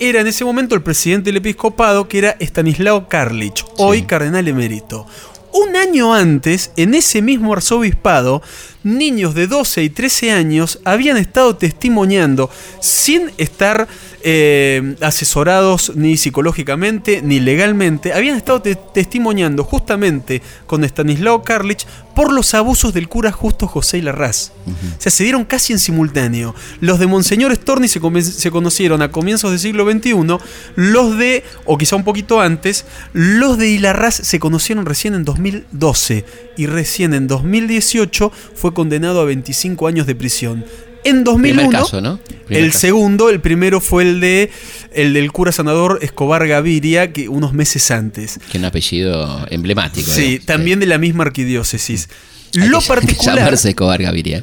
era 0.00 0.20
en 0.20 0.26
ese 0.26 0.44
momento 0.44 0.74
el 0.74 0.82
presidente 0.82 1.30
del 1.30 1.38
episcopado, 1.38 2.08
que 2.08 2.18
era 2.18 2.36
Estanislao 2.38 3.08
Karlich, 3.08 3.64
hoy 3.78 4.02
cardenal 4.02 4.46
emérito. 4.46 5.06
Un 5.52 5.76
año 5.76 6.14
antes, 6.14 6.72
en 6.76 6.94
ese 6.94 7.22
mismo 7.22 7.52
arzobispado, 7.52 8.42
niños 8.82 9.34
de 9.34 9.46
12 9.46 9.82
y 9.82 9.90
13 9.90 10.32
años 10.32 10.78
habían 10.84 11.16
estado 11.16 11.56
testimoniando, 11.56 12.50
sin 12.80 13.30
estar 13.38 13.88
eh, 14.22 14.96
asesorados 15.00 15.92
ni 15.94 16.16
psicológicamente 16.16 17.22
ni 17.22 17.40
legalmente, 17.40 18.12
habían 18.12 18.36
estado 18.36 18.62
te- 18.62 18.74
testimoniando 18.74 19.64
justamente 19.64 20.42
con 20.66 20.84
Stanislao 20.84 21.42
Karlich 21.42 21.86
por 22.14 22.32
los 22.32 22.52
abusos 22.54 22.92
del 22.92 23.08
cura 23.08 23.30
justo 23.30 23.68
José 23.68 24.02
Larraz. 24.02 24.50
O 24.66 25.00
sea, 25.00 25.12
se 25.12 25.22
dieron 25.22 25.44
casi 25.44 25.72
en 25.72 25.78
simultáneo. 25.78 26.54
Los 26.80 26.98
de 26.98 27.06
Monseñor 27.06 27.54
Storni 27.54 27.86
se, 27.86 28.00
se 28.22 28.50
conocieron 28.50 29.02
a 29.02 29.12
comienzos 29.12 29.50
del 29.50 29.60
siglo 29.60 29.88
XXI, 29.90 30.14
los 30.74 31.16
de, 31.16 31.44
o 31.64 31.78
quizá 31.78 31.94
un 31.96 32.04
poquito 32.04 32.40
antes, 32.40 32.86
los 33.12 33.56
de 33.56 33.68
Hilarraz 33.70 34.16
se 34.16 34.40
conocieron 34.40 34.84
recién 34.84 35.14
en 35.14 35.24
2012 35.24 36.24
y 36.56 36.66
recién 36.66 37.14
en 37.14 37.28
2018 37.28 38.32
fue 38.54 38.74
condenado 38.74 39.20
a 39.20 39.24
25 39.24 39.86
años 39.86 40.06
de 40.06 40.14
prisión. 40.16 40.64
En 41.08 41.24
2001, 41.24 41.62
Primer 41.62 41.80
caso, 41.80 42.00
¿no? 42.00 42.18
Primer 42.46 42.64
el 42.64 42.68
caso. 42.70 42.78
segundo, 42.80 43.30
el 43.30 43.40
primero 43.40 43.80
fue 43.80 44.02
el 44.04 44.20
de 44.20 44.50
el 44.92 45.12
del 45.12 45.30
cura 45.32 45.52
sanador 45.52 45.98
Escobar 46.02 46.46
Gaviria, 46.48 47.12
que 47.12 47.28
unos 47.28 47.52
meses 47.52 47.90
antes. 47.90 48.38
Que 48.50 48.58
un 48.58 48.64
apellido 48.64 49.46
emblemático. 49.50 50.10
Sí, 50.10 50.22
digamos. 50.22 50.46
también 50.46 50.80
de 50.80 50.86
la 50.86 50.98
misma 50.98 51.24
arquidiócesis. 51.24 52.08
Hay 52.58 52.68
Lo 52.68 52.80
que 52.80 52.86
particular, 52.88 53.36
Llamarse 53.36 53.68
Escobar 53.68 54.02
Gaviria. 54.02 54.42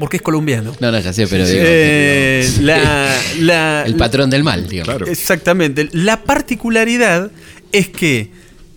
porque 0.00 0.16
es 0.16 0.22
colombiano. 0.22 0.74
No, 0.80 0.90
no, 0.90 0.98
ya 0.98 1.12
sé, 1.12 1.26
pero 1.26 1.46
digo. 1.46 1.60
Eh, 1.62 2.50
la- 2.62 3.14
la- 3.40 3.82
el 3.84 3.94
patrón 3.96 4.30
del 4.30 4.42
mal, 4.42 4.66
digamos. 4.66 4.94
Claro. 4.94 5.06
Exactamente. 5.06 5.88
La 5.92 6.22
particularidad 6.24 7.30
es 7.72 7.88
que 7.88 8.30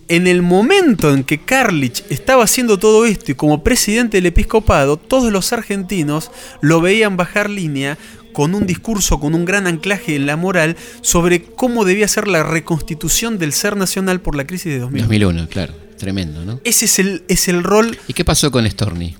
en 0.08 0.26
el 0.26 0.42
momento 0.42 1.12
en 1.12 1.24
que 1.24 1.38
Karlich 1.38 2.04
estaba 2.10 2.44
haciendo 2.44 2.78
todo 2.78 3.04
esto 3.06 3.32
y 3.32 3.34
como 3.34 3.62
presidente 3.62 4.18
del 4.18 4.26
episcopado, 4.26 4.96
todos 4.96 5.32
los 5.32 5.52
argentinos 5.52 6.30
lo 6.60 6.80
veían 6.80 7.16
bajar 7.16 7.50
línea 7.50 7.98
con 8.32 8.54
un 8.54 8.66
discurso, 8.66 9.18
con 9.18 9.34
un 9.34 9.44
gran 9.44 9.66
anclaje 9.66 10.14
en 10.14 10.26
la 10.26 10.36
moral 10.36 10.76
sobre 11.00 11.42
cómo 11.42 11.84
debía 11.84 12.06
ser 12.06 12.28
la 12.28 12.42
reconstitución 12.42 13.38
del 13.38 13.52
ser 13.52 13.76
nacional 13.76 14.20
por 14.20 14.36
la 14.36 14.46
crisis 14.46 14.72
de 14.72 14.78
2000. 14.80 15.02
2001, 15.02 15.48
claro. 15.48 15.74
Tremendo, 15.96 16.44
¿no? 16.44 16.60
Ese 16.64 16.84
es 16.84 16.98
el, 16.98 17.24
es 17.28 17.48
el 17.48 17.62
rol. 17.62 17.98
¿Y 18.06 18.12
qué 18.12 18.24
pasó 18.24 18.50
con 18.50 18.68
Storni? 18.68 19.16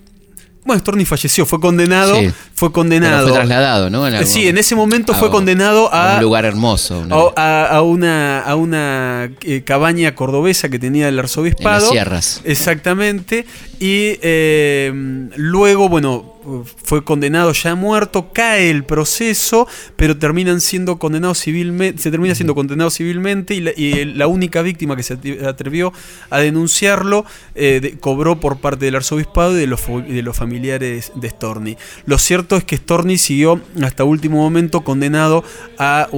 Bueno, 0.66 0.80
Storni 0.80 1.04
falleció, 1.04 1.46
fue 1.46 1.60
condenado. 1.60 2.16
Sí. 2.16 2.26
Fue 2.54 2.68
Pero 2.68 2.72
condenado. 2.72 3.28
fue 3.28 3.36
trasladado, 3.36 3.88
¿no? 3.88 4.06
En 4.08 4.26
Sí, 4.26 4.48
en 4.48 4.58
ese 4.58 4.74
momento 4.74 5.14
fue 5.14 5.30
condenado 5.30 5.88
a, 5.94 6.16
un 6.16 6.22
lugar 6.22 6.44
hermoso. 6.44 6.98
una- 7.00 7.66
a, 7.66 7.82
una, 7.82 8.40
a 8.40 8.54
una 8.56 9.30
eh, 9.42 9.62
cabaña 9.64 10.14
cordobesa 10.14 10.68
que 10.68 10.78
tenía 10.78 11.08
el 11.08 11.14
en 11.14 11.20
arzobispado. 11.20 11.80
las 11.80 11.90
sierras. 11.90 12.40
Exactamente. 12.44 13.46
Y 13.78 14.18
eh, 14.22 14.92
luego, 15.36 15.88
bueno, 15.88 16.36
fue 16.84 17.05
condenado 17.05 17.53
ya 17.53 17.74
muerto, 17.74 18.30
cae 18.32 18.70
el 18.70 18.84
proceso, 18.84 19.66
pero 19.97 20.16
terminan 20.16 20.61
siendo 20.61 20.99
condenados 20.99 21.40
civilmente, 21.40 22.01
se 22.03 22.11
termina 22.11 22.34
siendo 22.34 22.55
condenado 22.55 22.90
civilmente 22.90 23.55
y 23.55 23.61
la, 23.61 23.70
y 23.76 24.05
la 24.05 24.26
única 24.26 24.62
víctima 24.62 24.97
que 24.97 25.03
se 25.03 25.18
atrevió 25.47 25.92
a 26.30 26.38
denunciarlo 26.38 27.24
eh, 27.55 27.80
de- 27.82 27.99
cobró 27.99 28.40
por 28.40 28.59
parte 28.59 28.84
del 28.86 28.97
arzobispado 28.97 29.57
y 29.57 29.61
de 29.61 29.66
los, 29.66 29.80
de 29.86 30.22
los 30.22 30.36
familiares 30.36 31.12
de 31.14 31.28
Storni. 31.30 31.76
Lo 32.07 32.18
cierto 32.18 32.57
es 32.57 32.64
que 32.64 32.76
Storni 32.76 33.18
siguió 33.18 33.61
hasta 33.82 34.05
último 34.05 34.38
momento 34.38 34.82
condenado 34.82 35.44
a 35.78 36.09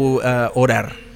orar. 0.54 1.07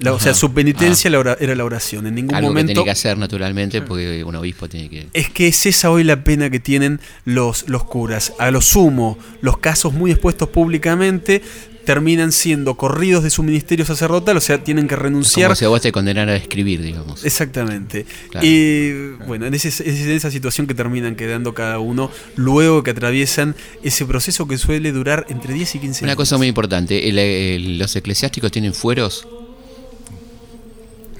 La- 0.00 0.12
o 0.12 0.20
sea, 0.20 0.34
su 0.34 0.52
penitencia 0.52 1.10
ora- 1.18 1.36
era 1.40 1.54
la 1.54 1.64
oración. 1.64 2.06
En 2.06 2.14
ningún 2.16 2.34
Algo 2.34 2.48
que 2.48 2.52
momento 2.52 2.72
tiene 2.72 2.84
que 2.84 2.90
hacer 2.90 3.16
naturalmente 3.18 3.82
porque 3.82 4.24
un 4.24 4.34
obispo 4.36 4.68
tiene 4.68 4.88
que... 4.88 5.06
es 5.12 5.30
que 5.30 5.48
es 5.48 5.66
esa 5.66 5.90
hoy 5.90 6.04
la 6.04 6.24
pena 6.24 6.50
que 6.50 6.60
tienen 6.60 7.00
los, 7.24 7.68
los 7.68 7.84
curas. 7.84 8.32
A 8.38 8.50
lo 8.50 8.60
sumo, 8.60 9.18
los 9.40 9.58
casos 9.58 9.92
muy 9.92 10.10
expuestos 10.10 10.48
públicamente 10.48 11.42
terminan 11.84 12.32
siendo 12.32 12.76
corridos 12.76 13.22
de 13.24 13.28
su 13.28 13.42
ministerio 13.42 13.84
sacerdotal, 13.84 14.38
o 14.38 14.40
sea, 14.40 14.64
tienen 14.64 14.88
que 14.88 14.94
Es 14.94 15.00
renunciar. 15.02 15.48
como 15.48 15.54
si 15.56 15.64
a 15.66 15.68
vos 15.68 15.82
te 15.82 15.92
condenaran 15.92 16.30
a 16.30 16.36
escribir, 16.36 16.80
digamos. 16.80 17.26
Exactamente. 17.26 18.06
Claro. 18.30 18.46
Y 18.46 19.10
bueno, 19.26 19.44
en, 19.44 19.52
ese- 19.52 19.68
es 19.68 19.80
en 19.80 20.10
esa 20.12 20.30
situación 20.30 20.66
que 20.66 20.72
terminan 20.72 21.14
quedando 21.14 21.52
cada 21.52 21.78
uno 21.80 22.10
luego 22.36 22.82
que 22.82 22.92
atraviesan 22.92 23.54
ese 23.82 24.06
proceso 24.06 24.48
que 24.48 24.56
suele 24.56 24.92
durar 24.92 25.26
entre 25.28 25.52
10 25.52 25.74
y 25.74 25.78
15 25.80 26.04
Una 26.04 26.12
años. 26.12 26.16
cosa 26.16 26.38
muy 26.38 26.46
importante, 26.46 27.06
el- 27.06 27.18
el- 27.18 27.78
los 27.78 27.94
eclesiásticos 27.94 28.50
tienen 28.50 28.72
fueros. 28.72 29.28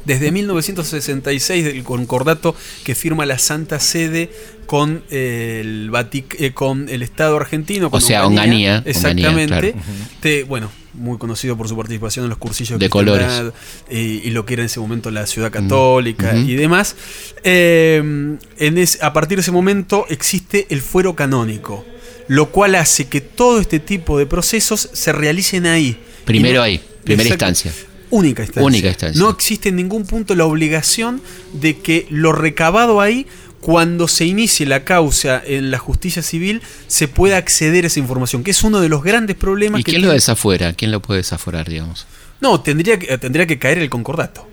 Desde 0.04 0.30
1966, 0.32 1.64
del 1.64 1.82
concordato 1.84 2.54
que 2.84 2.94
firma 2.94 3.24
la 3.26 3.38
Santa 3.38 3.80
Sede 3.80 4.30
con 4.66 5.02
el, 5.10 5.90
Vatic- 5.90 6.36
eh, 6.38 6.52
con 6.52 6.88
el 6.88 7.02
Estado 7.02 7.36
argentino. 7.36 7.90
Con 7.90 7.98
O 7.98 8.00
sea, 8.00 8.26
Onganía, 8.26 8.82
Exactamente. 8.84 9.28
Onganía, 9.54 9.72
claro. 9.72 9.84
Te- 10.20 10.44
bueno, 10.44 10.70
muy 10.94 11.18
conocido 11.18 11.56
por 11.56 11.68
su 11.68 11.76
participación 11.76 12.24
en 12.24 12.28
los 12.28 12.38
cursillos 12.38 12.78
De 12.78 12.88
colores. 12.88 13.26
eh, 13.90 14.20
y 14.24 14.30
lo 14.30 14.44
que 14.46 14.54
era 14.54 14.62
en 14.62 14.66
ese 14.66 14.78
momento 14.80 15.10
la 15.10 15.26
ciudad 15.26 15.50
católica 15.50 16.34
y 16.36 16.54
demás. 16.54 16.96
Eh, 17.42 17.98
en 18.58 18.78
es- 18.78 19.02
a 19.02 19.12
partir 19.12 19.38
de 19.38 19.42
ese 19.42 19.50
momento 19.52 20.06
existe 20.08 20.66
el 20.70 20.80
fuero 20.82 21.14
canónico, 21.16 21.84
lo 22.28 22.50
cual 22.50 22.74
hace 22.76 23.06
que 23.06 23.20
todo 23.20 23.60
este 23.60 23.80
tipo 23.80 24.18
de 24.18 24.26
procesos 24.26 24.88
se 24.92 25.12
realicen 25.12 25.66
ahí. 25.66 25.98
Primero 26.24 26.54
Y 26.54 26.56
no- 26.56 26.62
ahí, 26.62 26.80
primera 27.04 27.28
instancia. 27.28 27.72
Única 28.14 28.42
instancia. 28.42 28.64
Única 28.64 28.88
instancia. 28.88 29.20
No 29.20 29.28
existe 29.28 29.70
en 29.70 29.76
ningún 29.76 30.06
punto 30.06 30.36
la 30.36 30.44
obligación 30.44 31.20
de 31.52 31.78
que 31.78 32.06
lo 32.10 32.30
recabado 32.30 33.00
ahí, 33.00 33.26
cuando 33.60 34.06
se 34.06 34.24
inicie 34.24 34.66
la 34.66 34.84
causa 34.84 35.42
en 35.44 35.72
la 35.72 35.78
justicia 35.78 36.22
civil, 36.22 36.62
se 36.86 37.08
pueda 37.08 37.38
acceder 37.38 37.82
a 37.82 37.88
esa 37.88 37.98
información, 37.98 38.44
que 38.44 38.52
es 38.52 38.62
uno 38.62 38.80
de 38.80 38.88
los 38.88 39.02
grandes 39.02 39.34
problemas 39.34 39.80
¿Y 39.80 39.82
que 39.82 39.92
quién 39.92 40.02
lo 40.02 40.12
desafuera? 40.12 40.74
¿Quién 40.74 40.92
lo 40.92 41.02
puede 41.02 41.20
desaforar, 41.20 41.68
digamos? 41.68 42.06
No, 42.40 42.60
tendría 42.60 43.00
que, 43.00 43.18
tendría 43.18 43.48
que 43.48 43.58
caer 43.58 43.78
el 43.78 43.90
concordato. 43.90 44.46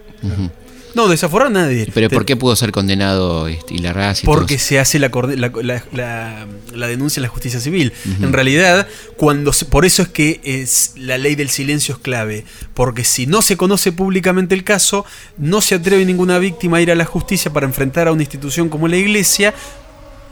No, 0.96 1.08
desaforar 1.08 1.48
a 1.48 1.52
nadie. 1.52 1.88
Pero 1.94 2.10
Te- 2.10 2.16
¿por 2.16 2.26
qué 2.26 2.36
pudo 2.36 2.56
ser 2.56 2.72
condenado 2.72 3.48
este, 3.48 3.74
Ilarraz 3.76 4.24
y 4.24 4.26
Porque 4.26 4.58
se 4.60 4.80
hace 4.80 5.00
la, 5.00 5.10
la, 5.36 5.52
la- 5.62 5.84
la- 5.94 6.48
la 6.74 6.88
denuncia 6.88 7.20
en 7.20 7.24
la 7.24 7.30
justicia 7.30 7.60
civil. 7.60 7.94
En 8.22 8.34
realidad, 8.34 8.88
cuando 9.18 9.54
se- 9.54 9.66
por 9.66 9.86
eso 9.86 10.02
es 10.02 10.10
que 10.10 10.40
es, 10.44 10.94
la 10.98 11.18
ley 11.18 11.36
del 11.36 11.50
silencio 11.50 11.96
es 11.96 12.02
clave. 12.02 12.46
Porque 12.74 13.04
si 13.04 13.28
no 13.28 13.42
se 13.42 13.58
conoce 13.58 13.92
públicamente 13.92 14.56
el 14.56 14.64
caso, 14.64 15.06
no 15.38 15.62
se 15.62 15.76
atreve 15.76 16.06
ninguna 16.06 16.38
víctima 16.40 16.78
a 16.78 16.82
ir 16.82 16.92
a 16.92 16.96
la 16.96 17.06
justicia 17.06 17.52
para 17.52 17.66
enfrentar 17.66 18.08
a 18.08 18.12
una 18.12 18.24
institución 18.24 18.70
como 18.70 18.88
la 18.88 18.98
iglesia. 18.98 19.54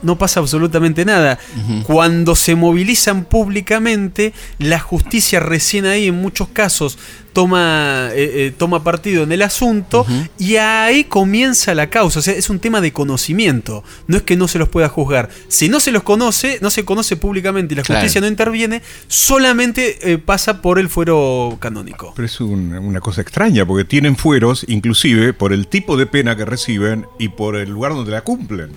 No 0.02 0.16
pasa 0.16 0.40
absolutamente 0.40 1.04
nada. 1.04 1.38
Cuando 1.84 2.34
se 2.34 2.54
movilizan 2.54 3.24
públicamente, 3.24 4.32
la 4.58 4.78
justicia 4.80 5.40
recién 5.40 5.84
ahí 5.86 6.08
en 6.08 6.14
muchos 6.14 6.48
casos 6.48 6.98
toma, 7.32 8.08
eh, 8.12 8.46
eh, 8.48 8.54
toma 8.56 8.82
partido 8.82 9.22
en 9.22 9.30
el 9.30 9.42
asunto 9.42 10.04
y 10.38 10.56
ahí 10.56 11.04
comienza 11.04 11.74
la 11.74 11.88
causa. 11.90 12.18
O 12.18 12.22
sea, 12.22 12.34
es 12.34 12.50
un 12.50 12.58
tema 12.58 12.80
de 12.80 12.92
conocimiento. 12.92 13.84
No 14.08 14.16
es 14.16 14.22
que 14.24 14.36
no 14.36 14.48
se 14.48 14.58
los 14.58 14.68
pueda 14.68 14.88
juzgar. 14.88 15.28
Si 15.48 15.68
no 15.68 15.78
se 15.80 15.92
los 15.92 16.02
conoce, 16.02 16.58
no 16.60 16.70
se 16.70 16.84
conoce 16.84 17.16
públicamente 17.16 17.74
y 17.74 17.76
la 17.76 17.82
Claro. 17.82 18.00
justicia 18.00 18.20
no 18.20 18.26
interviene, 18.26 18.82
solamente 19.08 20.12
eh, 20.12 20.18
pasa 20.18 20.60
por 20.62 20.78
el 20.78 20.88
fuero 20.88 21.56
canónico. 21.60 22.12
Pero 22.16 22.26
es 22.26 22.40
un- 22.40 22.72
una 22.74 23.00
cosa 23.00 23.20
extraña, 23.20 23.64
porque 23.66 23.84
tienen 23.84 24.16
fueros, 24.16 24.64
inclusive, 24.68 25.32
por 25.32 25.52
el 25.52 25.66
tipo 25.68 25.96
de 25.96 26.06
pena 26.06 26.36
que 26.36 26.44
reciben 26.44 27.06
y 27.18 27.28
por 27.28 27.54
el 27.56 27.70
lugar 27.70 27.92
donde 27.94 28.10
la 28.10 28.22
cumplen. 28.22 28.70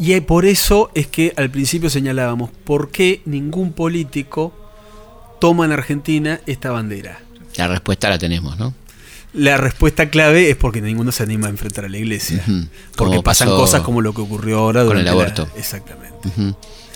Y 0.00 0.14
eh, 0.14 0.22
por 0.22 0.46
eso 0.46 0.90
es 0.94 1.06
que 1.08 1.34
al 1.36 1.50
principio 1.50 1.90
señalábamos 1.90 2.48
por 2.64 2.90
qué 2.90 3.20
ningún 3.26 3.74
político 3.74 4.50
toma 5.38 5.66
en 5.66 5.72
Argentina 5.72 6.40
esta 6.46 6.70
bandera. 6.70 7.20
La 7.56 7.68
respuesta 7.68 8.08
la 8.08 8.18
tenemos, 8.18 8.58
¿no? 8.58 8.72
La 9.32 9.56
respuesta 9.56 10.10
clave 10.10 10.50
es 10.50 10.56
porque 10.56 10.80
ninguno 10.80 11.12
se 11.12 11.22
anima 11.22 11.46
a 11.46 11.50
enfrentar 11.50 11.84
a 11.84 11.88
la 11.88 11.98
iglesia. 11.98 12.44
Porque 12.96 13.22
pasan 13.22 13.48
cosas 13.48 13.82
como 13.82 14.00
lo 14.00 14.12
que 14.12 14.20
ocurrió 14.22 14.58
ahora 14.58 14.84
con 14.84 14.98
el 14.98 15.04
la- 15.04 15.12
aborto. 15.12 15.48
Exactamente. 15.56 16.10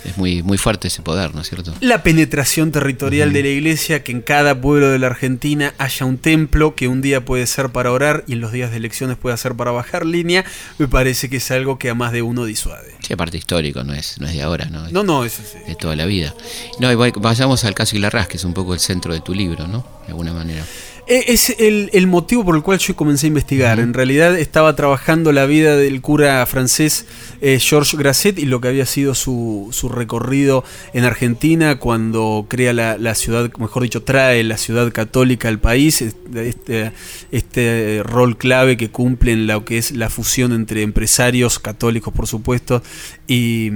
Es 0.05 0.18
muy, 0.18 0.43
muy 0.43 0.59
fuerte 0.59 0.89
ese 0.89 1.01
poder, 1.01 1.35
¿no 1.35 1.41
es 1.41 1.49
cierto? 1.49 1.72
La 1.80 2.03
penetración 2.03 2.72
territorial 2.72 3.32
de 3.32 3.43
la 3.43 3.49
iglesia, 3.49 4.05
que 4.05 4.12
en 4.12 4.20
cada 4.20 4.61
pueblo 4.61 4.91
de 4.91 4.99
la 4.99 5.07
Argentina 5.07 5.72
haya 5.78 6.05
un 6.05 6.18
templo 6.18 6.74
que 6.74 6.89
un 6.89 7.01
día 7.01 7.24
puede 7.24 7.47
ser 7.47 7.70
para 7.70 7.91
orar 7.91 8.22
y 8.26 8.35
en 8.35 8.43
los 8.43 8.53
días 8.53 8.70
de 8.70 8.76
elecciones 8.76 9.16
pueda 9.16 9.35
ser 9.39 9.55
para 9.55 9.70
bajar 9.70 10.05
línea, 10.05 10.45
me 10.76 10.89
parece 10.89 11.30
que 11.30 11.39
es 11.39 11.51
algo 11.51 11.78
que 11.78 11.89
a 11.89 11.95
más 11.95 12.12
de 12.12 12.20
uno 12.20 12.45
disuade. 12.45 12.95
Sí, 13.01 13.14
aparte 13.14 13.39
histórico, 13.39 13.82
no 13.82 13.95
es, 13.95 14.20
no 14.20 14.26
es 14.26 14.35
de 14.35 14.43
ahora, 14.43 14.66
¿no? 14.66 14.85
Es 14.87 14.93
No, 14.93 15.05
no, 15.05 15.24
eso 15.24 15.41
sí. 15.51 15.59
de 15.66 15.74
toda 15.74 15.97
la 15.97 16.05
vida. 16.05 16.35
No, 16.80 16.93
y 16.93 16.97
vay- 16.97 17.14
vayamos 17.18 17.64
al 17.64 17.72
caso 17.74 17.97
Ilarraz, 17.97 18.28
que 18.28 18.37
es 18.37 18.45
un 18.45 18.53
poco 18.53 18.74
el 18.74 18.80
centro 18.80 19.14
de 19.14 19.22
tu 19.22 19.32
libro, 19.35 19.66
¿no? 19.68 19.87
De 20.05 20.09
alguna 20.09 20.35
manera. 20.35 20.66
Eh, 21.07 21.25
Es 21.29 21.51
el, 21.59 21.91
el 21.93 22.07
motivo 22.07 22.45
por 22.45 22.57
el 22.57 22.63
cual 22.63 22.79
yo 22.79 22.97
comencé 22.97 23.27
a 23.27 23.29
investigar. 23.29 23.79
En 23.79 23.93
realidad 23.93 24.39
estaba 24.39 24.75
trabajando 24.75 25.33
la 25.33 25.45
vida 25.45 25.77
del 25.77 26.01
cura 26.01 26.45
francés 26.47 27.05
eh, 27.43 27.59
Georges 27.61 27.99
Grasset 27.99 28.39
y 28.39 28.47
lo 28.47 28.61
que 28.63 28.69
había 28.69 28.87
sido 28.87 29.15
su, 29.15 29.69
su 29.71 29.91
recorrido 29.91 30.65
en 30.95 31.05
Argentina 31.05 31.79
cuando 31.79 32.47
crea 32.49 32.73
la, 32.73 32.97
la 32.97 33.15
ciudad, 33.15 33.51
mejor 33.59 33.83
dicho, 33.83 34.03
trae 34.03 34.43
la 34.45 34.57
ciudad 34.57 34.91
católica 34.93 35.49
al 35.49 35.59
país. 35.59 36.01
Este, 36.35 36.93
este, 37.33 38.03
rol 38.03 38.39
clave 38.39 38.77
que 38.79 38.91
cumple 38.91 39.33
en 39.33 39.47
lo 39.47 39.65
que 39.65 39.77
es 39.79 39.93
la 39.93 40.09
fusión 40.09 40.53
entre 40.53 40.83
empresarios 40.83 41.59
católicos, 41.59 42.15
por 42.15 42.27
supuesto, 42.27 42.83
y, 43.27 43.67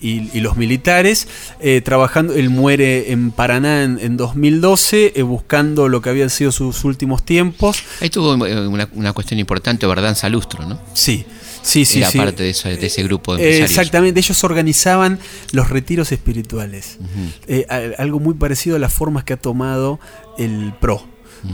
y- 0.00 0.30
y 0.32 0.40
los 0.40 0.56
militares. 0.56 1.28
Eh, 1.60 1.82
trabajando, 1.82 2.32
él 2.34 2.48
muere 2.50 3.12
en 3.12 3.32
Paraná 3.32 3.84
en, 3.84 3.98
en 4.00 4.16
2012, 4.16 5.12
eh, 5.16 5.22
buscando 5.22 5.88
lo 5.88 6.00
que 6.00 6.08
habían 6.10 6.30
sido 6.30 6.52
sus 6.72 6.84
últimos 6.84 7.24
tiempos. 7.24 7.82
Ahí 8.00 8.10
tuvo 8.10 8.34
eh, 8.46 8.66
una, 8.68 8.88
una 8.94 9.12
cuestión 9.12 9.38
importante, 9.40 9.86
¿verdad? 9.86 10.16
Salustro, 10.16 10.66
¿no? 10.66 10.80
Sí, 10.94 11.24
sí, 11.62 11.84
sí. 11.84 11.98
Era 11.98 12.10
sí. 12.10 12.18
parte 12.18 12.42
de, 12.42 12.50
ese- 12.50 12.76
de 12.76 12.86
ese 12.86 13.02
grupo 13.02 13.36
de 13.36 13.42
Eh, 13.42 13.46
empresarios. 13.46 13.70
exactamente, 13.70 14.20
ellos 14.20 14.44
organizaban 14.44 15.18
los 15.52 15.68
retiros 15.70 16.12
espirituales. 16.12 16.98
Eh, 17.46 17.66
algo 17.98 18.20
muy 18.20 18.34
parecido 18.34 18.76
a 18.76 18.78
las 18.78 18.92
formas 18.92 19.24
que 19.24 19.32
ha 19.32 19.36
tomado 19.38 20.00
el 20.38 20.72
PRO. 20.80 21.04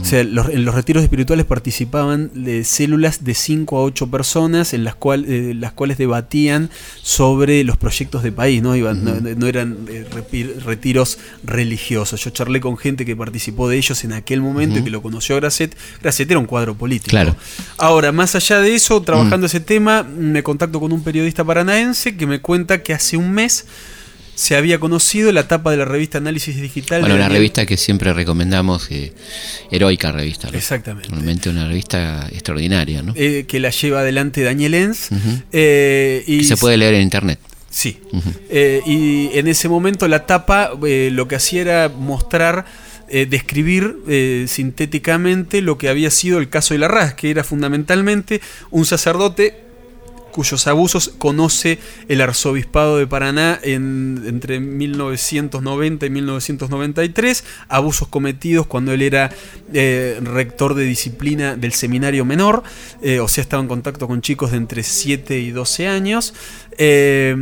O 0.01 0.03
sea, 0.05 0.23
los- 0.23 0.49
en 0.49 0.65
los 0.65 0.75
retiros 0.75 1.01
espirituales 1.03 1.45
participaban 1.45 2.29
de 2.33 2.63
células 2.63 3.23
de 3.23 3.33
5 3.33 3.77
a 3.77 3.83
8 3.83 4.07
personas 4.11 4.73
en 4.73 4.83
las, 4.83 4.95
cual- 4.95 5.25
eh, 5.27 5.53
las 5.55 5.71
cuales 5.71 5.97
debatían 5.97 6.69
sobre 7.01 7.63
los 7.63 7.77
proyectos 7.77 8.21
de 8.23 8.31
país, 8.31 8.61
no, 8.61 8.75
Iban- 8.75 9.01
no, 9.01 9.15
no 9.21 9.47
eran 9.47 9.77
eh, 9.89 10.05
retiros 10.65 11.17
religiosos. 11.43 12.23
Yo 12.23 12.29
charlé 12.31 12.59
con 12.59 12.77
gente 12.77 13.05
que 13.05 13.15
participó 13.15 13.69
de 13.69 13.77
ellos 13.77 14.03
en 14.03 14.13
aquel 14.13 14.41
momento 14.41 14.79
y 14.79 14.83
que 14.83 14.89
lo 14.89 15.01
conoció 15.01 15.35
a 15.35 15.39
Grasset. 15.39 15.75
Grasset 16.01 16.29
era 16.29 16.39
un 16.39 16.45
cuadro 16.45 16.75
político. 16.75 17.11
Claro. 17.11 17.35
Ahora, 17.77 18.11
más 18.11 18.35
allá 18.35 18.59
de 18.59 18.75
eso, 18.75 19.01
trabajando 19.01 19.45
ese 19.47 19.59
tema, 19.59 20.03
me 20.03 20.43
contacto 20.43 20.79
con 20.79 20.91
un 20.91 21.03
periodista 21.03 21.43
paranaense 21.43 22.17
que 22.17 22.27
me 22.27 22.41
cuenta 22.41 22.83
que 22.83 22.93
hace 22.93 23.17
un 23.17 23.31
mes 23.31 23.65
se 24.37 24.55
había 24.55 24.79
conocido 24.79 25.31
la 25.31 25.47
tapa 25.47 25.71
de 25.71 25.77
la 25.77 25.85
revista 25.85 26.19
Análisis 26.19 26.61
Digital. 26.61 27.01
Bueno, 27.01 27.15
una 27.15 27.27
revista 27.27 27.65
que 27.65 27.75
siempre 27.75 28.13
recomendamos, 28.13 28.87
eh, 28.91 29.11
heroica 29.71 30.11
revista. 30.11 30.51
¿no? 30.51 30.57
Exactamente. 30.59 31.09
Realmente 31.09 31.49
una 31.49 31.67
revista 31.67 32.29
extraordinaria, 32.31 33.01
¿no? 33.01 33.13
eh, 33.15 33.45
que 33.47 33.59
la 33.59 33.71
lleva 33.71 34.01
adelante 34.01 34.43
Daniel 34.43 34.75
Enz. 34.75 35.09
Eh, 35.51 36.23
y 36.27 36.37
Que 36.37 36.43
se 36.43 36.55
puede 36.55 36.77
leer 36.77 36.93
en 36.93 37.01
internet. 37.01 37.39
Sí. 37.71 37.97
Eh, 38.51 38.81
y 38.85 39.31
en 39.33 39.47
ese 39.47 39.69
momento 39.69 40.07
la 40.07 40.27
tapa 40.27 40.69
eh, 40.85 41.09
lo 41.11 41.27
que 41.27 41.35
hacía 41.35 41.61
era 41.61 41.89
mostrar, 41.89 42.65
eh, 43.09 43.25
describir 43.25 43.97
eh, 44.07 44.45
sintéticamente 44.47 45.63
lo 45.63 45.79
que 45.79 45.89
había 45.89 46.11
sido 46.11 46.37
el 46.37 46.49
caso 46.49 46.75
de 46.75 46.77
Larraz, 46.79 47.15
que 47.15 47.31
era 47.31 47.43
fundamentalmente 47.43 48.39
un 48.69 48.85
sacerdote 48.85 49.66
cuyos 50.37 50.67
abusos 50.67 51.15
conoce 51.17 51.79
el 52.09 52.21
arzobispado 52.21 52.99
de 52.99 53.07
Paraná 53.07 53.59
en, 53.63 54.21
entre 54.27 54.59
1990 54.59 56.05
y 56.05 56.09
1993, 56.11 57.43
abusos 57.69 58.07
cometidos 58.07 58.67
cuando 58.67 58.93
él 58.93 59.01
era 59.01 59.31
eh, 59.73 60.19
rector 60.21 60.75
de 60.75 60.83
disciplina 60.83 61.55
del 61.55 61.73
seminario 61.73 62.23
menor, 62.23 62.61
eh, 63.01 63.19
o 63.19 63.27
sea, 63.27 63.41
estaba 63.41 63.63
en 63.63 63.67
contacto 63.67 64.07
con 64.07 64.21
chicos 64.21 64.51
de 64.51 64.57
entre 64.57 64.83
7 64.83 65.39
y 65.39 65.49
12 65.49 65.87
años. 65.87 66.35
Eh, 66.77 67.35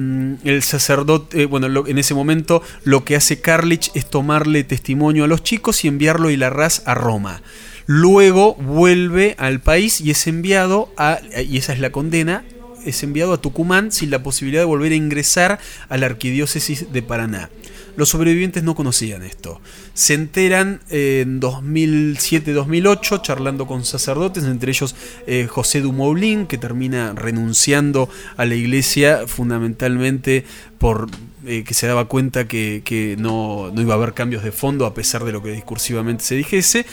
el 0.46 0.64
sacerdote, 0.64 1.48
bueno, 1.48 1.86
en 1.86 1.98
ese 1.98 2.14
momento 2.14 2.64
lo 2.86 3.04
que 3.04 3.18
hace 3.18 3.42
Carlich 3.42 3.92
es 3.94 4.10
tomarle 4.10 4.64
testimonio 4.64 5.26
a 5.26 5.28
los 5.28 5.44
chicos 5.44 5.84
y 5.84 5.90
enviarlo 5.90 6.30
y 6.30 6.38
la 6.38 6.50
raz 6.50 6.82
a 6.86 6.94
Roma. 6.94 7.42
Luego 7.88 8.56
vuelve 8.56 9.36
al 9.38 9.60
país 9.60 10.00
y 10.00 10.12
es 10.12 10.26
enviado 10.28 10.90
a, 10.96 11.20
y 11.46 11.58
esa 11.58 11.74
es 11.74 11.80
la 11.80 11.92
condena, 11.92 12.46
es 12.86 13.04
enviado 13.04 13.34
a 13.34 13.42
Tucumán 13.42 13.92
sin 13.92 14.10
la 14.10 14.24
posibilidad 14.24 14.62
de 14.62 14.66
volver 14.66 14.92
a 14.92 14.96
ingresar 14.96 15.60
a 15.90 15.98
la 15.98 16.06
arquidiócesis 16.06 16.92
de 16.92 17.02
Paraná. 17.02 17.50
Los 17.96 18.10
sobrevivientes 18.10 18.64
no 18.64 18.76
conocían 18.76 19.24
esto. 19.24 19.62
Se 19.94 20.14
enteran 20.14 20.82
eh, 20.90 21.22
en 21.26 21.40
2007-2008 21.40 23.22
charlando 23.22 23.68
con 23.68 23.86
sacerdotes, 23.86 24.44
entre 24.44 24.72
ellos 24.72 24.96
eh, 25.28 25.48
José 25.50 25.80
Dumoulin, 25.80 26.46
que 26.46 26.58
termina 26.58 27.14
renunciando 27.14 28.10
a 28.36 28.46
la 28.46 28.56
iglesia 28.56 29.28
fundamentalmente 29.28 30.44
por 30.78 31.08
eh, 31.46 31.64
que 31.64 31.74
se 31.74 31.88
daba 31.88 32.06
cuenta 32.06 32.48
que, 32.48 32.82
que 32.86 33.16
no, 33.20 33.72
no 33.74 33.82
iba 33.82 33.94
a 33.94 33.98
haber 33.98 34.14
cambios 34.14 34.44
de 34.44 34.52
fondo 34.52 34.86
a 34.86 34.94
pesar 34.94 35.24
de 35.24 35.32
lo 35.32 35.42
que 35.44 35.52
discursivamente 35.52 36.24
se 36.24 36.36
dijese. 36.36 36.86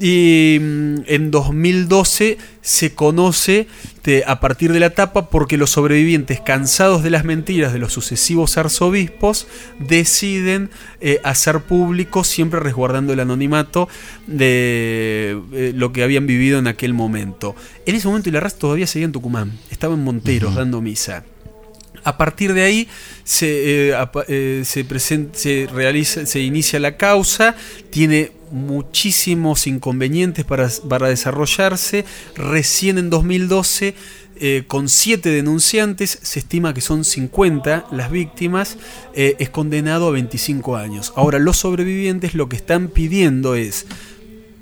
Y 0.00 0.58
mm, 0.60 0.94
en 1.06 1.30
2012 1.30 2.38
se 2.60 2.94
conoce 2.94 3.66
de- 4.02 4.24
a 4.26 4.40
partir 4.40 4.72
de 4.72 4.80
la 4.80 4.90
tapa 4.90 5.30
porque 5.30 5.56
los 5.56 5.70
sobrevivientes, 5.70 6.40
cansados 6.40 7.02
de 7.02 7.10
las 7.10 7.24
mentiras 7.24 7.72
de 7.72 7.78
los 7.78 7.92
sucesivos 7.92 8.56
arzobispos, 8.58 9.46
deciden 9.78 10.70
eh, 11.00 11.20
hacer 11.24 11.60
público, 11.60 12.24
siempre 12.24 12.60
resguardando 12.60 13.12
el 13.12 13.20
anonimato 13.20 13.88
de 14.26 15.38
eh, 15.52 15.72
lo 15.74 15.92
que 15.92 16.02
habían 16.02 16.26
vivido 16.26 16.58
en 16.58 16.66
aquel 16.66 16.94
momento. 16.94 17.54
En 17.86 17.94
ese 17.94 18.08
momento 18.08 18.28
Ilarraz 18.28 18.56
todavía 18.58 18.86
seguía 18.86 19.06
en 19.06 19.12
Tucumán, 19.12 19.52
estaba 19.70 19.94
en 19.94 20.02
Monteros 20.04 20.54
dando 20.54 20.80
misa. 20.80 21.24
A 22.04 22.16
partir 22.16 22.54
de 22.54 22.62
ahí 22.62 22.88
se, 23.24 23.90
eh, 23.90 24.06
eh, 24.28 24.62
se, 24.64 25.68
realiza, 25.72 26.26
se 26.26 26.40
inicia 26.40 26.78
la 26.78 26.96
causa, 26.96 27.56
tiene 27.90 28.32
muchísimos 28.50 29.66
inconvenientes 29.66 30.44
para, 30.44 30.68
para 30.88 31.08
desarrollarse. 31.08 32.04
Recién 32.36 32.98
en 32.98 33.10
2012, 33.10 33.94
eh, 34.36 34.64
con 34.66 34.88
siete 34.88 35.30
denunciantes, 35.30 36.18
se 36.22 36.40
estima 36.40 36.74
que 36.74 36.80
son 36.80 37.04
50 37.04 37.86
las 37.92 38.10
víctimas, 38.10 38.78
eh, 39.14 39.36
es 39.38 39.48
condenado 39.50 40.08
a 40.08 40.10
25 40.10 40.76
años. 40.76 41.12
Ahora, 41.14 41.38
los 41.38 41.58
sobrevivientes 41.58 42.34
lo 42.34 42.48
que 42.48 42.56
están 42.56 42.88
pidiendo 42.88 43.54
es 43.54 43.86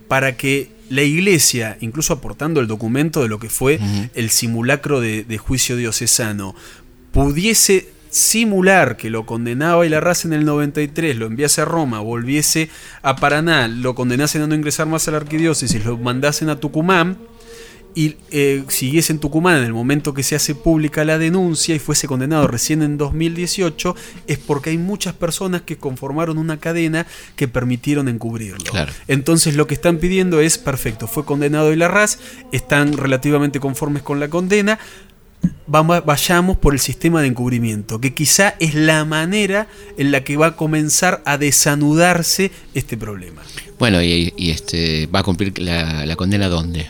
para 0.09 0.37
que 0.37 0.71
la 0.91 1.03
iglesia, 1.03 1.79
incluso 1.81 2.13
aportando 2.13 2.61
el 2.61 2.67
documento 2.67 3.23
de 3.23 3.29
lo 3.29 3.39
que 3.39 3.49
fue 3.49 3.81
el 4.15 4.29
simulacro 4.29 5.01
de, 5.01 5.25
de 5.25 5.39
juicio 5.39 5.75
diocesano, 5.75 6.55
pudiese 7.13 7.89
simular 8.11 8.99
que 8.99 9.09
lo 9.09 9.25
condenaba 9.25 9.87
y 9.87 9.89
la 9.89 10.01
raza 10.01 10.29
en 10.29 10.35
el 10.35 10.45
93, 10.45 11.17
lo 11.17 11.27
enviase 11.27 11.63
a 11.63 11.65
Roma, 11.65 12.01
volviese 12.01 12.69
a 13.01 13.17
Paraná, 13.17 13.69
lo 13.69 13.95
condenasen 13.95 14.43
a 14.43 14.47
no 14.47 14.55
ingresar 14.55 14.87
más 14.87 15.09
a 15.09 15.13
la 15.13 15.17
arquidiócesis, 15.17 15.85
lo 15.85 15.97
mandasen 15.97 16.51
a 16.51 16.61
Tucumán 16.61 17.17
y 17.95 18.17
eh, 18.31 18.65
siguiese 18.69 19.13
en 19.13 19.19
Tucumán 19.19 19.59
en 19.59 19.65
el 19.65 19.73
momento 19.73 20.15
que 20.15 20.23
se 20.23 20.35
hace 20.35 20.55
pública 20.55 21.05
la 21.05 21.19
denuncia 21.19 21.75
y 21.75 21.79
fuese 21.79 22.07
condenado 22.07 22.47
recién 22.47 22.83
en 22.83 22.97
2018, 22.97 23.97
es 24.27 24.39
porque 24.39 24.71
hay 24.71 24.79
muchas 24.79 25.15
personas 25.15 25.63
que 25.63 25.77
conformaron 25.77 26.39
una 26.39 26.59
cadena 26.59 27.07
que 27.37 27.49
permitieron 27.49 28.09
encubrirlo. 28.09 28.71
Claro. 28.71 28.93
Entonces 29.09 29.57
lo 29.57 29.67
que 29.67 29.75
están 29.75 29.99
pidiendo 29.99 30.41
es, 30.41 30.59
perfecto, 30.59 31.07
fue 31.07 31.25
condenado 31.25 31.73
y 31.73 31.77
la 31.77 31.89
RAS, 31.89 32.19
están 32.53 32.97
relativamente 32.97 33.61
conformes 33.61 34.03
con 34.03 34.21
la 34.21 34.29
condena, 34.29 34.79
vamos, 35.67 36.05
vayamos 36.05 36.57
por 36.57 36.75
el 36.75 36.81
sistema 36.81 37.21
de 37.23 37.29
encubrimiento, 37.29 38.01
que 38.01 38.15
quizá 38.15 38.55
es 38.61 38.75
la 38.75 39.05
manera 39.05 39.69
en 39.97 40.11
la 40.13 40.23
que 40.25 40.37
va 40.37 40.47
a 40.49 40.57
comenzar 40.57 41.23
a 41.25 41.39
desanudarse 41.39 42.51
este 42.75 42.97
problema. 42.97 43.43
Bueno, 43.79 44.03
y, 44.03 44.33
y, 44.37 44.51
este 44.51 45.07
va 45.07 45.21
a 45.21 45.23
cumplir 45.23 45.59
la, 45.59 46.07
la 46.07 46.17
condena 46.17 46.49
dónde? 46.49 46.87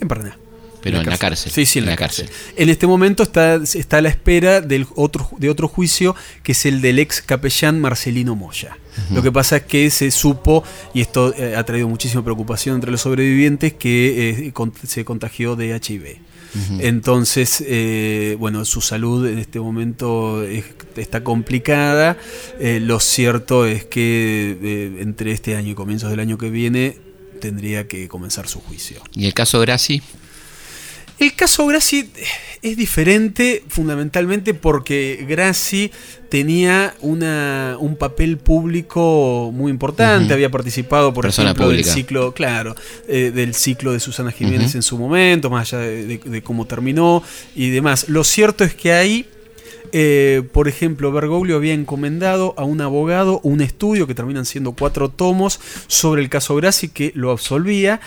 En 0.00 0.08
Paraná. 0.08 0.36
Pero 0.82 1.00
en 1.00 1.08
la 1.08 1.16
cárcel. 1.16 1.50
Sí, 1.50 1.64
sí, 1.64 1.78
en, 1.78 1.84
En 1.86 1.90
la, 1.92 1.96
cárcel. 1.96 2.26
cárcel. 2.26 2.52
En 2.56 2.68
este 2.68 2.86
momento 2.86 3.22
está, 3.22 3.54
está 3.54 3.98
a 3.98 4.00
la 4.02 4.10
espera 4.10 4.60
del 4.60 4.86
otro, 4.96 5.30
de 5.38 5.48
otro 5.48 5.66
juicio, 5.66 6.14
que 6.42 6.52
es 6.52 6.66
el 6.66 6.82
del 6.82 6.98
ex 6.98 7.22
capellán 7.22 7.80
Marcelino 7.80 8.34
Moya. 8.34 8.76
Lo 9.10 9.22
que 9.22 9.32
pasa 9.32 9.56
es 9.56 9.62
que 9.62 9.90
se 9.90 10.10
supo, 10.10 10.62
y 10.92 11.00
esto 11.00 11.34
eh, 11.38 11.56
ha 11.56 11.64
traído 11.64 11.88
muchísima 11.88 12.22
preocupación 12.22 12.74
entre 12.74 12.90
los 12.90 13.00
sobrevivientes, 13.00 13.72
que 13.72 14.46
eh, 14.48 14.52
con- 14.52 14.74
se 14.86 15.06
contagió 15.06 15.56
de 15.56 15.74
HIV. 15.74 16.18
Entonces, 16.80 17.62
eh, 17.66 18.36
bueno, 18.38 18.64
su 18.64 18.80
salud 18.80 19.26
en 19.26 19.38
este 19.38 19.58
momento 19.60 20.42
es- 20.44 20.64
está 20.96 21.24
complicada. 21.24 22.16
Eh, 22.60 22.80
lo 22.80 23.00
cierto 23.00 23.66
es 23.66 23.84
que 23.84 24.56
eh, 24.62 24.96
entre 25.00 25.32
este 25.32 25.56
año 25.56 25.70
y 25.72 25.74
comienzos 25.74 26.10
del 26.10 26.20
año 26.20 26.38
que 26.38 26.50
viene 26.50 26.98
tendría 27.40 27.88
que 27.88 28.08
comenzar 28.08 28.46
su 28.48 28.60
juicio. 28.60 29.02
¿Y 29.14 29.26
el 29.26 29.34
caso 29.34 29.60
Graci? 29.60 30.00
El 31.24 31.34
caso 31.34 31.66
Grassi 31.66 32.06
es 32.60 32.76
diferente 32.76 33.62
fundamentalmente 33.68 34.52
porque 34.52 35.24
Grassi 35.26 35.90
tenía 36.28 36.94
una, 37.00 37.76
un 37.80 37.96
papel 37.96 38.36
público 38.36 39.50
muy 39.54 39.70
importante, 39.70 40.34
había 40.34 40.50
participado, 40.50 41.14
por 41.14 41.22
Persona 41.24 41.50
ejemplo, 41.50 41.68
del 41.68 41.78
ciclo, 41.94 42.34
claro, 42.34 42.74
eh, 43.08 43.32
del 43.34 43.54
ciclo 43.54 43.92
de 43.94 44.00
Susana 44.00 44.32
Jiménez 44.32 44.74
en 44.74 44.82
su 44.82 44.98
momento, 44.98 45.48
más 45.48 45.72
allá 45.72 45.82
de, 45.84 46.06
de- 46.06 46.18
de 46.18 46.42
cómo 46.42 46.66
terminó 46.66 47.22
y 47.56 47.70
demás. 47.70 48.08
Lo 48.08 48.22
cierto 48.22 48.62
es 48.64 48.74
que 48.74 48.92
ahí 48.92 49.26
eh, 49.92 50.42
por 50.52 50.66
ejemplo, 50.66 51.12
Bergoglio 51.12 51.56
había 51.56 51.72
encomendado 51.72 52.52
a 52.56 52.64
un 52.64 52.80
abogado 52.80 53.40
un 53.44 53.60
estudio 53.60 54.06
que 54.08 54.14
terminan 54.14 54.44
siendo 54.44 54.72
cuatro 54.72 55.08
tomos 55.08 55.60
sobre 55.86 56.20
el 56.20 56.28
caso 56.28 56.56
Grassi 56.56 56.88
que 56.88 57.12
lo 57.14 57.30
absolvía. 57.30 58.00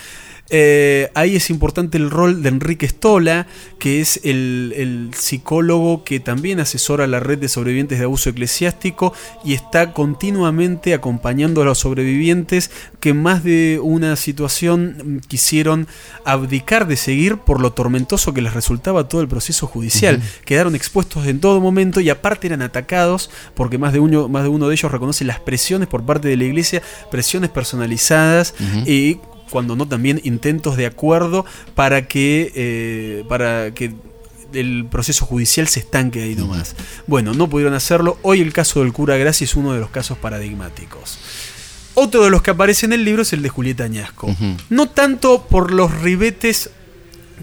Eh, 0.50 1.10
ahí 1.14 1.36
es 1.36 1.50
importante 1.50 1.98
el 1.98 2.10
rol 2.10 2.42
de 2.42 2.48
Enrique 2.48 2.86
Stola, 2.88 3.46
que 3.78 4.00
es 4.00 4.20
el, 4.24 4.72
el 4.76 5.10
psicólogo 5.14 6.04
que 6.04 6.20
también 6.20 6.58
asesora 6.60 7.04
a 7.04 7.06
la 7.06 7.20
red 7.20 7.38
de 7.38 7.48
sobrevivientes 7.48 7.98
de 7.98 8.04
abuso 8.04 8.30
eclesiástico 8.30 9.12
y 9.44 9.52
está 9.52 9.92
continuamente 9.92 10.94
acompañando 10.94 11.62
a 11.62 11.64
los 11.66 11.78
sobrevivientes 11.78 12.70
que 13.00 13.10
en 13.10 13.22
más 13.22 13.44
de 13.44 13.78
una 13.82 14.16
situación 14.16 14.96
mm, 15.04 15.18
quisieron 15.28 15.86
abdicar 16.24 16.86
de 16.86 16.96
seguir 16.96 17.38
por 17.38 17.60
lo 17.60 17.72
tormentoso 17.72 18.32
que 18.32 18.42
les 18.42 18.54
resultaba 18.54 19.08
todo 19.08 19.20
el 19.20 19.28
proceso 19.28 19.66
judicial. 19.66 20.22
Quedaron 20.44 20.74
expuestos 20.74 21.26
en 21.26 21.40
todo 21.40 21.60
momento 21.60 22.00
y 22.00 22.08
aparte 22.10 22.46
eran 22.46 22.62
atacados 22.62 23.30
porque 23.54 23.78
más 23.78 23.92
de 23.92 24.00
uno, 24.00 24.28
más 24.28 24.44
de 24.44 24.48
uno 24.48 24.68
de 24.68 24.74
ellos 24.74 24.90
reconoce 24.90 25.24
las 25.24 25.40
presiones 25.40 25.88
por 25.88 26.04
parte 26.04 26.28
de 26.28 26.36
la 26.36 26.44
iglesia, 26.44 26.82
presiones 27.10 27.50
personalizadas 27.50 28.54
y 28.86 29.18
cuando 29.50 29.76
no 29.76 29.88
también 29.88 30.20
intentos 30.24 30.76
de 30.76 30.86
acuerdo 30.86 31.44
para 31.74 32.08
que, 32.08 32.52
eh, 32.54 33.24
para 33.28 33.72
que 33.72 33.92
el 34.52 34.86
proceso 34.90 35.26
judicial 35.26 35.68
se 35.68 35.80
estanque 35.80 36.22
ahí 36.22 36.34
nomás. 36.34 36.74
Bueno, 37.06 37.34
no 37.34 37.48
pudieron 37.48 37.74
hacerlo. 37.74 38.18
Hoy 38.22 38.40
el 38.40 38.52
caso 38.52 38.80
del 38.80 38.92
cura 38.92 39.16
Gracia 39.16 39.44
es 39.44 39.56
uno 39.56 39.72
de 39.72 39.80
los 39.80 39.90
casos 39.90 40.18
paradigmáticos. 40.18 41.18
Otro 41.94 42.22
de 42.24 42.30
los 42.30 42.42
que 42.42 42.52
aparece 42.52 42.86
en 42.86 42.92
el 42.92 43.04
libro 43.04 43.22
es 43.22 43.32
el 43.32 43.42
de 43.42 43.48
Julieta 43.48 43.84
Añasco. 43.84 44.34
No 44.70 44.88
tanto 44.88 45.46
por 45.48 45.72
los 45.72 46.00
ribetes 46.00 46.70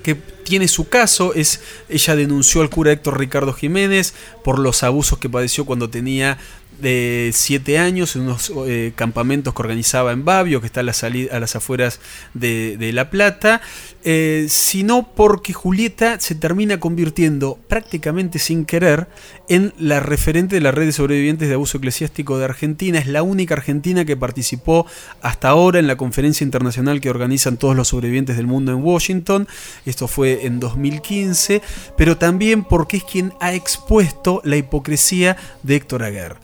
que 0.02 0.16
tiene 0.16 0.68
su 0.68 0.88
caso, 0.88 1.34
es 1.34 1.60
ella 1.90 2.16
denunció 2.16 2.62
al 2.62 2.70
cura 2.70 2.92
Héctor 2.92 3.20
Ricardo 3.20 3.52
Jiménez 3.52 4.14
por 4.44 4.60
los 4.60 4.84
abusos 4.84 5.18
que 5.18 5.30
padeció 5.30 5.66
cuando 5.66 5.90
tenía 5.90 6.38
de 6.80 7.32
7 7.34 7.78
años 7.80 8.16
en 8.16 8.24
unos 8.24 8.52
eh, 8.68 8.94
campamentos 8.96 9.54
que 9.54 9.62
organizaba 9.62 10.12
en 10.12 10.26
Babio, 10.26 10.62
que 10.62 10.68
está 10.68 10.82
a, 10.82 10.84
las 10.84 11.56
afueras 11.56 12.00
de 12.34 12.92
La 12.94 13.10
Plata, 13.10 13.62
eh, 14.08 14.46
sino 14.50 15.10
porque 15.16 15.52
Julieta 15.52 16.20
se 16.20 16.36
termina 16.36 16.80
convirtiendo 16.80 17.58
prácticamente 17.68 18.38
sin 18.38 18.64
querer 18.64 19.08
en 19.50 19.74
la 19.80 20.00
referente 20.00 20.54
de 20.54 20.62
la 20.62 20.70
red 20.70 20.86
de 20.86 20.92
sobrevivientes 20.92 21.48
de 21.48 21.56
abuso 21.56 21.80
eclesiástico 21.80 22.38
de 22.38 22.46
Argentina. 22.46 23.00
Es 23.00 23.08
la 23.08 23.24
única 23.24 23.56
argentina 23.56 24.06
que 24.06 24.16
participó 24.16 24.86
hasta 25.22 25.50
ahora 25.50 25.80
en 25.80 25.88
la 25.88 25.98
conferencia 25.98 26.44
internacional 26.44 27.02
que 27.02 27.10
organizan 27.10 27.58
todos 27.58 27.76
los 27.76 27.88
sobrevivientes 27.88 28.38
del 28.38 28.46
mundo 28.46 28.72
en 28.72 28.84
Washington. 28.84 29.48
Esto 29.88 30.08
fue 30.08 30.46
en 30.46 30.60
2015, 30.60 31.64
pero 31.98 32.16
también 32.16 32.64
porque 32.64 32.98
es 32.98 33.04
quien 33.04 33.34
ha 33.40 33.56
expuesto 33.56 34.40
la 34.44 34.56
hipocresía 34.56 35.36
de 35.64 35.78
Héctor 35.78 36.04
Aguer. 36.04 36.36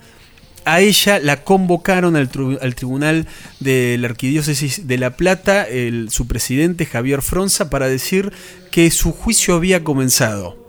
A 0.65 0.79
ella 0.81 1.19
la 1.19 1.43
convocaron 1.43 2.15
al, 2.15 2.29
tribunal 2.29 3.27
de 3.59 3.97
la 3.99 4.07
Arquidiócesis 4.07 4.87
de 4.87 4.97
La 4.97 5.11
Plata, 5.17 5.63
el- 5.67 6.09
su 6.11 6.27
presidente 6.27 6.85
Javier 6.85 7.21
Fronza, 7.21 7.69
para 7.69 7.87
decir 7.87 8.31
que 8.71 8.91
su 8.91 9.11
juicio 9.11 9.55
había 9.55 9.83
comenzado. 9.83 10.59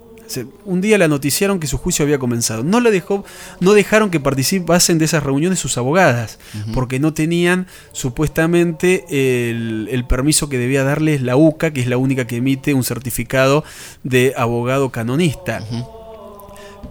Un 0.65 0.81
día 0.81 0.97
la 0.97 1.09
noticiaron 1.09 1.61
que 1.61 1.67
su 1.67 1.77
juicio 1.77 2.05
había 2.07 2.19
comenzado. 2.19 2.65
No, 2.65 2.81
la 2.81 2.91
dejó, 2.91 3.23
no 3.61 3.75
dejaron 3.75 4.09
que 4.09 4.19
participasen 4.19 4.97
de 4.97 5.05
esas 5.05 5.23
reuniones 5.23 5.59
sus 5.59 5.77
abogadas, 5.77 6.39
porque 6.73 6.99
no 6.99 7.13
tenían 7.13 7.67
supuestamente 7.93 9.05
el, 9.51 9.89
el 9.91 10.07
permiso 10.07 10.49
que 10.49 10.57
debía 10.59 10.85
darles 10.85 11.21
la 11.23 11.37
UCA, 11.37 11.73
que 11.73 11.81
es 11.83 11.87
la 11.87 11.99
única 11.99 12.27
que 12.27 12.37
emite 12.37 12.73
un 12.73 12.85
certificado 12.85 13.63
de 14.05 14.33
abogado 14.37 14.91
canonista. 14.91 15.63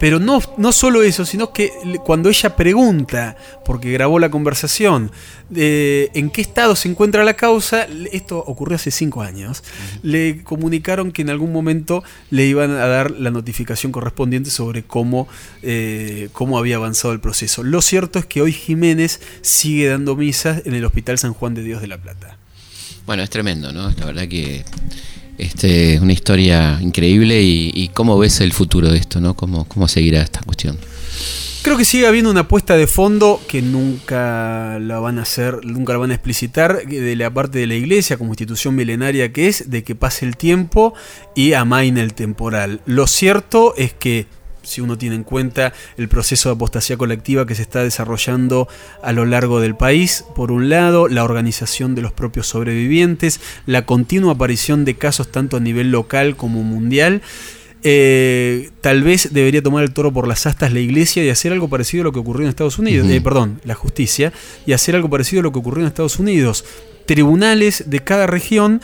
Pero 0.02 0.20
no, 0.20 0.42
no 0.58 0.72
solo 0.72 1.04
eso, 1.04 1.26
sino 1.26 1.54
que 1.54 1.72
cuando 2.04 2.30
ella 2.30 2.56
pregunta, 2.56 3.38
porque 3.64 3.92
grabó 3.92 4.18
la 4.18 4.32
conversación, 4.32 5.12
de 5.52 6.10
en 6.16 6.32
qué 6.32 6.42
estado 6.42 6.76
se 6.76 6.90
encuentra 6.90 7.24
la 7.24 7.36
causa, 7.36 7.86
esto 8.12 8.40
ocurrió 8.40 8.78
hace 8.78 8.90
cinco 8.90 9.22
años, 9.22 9.64
le 10.02 10.42
comunicaron 10.44 11.12
que 11.12 11.22
en 11.22 11.30
algún 11.30 11.54
momento 11.54 12.04
le 12.32 12.48
iban 12.48 12.72
a 12.72 12.88
dar 12.88 13.12
la 13.12 13.30
notificación 13.30 13.92
correspondiente 13.92 14.50
sobre 14.50 14.82
cómo, 14.82 15.28
eh, 15.62 16.30
cómo 16.34 16.58
había 16.58 16.78
avanzado 16.78 17.14
el 17.14 17.20
proceso. 17.20 17.62
Lo 17.62 17.84
cierto 17.84 18.18
es 18.18 18.26
que 18.26 18.42
hoy 18.42 18.54
Jiménez 18.54 19.22
sigue 19.44 19.88
dando 19.88 20.16
misas 20.16 20.64
en 20.66 20.74
el 20.74 20.84
Hospital 20.84 21.20
San 21.20 21.34
Juan 21.34 21.54
de 21.54 21.62
Dios 21.62 21.80
de 21.80 21.88
la 21.88 22.00
Plata. 22.00 22.40
Bueno, 23.06 23.22
es 23.22 23.30
tremendo, 23.30 23.72
¿no? 23.72 23.92
La 23.92 24.06
verdad 24.08 24.28
que 24.28 24.66
este, 25.42 25.96
es 25.96 26.02
una 26.02 26.14
historia 26.14 26.78
increíble 26.82 27.42
y, 27.42 27.90
cómo 27.94 28.18
ves 28.18 28.42
el 28.42 28.54
futuro 28.54 28.90
de 28.90 28.98
esto, 28.98 29.20
¿no? 29.20 29.36
¿Cómo, 29.36 29.66
cómo 29.66 29.88
seguirá 29.88 30.22
esta 30.22 30.42
cuestión? 30.42 30.78
Creo 31.64 31.78
que 31.78 31.86
sigue 31.86 32.08
habiendo 32.08 32.32
una 32.32 32.42
apuesta 32.42 32.76
de 32.76 32.88
fondo 32.88 33.40
que 33.48 33.62
nunca 33.62 34.80
la 34.80 35.00
van 35.00 35.20
a 35.20 35.24
hacer, 35.24 35.64
nunca 35.64 35.94
la 35.94 36.00
van 36.00 36.12
a 36.12 36.16
explicitar 36.16 36.88
de 36.88 37.16
la 37.16 37.32
parte 37.32 37.60
de 37.60 37.68
la 37.68 37.76
iglesia 37.76 38.18
como 38.18 38.32
institución 38.32 38.76
milenaria 38.76 39.32
que 39.32 39.48
es, 39.48 39.70
de 39.70 39.84
que 39.84 39.94
pase 39.94 40.26
el 40.26 40.38
tiempo 40.38 40.96
y 41.36 41.54
amaine 41.54 42.02
el 42.02 42.16
temporal. 42.16 42.82
Lo 42.86 43.06
cierto 43.06 43.76
es 43.78 43.94
que 43.94 44.26
si 44.72 44.82
uno 44.82 44.98
tiene 44.98 45.16
en 45.16 45.24
cuenta 45.24 45.74
el 45.98 46.08
proceso 46.08 46.50
de 46.50 46.56
apostasía 46.56 46.98
colectiva 46.98 47.46
que 47.46 47.56
se 47.56 47.62
está 47.62 47.84
desarrollando 47.84 48.68
a 49.04 49.12
lo 49.12 49.26
largo 49.26 49.60
del 49.60 49.76
país, 49.76 50.26
por 50.36 50.52
un 50.52 50.70
lado, 50.70 51.08
la 51.08 51.24
organización 51.24 51.94
de 51.94 52.02
los 52.02 52.14
propios 52.14 52.48
sobrevivientes, 52.48 53.40
la 53.66 53.86
continua 53.86 54.34
aparición 54.34 54.86
de 54.86 54.96
casos 54.96 55.32
tanto 55.32 55.58
a 55.58 55.60
nivel 55.60 55.92
local 55.92 56.36
como 56.36 56.64
mundial, 56.64 57.22
eh, 57.84 58.70
tal 58.82 59.04
vez 59.04 59.34
debería 59.34 59.64
tomar 59.64 59.84
el 59.84 59.92
toro 59.92 60.14
por 60.14 60.28
las 60.28 60.46
astas 60.46 60.72
la 60.72 60.80
iglesia 60.80 61.24
y 61.24 61.30
hacer 61.30 61.52
algo 61.52 61.68
parecido 61.68 62.02
a 62.02 62.06
lo 62.06 62.12
que 62.12 62.20
ocurrió 62.20 62.44
en 62.44 62.50
Estados 62.50 62.78
Unidos, 62.78 63.10
eh, 63.10 63.22
perdón, 63.22 63.60
la 63.64 63.74
justicia, 63.74 64.32
y 64.66 64.74
hacer 64.74 64.96
algo 64.96 65.10
parecido 65.10 65.42
a 65.42 65.44
lo 65.44 65.52
que 65.52 65.60
ocurrió 65.60 65.82
en 65.82 65.88
Estados 65.88 66.20
Unidos. 66.20 66.64
Tribunales 67.08 67.86
de 67.88 68.00
cada 68.00 68.28
región 68.28 68.82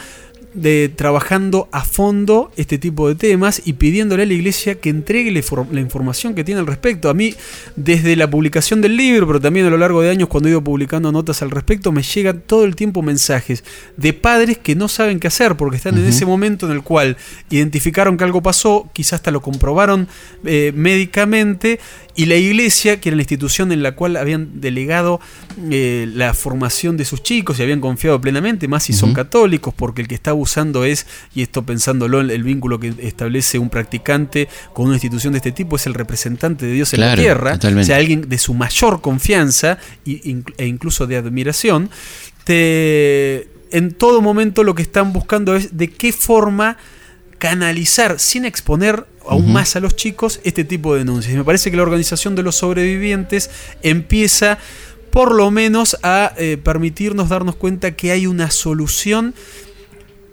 de 0.58 0.90
trabajando 0.90 1.70
a 1.72 1.86
fondo 1.86 2.52
este 2.58 2.80
tipo 2.80 3.08
de 3.08 3.16
temas 3.16 3.62
y 3.64 3.74
pidiéndole 3.74 4.24
a 4.24 4.26
la 4.26 4.34
iglesia 4.34 4.76
que 4.76 4.90
entregue 4.90 5.32
la, 5.32 5.40
infor- 5.40 5.70
la 5.72 5.80
información 5.80 6.34
que 6.34 6.44
tiene 6.44 6.60
al 6.60 6.68
respecto. 6.68 7.10
A 7.10 7.14
mí, 7.14 7.36
desde 7.76 8.16
la 8.16 8.28
publicación 8.30 8.82
del 8.82 8.98
libro, 8.98 9.28
pero 9.28 9.40
también 9.40 9.68
a 9.68 9.70
lo 9.70 9.78
largo 9.78 10.02
de 10.02 10.10
años 10.10 10.28
cuando 10.30 10.50
he 10.50 10.52
ido 10.52 10.64
publicando 10.64 11.12
notas 11.12 11.44
al 11.44 11.52
respecto, 11.52 11.92
me 11.92 12.02
llegan 12.02 12.42
todo 12.46 12.66
el 12.66 12.76
tiempo 12.76 13.04
mensajes 13.04 13.64
de 13.98 14.14
padres 14.14 14.58
que 14.58 14.76
no 14.76 14.88
saben 14.88 15.20
qué 15.20 15.28
hacer 15.28 15.56
porque 15.56 15.78
están 15.78 15.98
en 15.98 16.06
ese 16.06 16.26
momento 16.26 16.66
en 16.66 16.72
el 16.72 16.82
cual 16.82 17.18
identificaron 17.52 18.18
que 18.18 18.24
algo 18.24 18.42
pasó, 18.42 18.90
quizás 18.94 19.14
hasta 19.14 19.30
lo 19.32 19.42
comprobaron 19.42 20.08
eh, 20.44 20.72
médicamente 20.76 21.80
y 22.16 22.26
la 22.26 22.36
iglesia, 22.36 23.00
que 23.00 23.10
era 23.10 23.16
la 23.16 23.22
institución 23.22 23.72
en 23.72 23.84
la 23.84 23.92
cual 23.94 24.18
habían 24.18 24.60
delegado 24.60 25.20
eh, 25.72 26.08
la 26.14 26.34
formación 26.34 26.98
de 26.98 27.06
sus 27.06 27.24
chicos 27.24 27.60
y 27.60 27.64
habían 27.64 27.82
confiado 27.82 28.22
plenamente, 28.22 28.68
más 28.68 28.84
si 28.84 28.94
son 28.94 29.14
católicos, 29.14 29.74
porque 29.74 30.02
el 30.02 30.08
que 30.08 30.16
está 30.16 30.32
abusando 30.32 30.86
es, 30.86 31.08
y 31.34 31.42
esto 31.42 31.64
pensándolo, 31.64 32.22
el, 32.22 32.32
el 32.32 32.44
vínculo 32.44 32.80
que 32.80 32.94
establece 33.00 33.58
un 33.60 33.70
practicante 33.70 34.48
con 34.74 34.86
una 34.86 34.96
institución 34.96 35.34
de 35.34 35.38
este 35.38 35.52
tipo 35.52 35.76
es 35.76 35.88
el 35.88 35.94
representante 35.94 36.66
de 36.66 36.74
Dios 36.74 36.94
en 36.94 37.02
la 37.02 37.16
tierra, 37.16 37.54
totalmente. 37.54 37.84
o 37.84 37.88
sea, 37.88 37.98
alguien 37.98 38.30
de 38.30 38.38
su 38.38 38.54
mayor 38.54 39.02
confianza 39.02 39.78
e 40.06 40.66
incluso 40.66 41.08
de 41.08 41.18
admiración, 41.18 41.90
te, 42.44 43.48
en 43.72 43.94
todo 43.94 44.22
momento 44.22 44.64
lo 44.64 44.76
que 44.76 44.82
están 44.82 45.14
buscando 45.14 45.56
es 45.56 45.78
de 45.78 45.90
qué 45.90 46.14
forma 46.14 46.78
canalizar 47.40 48.20
sin 48.20 48.46
exponer 48.46 49.06
aún 49.28 49.52
más 49.52 49.76
a 49.76 49.80
los 49.80 49.96
chicos 49.96 50.40
este 50.44 50.64
tipo 50.64 50.94
de 50.94 51.00
denuncias. 51.00 51.34
Y 51.34 51.38
me 51.38 51.44
parece 51.44 51.70
que 51.70 51.78
la 51.78 51.84
organización 51.84 52.36
de 52.36 52.44
los 52.44 52.56
sobrevivientes 52.56 53.50
empieza 53.84 54.58
por 55.18 55.34
lo 55.34 55.50
menos 55.50 55.98
a 56.04 56.34
eh, 56.38 56.58
permitirnos 56.64 57.30
darnos 57.30 57.56
cuenta 57.56 57.96
que 57.96 58.12
hay 58.12 58.28
una 58.28 58.52
solución 58.52 59.34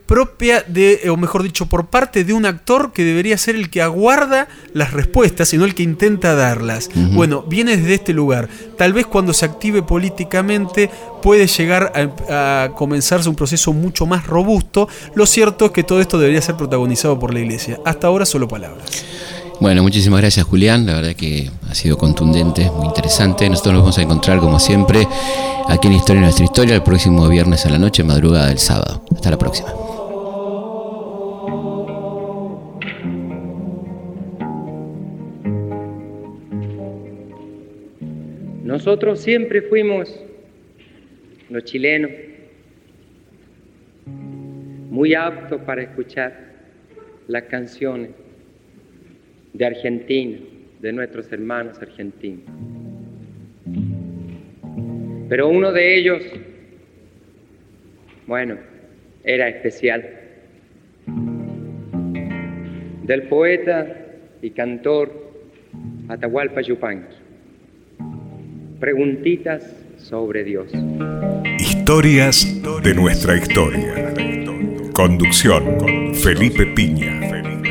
propia 0.05 0.61
de, 0.61 1.09
o 1.09 1.17
mejor 1.17 1.43
dicho, 1.43 1.71
por 1.71 1.87
parte 1.87 2.23
de 2.23 2.35
un 2.35 2.45
actor 2.45 2.93
que 2.93 3.03
debería 3.03 3.39
ser 3.39 3.55
el 3.55 3.71
que 3.71 3.81
aguarda 3.81 4.47
las 4.75 4.93
respuestas 4.93 5.55
y 5.55 5.57
no 5.57 5.65
el 5.65 5.75
que 5.75 5.85
intenta 5.85 6.35
darlas. 6.35 6.91
Bueno, 6.95 7.45
viene 7.45 7.79
desde 7.79 7.95
este 7.95 8.13
lugar. 8.13 8.51
Tal 8.77 8.93
vez 8.93 9.07
cuando 9.07 9.33
se 9.33 9.47
active 9.47 9.83
políticamente 9.83 10.91
puede 11.23 11.47
llegar 11.47 11.91
a, 12.29 12.65
a 12.65 12.75
comenzarse 12.75 13.31
un 13.31 13.37
proceso 13.37 13.73
mucho 13.73 14.05
más 14.05 14.27
robusto. 14.27 14.87
Lo 15.15 15.25
cierto 15.25 15.65
es 15.65 15.71
que 15.71 15.83
todo 15.83 16.03
esto 16.03 16.19
debería 16.19 16.43
ser 16.43 16.57
protagonizado 16.57 17.19
por 17.19 17.33
la 17.33 17.41
iglesia. 17.41 17.81
Hasta 17.87 18.09
ahora 18.09 18.27
solo 18.27 18.49
palabras. 18.49 19.03
Bueno, 19.61 19.83
muchísimas 19.83 20.21
gracias 20.21 20.45
Julián, 20.45 20.85
la 20.85 20.95
verdad 20.95 21.15
que 21.15 21.49
ha 21.71 21.75
sido 21.75 21.97
contundente, 21.97 22.71
muy 22.71 22.87
interesante. 22.87 23.49
Nosotros 23.49 23.75
nos 23.75 23.83
vamos 23.83 23.99
a 23.99 24.03
encontrar 24.03 24.39
como 24.41 24.59
siempre 24.59 25.07
aquí 25.69 25.87
en 25.87 25.95
Historia 25.95 26.23
Nuestra 26.23 26.45
Historia 26.45 26.75
el 26.75 26.83
próximo 26.83 27.29
viernes 27.29 27.65
a 27.65 27.71
la 27.71 27.79
noche, 27.79 28.03
madrugada 28.03 28.49
del 28.49 28.59
sábado. 28.59 29.05
Hasta 29.15 29.31
la 29.31 29.39
próxima. 29.39 29.73
Nosotros 38.65 39.21
siempre 39.21 39.63
fuimos, 39.63 40.11
los 41.49 41.65
chilenos, 41.65 42.11
muy 44.91 45.15
aptos 45.15 45.61
para 45.63 45.83
escuchar 45.83 46.55
las 47.29 47.45
canciones 47.45 48.11
de 49.55 49.65
Argentina, 49.65 50.39
de 50.81 50.93
nuestros 50.93 51.33
hermanos 51.33 51.81
argentinos. 51.81 52.45
Pero 55.29 55.49
uno 55.49 55.73
de 55.73 55.99
ellos, 55.99 56.23
bueno, 58.27 58.57
era 59.25 59.49
especial. 59.49 60.05
Del 63.05 63.23
poeta 63.29 63.87
y 64.43 64.51
cantor 64.51 65.33
Atahualpa 66.09 66.61
Yupanqui. 66.61 67.17
Preguntitas 68.81 69.65
sobre 69.97 70.45
Dios. 70.45 70.71
Historias 71.59 72.61
de 72.83 72.95
nuestra 72.95 73.37
historia. 73.37 74.13
Conducción, 74.93 76.15
Felipe 76.15 76.67
Piña. 76.67 77.64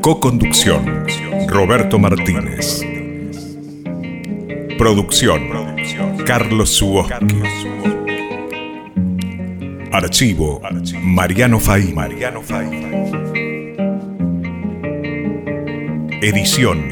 Co-conducción, 0.00 1.04
Roberto 1.46 1.98
Martínez. 1.98 2.82
Producción, 4.78 5.42
Carlos 6.26 6.70
Suoski. 6.70 7.42
Archivo, 9.92 10.62
Mariano 11.02 11.60
Fay. 11.60 11.94
Edición, 16.22 16.88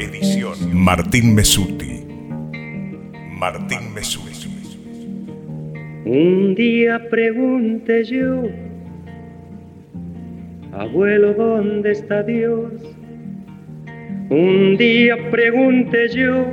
Martín 0.71 1.33
Mesuti. 1.33 2.05
Martín 3.39 3.93
Mesuti. 3.95 4.29
Un 6.05 6.53
día 6.53 7.09
pregunté 7.09 8.03
yo, 8.03 8.43
abuelo, 10.73 11.33
¿dónde 11.33 11.91
está 11.91 12.23
Dios? 12.23 12.88
Un 14.29 14.77
día 14.77 15.17
pregunté 15.31 16.07
yo, 16.09 16.45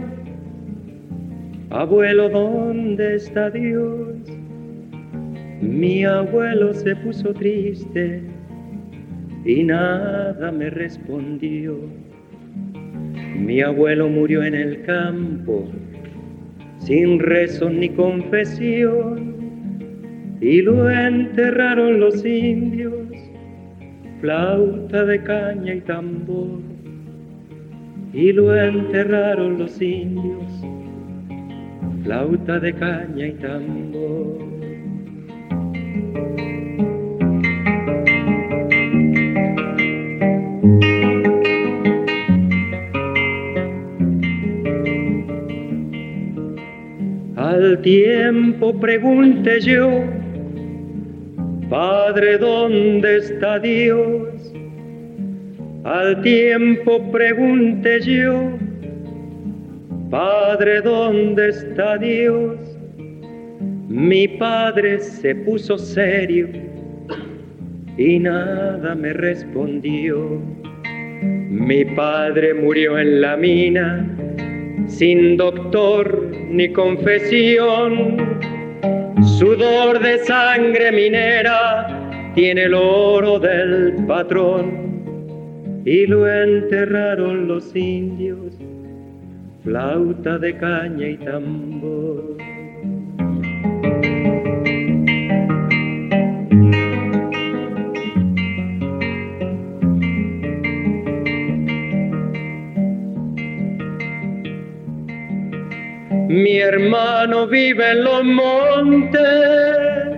abuelo, 1.70 2.30
¿dónde 2.30 3.16
está 3.16 3.50
Dios? 3.50 4.16
Mi 5.60 6.04
abuelo 6.04 6.72
se 6.72 6.96
puso 6.96 7.34
triste 7.34 8.22
y 9.44 9.62
nada 9.62 10.50
me 10.52 10.70
respondió. 10.70 11.76
Mi 13.38 13.60
abuelo 13.60 14.08
murió 14.08 14.42
en 14.42 14.54
el 14.54 14.82
campo 14.82 15.68
sin 16.78 17.18
rezo 17.18 17.68
ni 17.68 17.88
confesión 17.90 19.36
y 20.40 20.62
lo 20.62 20.88
enterraron 20.90 22.00
los 22.00 22.24
indios, 22.24 23.08
flauta 24.20 25.04
de 25.04 25.22
caña 25.22 25.74
y 25.74 25.80
tambor, 25.80 26.60
y 28.16 28.32
lo 28.32 28.56
enterraron 28.56 29.58
los 29.58 29.80
indios, 29.82 30.42
flauta 32.02 32.58
de 32.58 32.72
caña 32.72 33.26
y 33.26 33.32
tambor. 33.32 34.38
Al 47.36 47.82
tiempo 47.82 48.80
pregunté 48.80 49.60
yo, 49.60 49.90
Padre, 51.68 52.38
¿dónde 52.38 53.18
está 53.18 53.58
Dios? 53.58 54.35
Al 55.86 56.20
tiempo 56.20 57.12
pregunté 57.12 58.00
yo, 58.00 58.58
Padre, 60.10 60.80
¿dónde 60.80 61.50
está 61.50 61.96
Dios? 61.96 62.58
Mi 63.86 64.26
padre 64.26 64.98
se 64.98 65.32
puso 65.32 65.78
serio 65.78 66.48
y 67.96 68.18
nada 68.18 68.96
me 68.96 69.12
respondió. 69.12 70.42
Mi 71.50 71.84
padre 71.84 72.52
murió 72.52 72.98
en 72.98 73.20
la 73.20 73.36
mina 73.36 74.10
sin 74.88 75.36
doctor 75.36 76.32
ni 76.50 76.68
confesión. 76.72 78.16
Sudor 79.38 80.00
de 80.00 80.18
sangre 80.18 80.90
minera 80.90 82.32
tiene 82.34 82.64
el 82.64 82.74
oro 82.74 83.38
del 83.38 83.94
patrón 84.08 84.85
y 85.86 86.04
lo 86.04 86.28
enterraron 86.28 87.46
los 87.46 87.74
indios, 87.76 88.58
flauta 89.62 90.36
de 90.36 90.56
caña 90.56 91.06
y 91.06 91.16
tambor. 91.18 92.36
Mi 106.28 106.58
hermano 106.58 107.46
vive 107.46 107.92
en 107.92 108.02
los 108.02 108.24
montes 108.24 110.15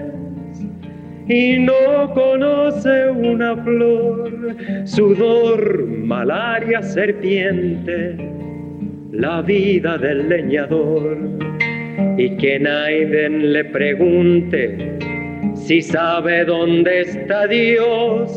y 1.29 1.59
no 1.59 2.13
conoce 2.15 3.11
una 3.11 3.57
flor, 3.63 4.57
sudor, 4.85 5.87
malaria, 5.87 6.83
serpiente, 6.83 8.17
la 9.13 9.43
vida 9.43 9.99
del 9.99 10.29
leñador. 10.29 11.19
Y 12.17 12.37
que 12.37 12.59
Naiden 12.59 13.53
le 13.53 13.65
pregunte 13.67 14.99
si 15.55 15.83
sabe 15.83 16.45
dónde 16.45 17.03
está 17.03 17.47
Dios, 17.47 18.37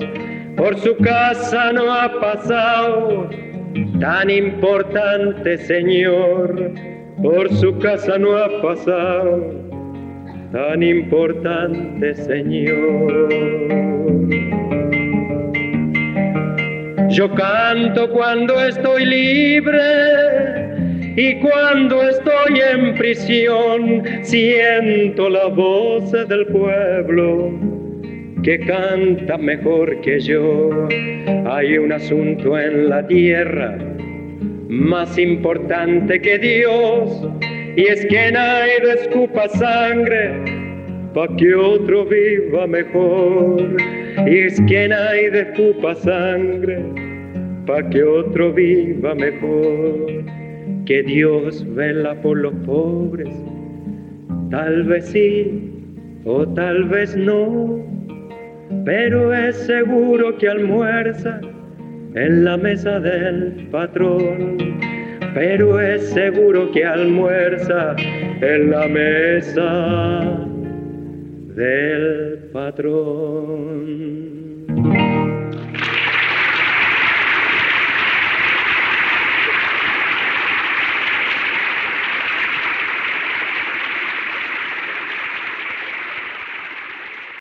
por 0.57 0.77
su 0.77 0.95
casa 0.97 1.71
no 1.71 1.93
ha 1.93 2.19
pasado 2.19 3.29
tan 3.99 4.29
importante 4.29 5.57
señor. 5.57 6.73
Por 7.21 7.53
su 7.53 7.77
casa 7.77 8.17
no 8.17 8.35
ha 8.35 8.61
pasado 8.61 9.60
tan 10.51 10.83
importante 10.83 12.15
Señor. 12.15 13.29
Yo 17.09 17.29
canto 17.35 18.09
cuando 18.11 18.59
estoy 18.63 19.05
libre 19.05 19.81
y 21.15 21.35
cuando 21.39 22.01
estoy 22.03 22.61
en 22.73 22.95
prisión 22.95 24.03
siento 24.21 25.29
la 25.29 25.47
voz 25.47 26.11
del 26.11 26.47
pueblo 26.47 27.51
que 28.43 28.59
canta 28.59 29.37
mejor 29.37 29.99
que 30.01 30.19
yo. 30.19 30.87
Hay 31.45 31.77
un 31.77 31.91
asunto 31.91 32.57
en 32.57 32.89
la 32.89 33.05
tierra 33.05 33.77
más 34.69 35.17
importante 35.17 36.21
que 36.21 36.39
Dios, 36.39 37.27
y 37.75 37.87
es 37.87 38.05
que 38.05 38.31
nadie 38.31 38.93
escupa 38.99 39.47
sangre 39.49 40.61
pa' 41.13 41.27
que 41.37 41.53
otro 41.53 42.05
viva 42.05 42.67
mejor, 42.67 43.77
y 44.27 44.37
es 44.39 44.61
que 44.61 44.87
nadie 44.87 45.41
escupa 45.41 45.95
sangre 45.95 46.79
pa' 47.65 47.89
que 47.89 48.03
otro 48.03 48.53
viva 48.53 49.15
mejor, 49.15 50.23
que 50.85 51.03
Dios 51.03 51.65
vela 51.75 52.15
por 52.21 52.37
los 52.37 52.53
pobres, 52.65 53.33
tal 54.49 54.83
vez 54.83 55.05
sí 55.05 55.71
o 56.25 56.45
tal 56.47 56.85
vez 56.85 57.15
no, 57.15 57.79
pero 58.85 59.33
es 59.33 59.55
seguro 59.55 60.37
que 60.37 60.49
almuerza 60.49 61.39
en 62.15 62.43
la 62.43 62.57
mesa 62.57 62.99
del 62.99 63.67
patrón, 63.71 64.57
pero 65.33 65.79
es 65.79 66.09
seguro 66.09 66.71
que 66.71 66.85
almuerza 66.85 67.95
en 67.97 68.71
la 68.71 68.87
mesa 68.87 70.47
del 71.55 72.49
patrón. 72.51 74.40